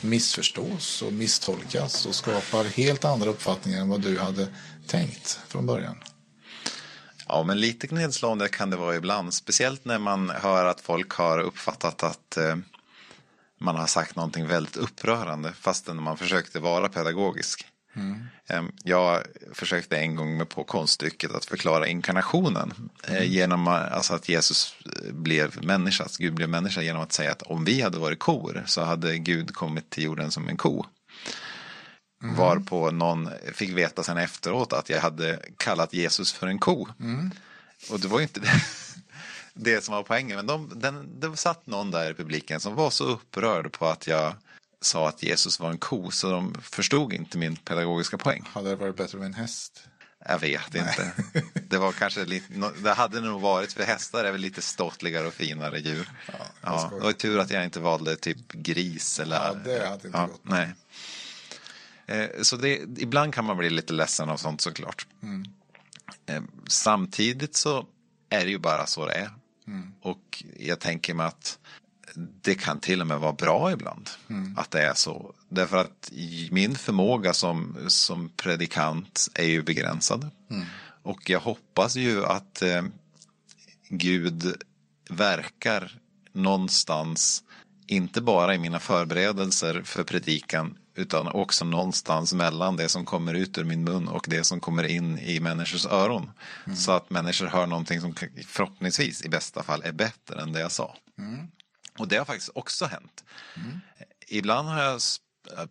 [0.00, 4.46] missförstås och misstolkas och skapar helt andra uppfattningar än vad du hade
[4.86, 5.96] tänkt från början.
[7.28, 9.34] Ja, men lite nedslående kan det vara ibland.
[9.34, 12.56] Speciellt när man hör att folk har uppfattat att eh,
[13.58, 17.66] man har sagt någonting väldigt upprörande fastän man försökte vara pedagogisk.
[17.96, 18.72] Mm.
[18.84, 23.28] Jag försökte en gång med på konststycket att förklara inkarnationen eh, mm.
[23.28, 24.74] genom alltså att Jesus
[25.10, 28.62] blev människa, att Gud blev människa genom att säga att om vi hade varit kor
[28.66, 30.84] så hade Gud kommit till jorden som en ko.
[32.22, 32.36] Mm.
[32.36, 36.88] Varpå någon fick veta sen efteråt att jag hade kallat Jesus för en ko.
[37.00, 37.30] Mm.
[37.90, 38.62] Och det var ju inte det,
[39.54, 40.36] det som var poängen.
[40.36, 44.06] Men de, den, det satt någon där i publiken som var så upprörd på att
[44.06, 44.34] jag
[44.80, 48.44] sa att Jesus var en ko så de förstod inte min pedagogiska poäng.
[48.52, 49.88] Hade det varit bättre med en häst?
[50.28, 50.82] Jag vet Nej.
[50.82, 51.12] inte.
[51.68, 55.34] Det var kanske lite, det hade nog varit för hästar är väl lite ståtligare och
[55.34, 56.08] finare djur.
[56.26, 59.36] Ja, ja, det var tur att jag inte valde typ gris eller.
[59.36, 60.40] Ja, det hade inte ja, gått.
[60.42, 60.74] Nej.
[62.06, 65.06] Eh, så det, ibland kan man bli lite ledsen av sånt såklart.
[65.22, 65.44] Mm.
[66.26, 67.86] Eh, samtidigt så
[68.28, 69.30] är det ju bara så det är.
[69.66, 69.92] Mm.
[70.00, 71.58] Och jag tänker mig att
[72.16, 74.58] det kan till och med vara bra ibland mm.
[74.58, 75.34] att det är så.
[75.48, 76.12] Därför att
[76.50, 80.30] min förmåga som, som predikant är ju begränsad.
[80.50, 80.66] Mm.
[81.02, 82.82] Och jag hoppas ju att eh,
[83.88, 84.62] Gud
[85.08, 85.98] verkar
[86.32, 87.42] någonstans,
[87.86, 93.58] inte bara i mina förberedelser för predikan, utan också någonstans mellan det som kommer ut
[93.58, 96.30] ur min mun och det som kommer in i människors öron.
[96.64, 96.76] Mm.
[96.76, 98.14] Så att människor hör någonting som
[98.46, 100.96] förhoppningsvis i bästa fall är bättre än det jag sa.
[101.18, 101.48] Mm.
[101.98, 103.24] Och det har faktiskt också hänt.
[103.56, 103.80] Mm.
[104.28, 105.00] Ibland har jag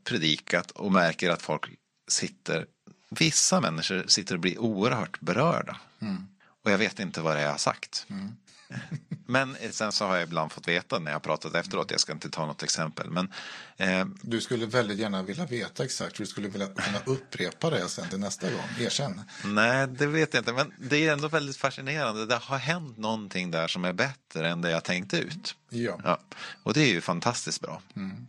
[0.04, 1.66] predikat och märker att folk
[2.08, 2.66] sitter,
[3.10, 5.78] vissa människor sitter och blir oerhört berörda.
[6.00, 6.28] Mm.
[6.64, 8.06] Och jag vet inte vad det är jag har sagt.
[8.10, 8.32] Mm.
[9.26, 12.30] Men sen så har jag ibland fått veta när jag pratat efteråt, jag ska inte
[12.30, 13.10] ta något exempel.
[13.10, 13.32] Men,
[13.78, 18.10] eh, du skulle väldigt gärna vilja veta exakt, du skulle vilja kunna upprepa det sen
[18.10, 19.22] till nästa gång, erkänn.
[19.44, 22.26] Nej, det vet jag inte, men det är ändå väldigt fascinerande.
[22.26, 25.56] Det har hänt någonting där som är bättre än det jag tänkte ut.
[25.70, 26.00] Ja.
[26.04, 26.20] ja.
[26.64, 27.82] Och det är ju fantastiskt bra.
[27.96, 28.28] Mm.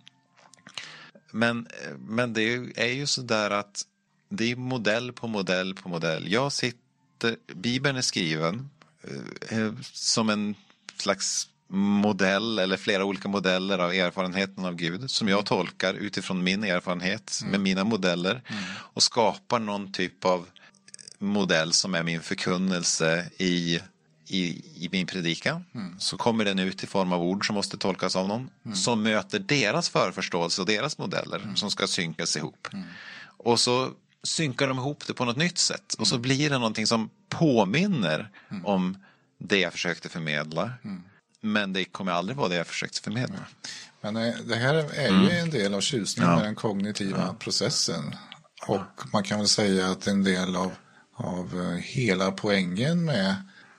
[1.31, 1.69] Men,
[1.99, 2.43] men det
[2.77, 3.83] är ju så där att
[4.29, 6.33] det är modell på modell på modell.
[6.33, 8.71] Jag sitter, Bibeln är skriven
[9.49, 10.55] Eh, som en
[11.01, 16.65] slags modell eller flera olika modeller av erfarenheten av Gud som jag tolkar utifrån min
[16.65, 18.43] erfarenhet med mina modeller
[18.95, 20.47] och skapar någon typ av
[21.19, 23.81] modell som är min förkunnelse i,
[24.29, 24.45] i,
[24.85, 25.65] i min predikan.
[25.99, 29.39] Så kommer den ut i form av ord som måste tolkas av någon som möter
[29.39, 32.69] deras förförståelse och deras modeller som ska synkas ihop.
[33.39, 33.91] Och så
[34.23, 35.95] synkar de ihop det på något nytt sätt.
[35.99, 38.31] Och så blir det någonting som påminner
[38.65, 38.97] om
[39.49, 40.73] det jag försökte förmedla.
[41.41, 43.39] Men det kommer aldrig vara det jag försökte förmedla.
[44.01, 48.15] Men eh, det här är ju en del av tjusningen med den kognitiva processen.
[48.67, 50.73] Och man kan väl säga att en del av,
[51.15, 53.35] av eh, hela poängen med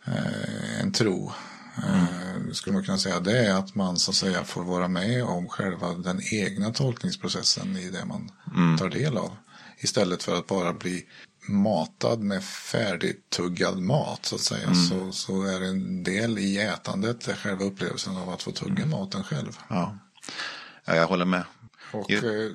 [0.06, 1.32] eh, en tro
[1.78, 5.24] eh, skulle man kunna säga det är att man så att säga får vara med
[5.24, 8.32] om själva den egna tolkningsprocessen i det man
[8.78, 9.38] tar del av.
[9.80, 11.06] Istället för att bara bli
[11.48, 14.74] matad med färdigtuggad mat så att säga.
[14.90, 18.86] Så, så är det en del i ätandet, det själva upplevelsen av att få tugga
[18.86, 19.58] maten själv.
[19.70, 19.98] Ja,
[20.86, 21.44] ja jag håller med.
[21.92, 22.52] Och Ju- eh,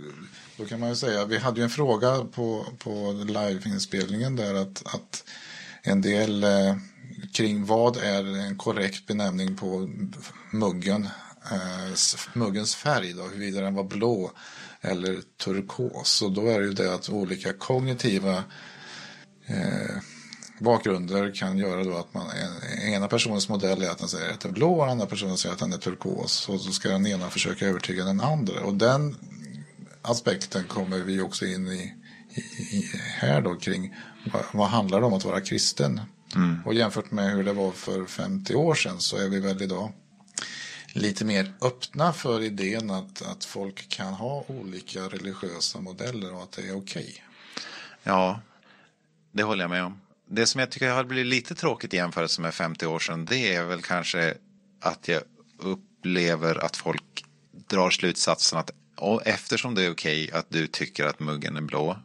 [0.56, 4.82] då kan man ju säga, vi hade ju en fråga på, på liveinspelningen där att,
[4.94, 5.24] att
[5.82, 6.76] en del eh,
[7.32, 9.90] kring vad är en korrekt benämning på
[10.50, 11.08] muggen,
[11.50, 11.94] eh,
[12.32, 14.32] muggens färg då, huruvida den var blå
[14.80, 16.22] eller turkos.
[16.22, 18.44] Och då är det ju det att olika kognitiva
[19.46, 19.96] eh,
[20.58, 24.40] bakgrunder kan göra då att man, en, ena personens modell är att den säger att
[24.40, 26.48] den är blå och den andra personen säger att den är turkos.
[26.48, 28.60] Och så ska den ena försöka övertyga den andra.
[28.60, 29.16] Och den
[30.02, 31.94] aspekten kommer vi också in i,
[32.34, 32.40] i,
[32.76, 33.94] i här då kring
[34.32, 36.00] vad, vad handlar det om att vara kristen.
[36.64, 39.92] Och jämfört med hur det var för 50 år sedan så är vi väl idag
[40.92, 46.52] lite mer öppna för idén att, att folk kan ha olika religiösa modeller och att
[46.52, 47.24] det är okej.
[48.02, 48.40] Ja,
[49.32, 50.00] det håller jag med om.
[50.30, 53.54] Det som jag tycker har blivit lite tråkigt i jämförelse med 50 år sedan det
[53.54, 54.34] är väl kanske
[54.80, 55.22] att jag
[55.58, 57.24] upplever att folk
[57.68, 61.98] drar slutsatsen att och eftersom det är okej att du tycker att muggen är blå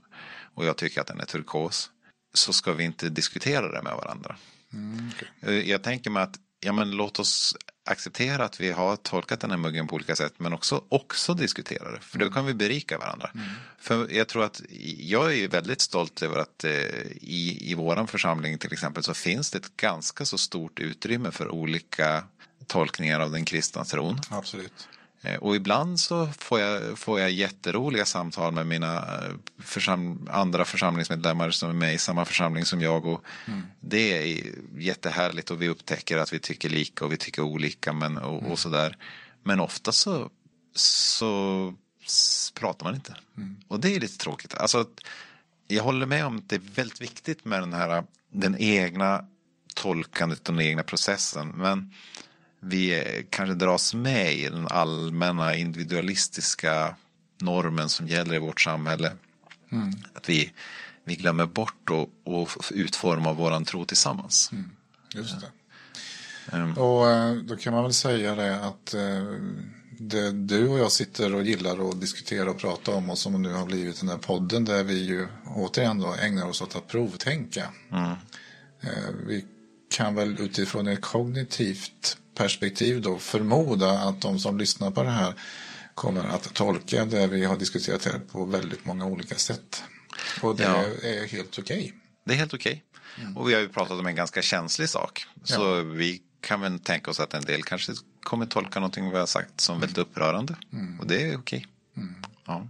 [0.54, 1.90] och jag tycker att den är turkos
[2.34, 4.36] så ska vi inte diskutera det med varandra.
[5.42, 7.56] Eh, Jag tänker mig att ja, men låt oss
[7.86, 11.92] acceptera att vi har tolkat den här muggen på olika sätt men också, också diskutera
[11.92, 12.00] det.
[12.00, 13.32] För då kan vi berika varandra.
[13.80, 14.62] För jag tror att
[14.98, 16.72] jag är väldigt stolt över att eh,
[17.22, 21.52] i, i våran församling till exempel så finns det ett ganska så stort utrymme för
[21.52, 22.24] olika
[22.68, 24.20] tolkningar av den kristna tron.
[24.30, 24.88] Absolut.
[25.22, 30.66] Eh, Och ibland så får jag, får jag jätteroliga samtal med mina eh, försam andra
[30.66, 33.06] församlingsmedlemmar som är med i samma församling som jag.
[33.06, 33.24] Och
[33.80, 34.44] Det är
[34.78, 38.60] jättehärligt och vi upptäcker att vi tycker lika och vi tycker olika men, och, och
[38.60, 38.98] sådär.
[39.44, 40.30] Men ofta så,
[40.76, 41.74] så
[42.54, 43.16] pratar man inte.
[43.68, 44.54] Och det är lite tråkigt.
[44.54, 44.86] Alltså,
[45.68, 49.26] jag håller med om att det är väldigt viktigt med den här den egna
[49.76, 51.48] tolkandet och den egna processen.
[51.48, 51.94] Men
[52.60, 56.96] vi kanske dras med i den allmänna individualistiska
[57.42, 59.12] normen som gäller i vårt samhälle.
[60.14, 60.52] Att vi,
[61.04, 64.52] vi glömmer bort och, och utforma våran tro tillsammans.
[65.14, 65.48] Just det.
[66.58, 66.74] Ehm.
[66.74, 69.24] Och eh, då kan man väl säga det att eh,
[70.00, 73.54] det du och jag sitter och gillar att diskutera och prata om och som nu
[73.54, 77.70] har blivit den här podden där vi ju återigen då ägnar oss åt att provtänka.
[78.82, 78.90] Eh,
[79.28, 79.46] Vi
[79.98, 85.34] kan väl utifrån ett kognitivt perspektiv då förmoda att de som lyssnar på det här
[85.96, 89.84] kommer att tolka det vi har diskuterat här på väldigt många olika sätt.
[90.42, 90.84] Och det Ja.
[91.10, 91.94] är helt okej.
[92.26, 92.84] Det är helt okej.
[93.36, 95.26] Och vi har ju pratat om en ganska känslig sak.
[95.44, 97.94] Så vi kan väl tänka oss att en del kanske
[98.24, 100.56] kommer tolka någonting vi har sagt som väldigt upprörande.
[101.00, 101.68] Och det är okej.
[102.46, 102.68] Ja.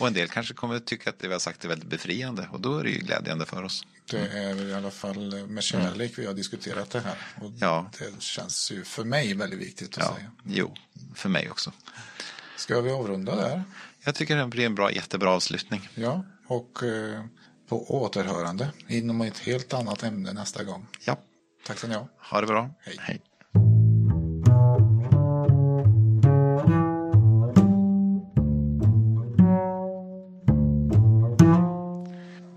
[0.00, 2.48] Och en del kanske kommer tycka att det vi har sagt är väldigt befriande.
[2.52, 3.86] Och då är det ju glädjande för oss.
[4.10, 7.16] Det är i alla fall med kärlek vi har diskuterat det här.
[7.40, 7.90] Och Ja.
[7.98, 10.30] Det känns ju för mig väldigt viktigt att Ja, säga.
[10.44, 10.74] jo,
[11.14, 11.72] för mig också.
[12.56, 13.62] Ska vi avrunda där?
[14.04, 15.88] Jag tycker det blir en bra, jättebra avslutning.
[15.94, 17.24] Ja, och eh,
[17.68, 20.86] på återhörande inom ett helt annat ämne nästa gång.
[21.04, 21.18] Ja,
[21.66, 22.08] Tack ska ni ha.
[22.18, 22.70] ha det bra.
[22.80, 22.96] Hej.
[23.00, 23.20] Hej.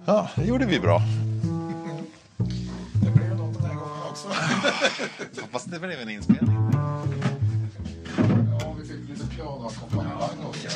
[0.05, 1.01] Ja, det gjorde vi bra.
[5.41, 6.57] Hoppas det blev en inspelning.
[8.59, 10.67] Ja, vi fick lite pianoackompanjemang också.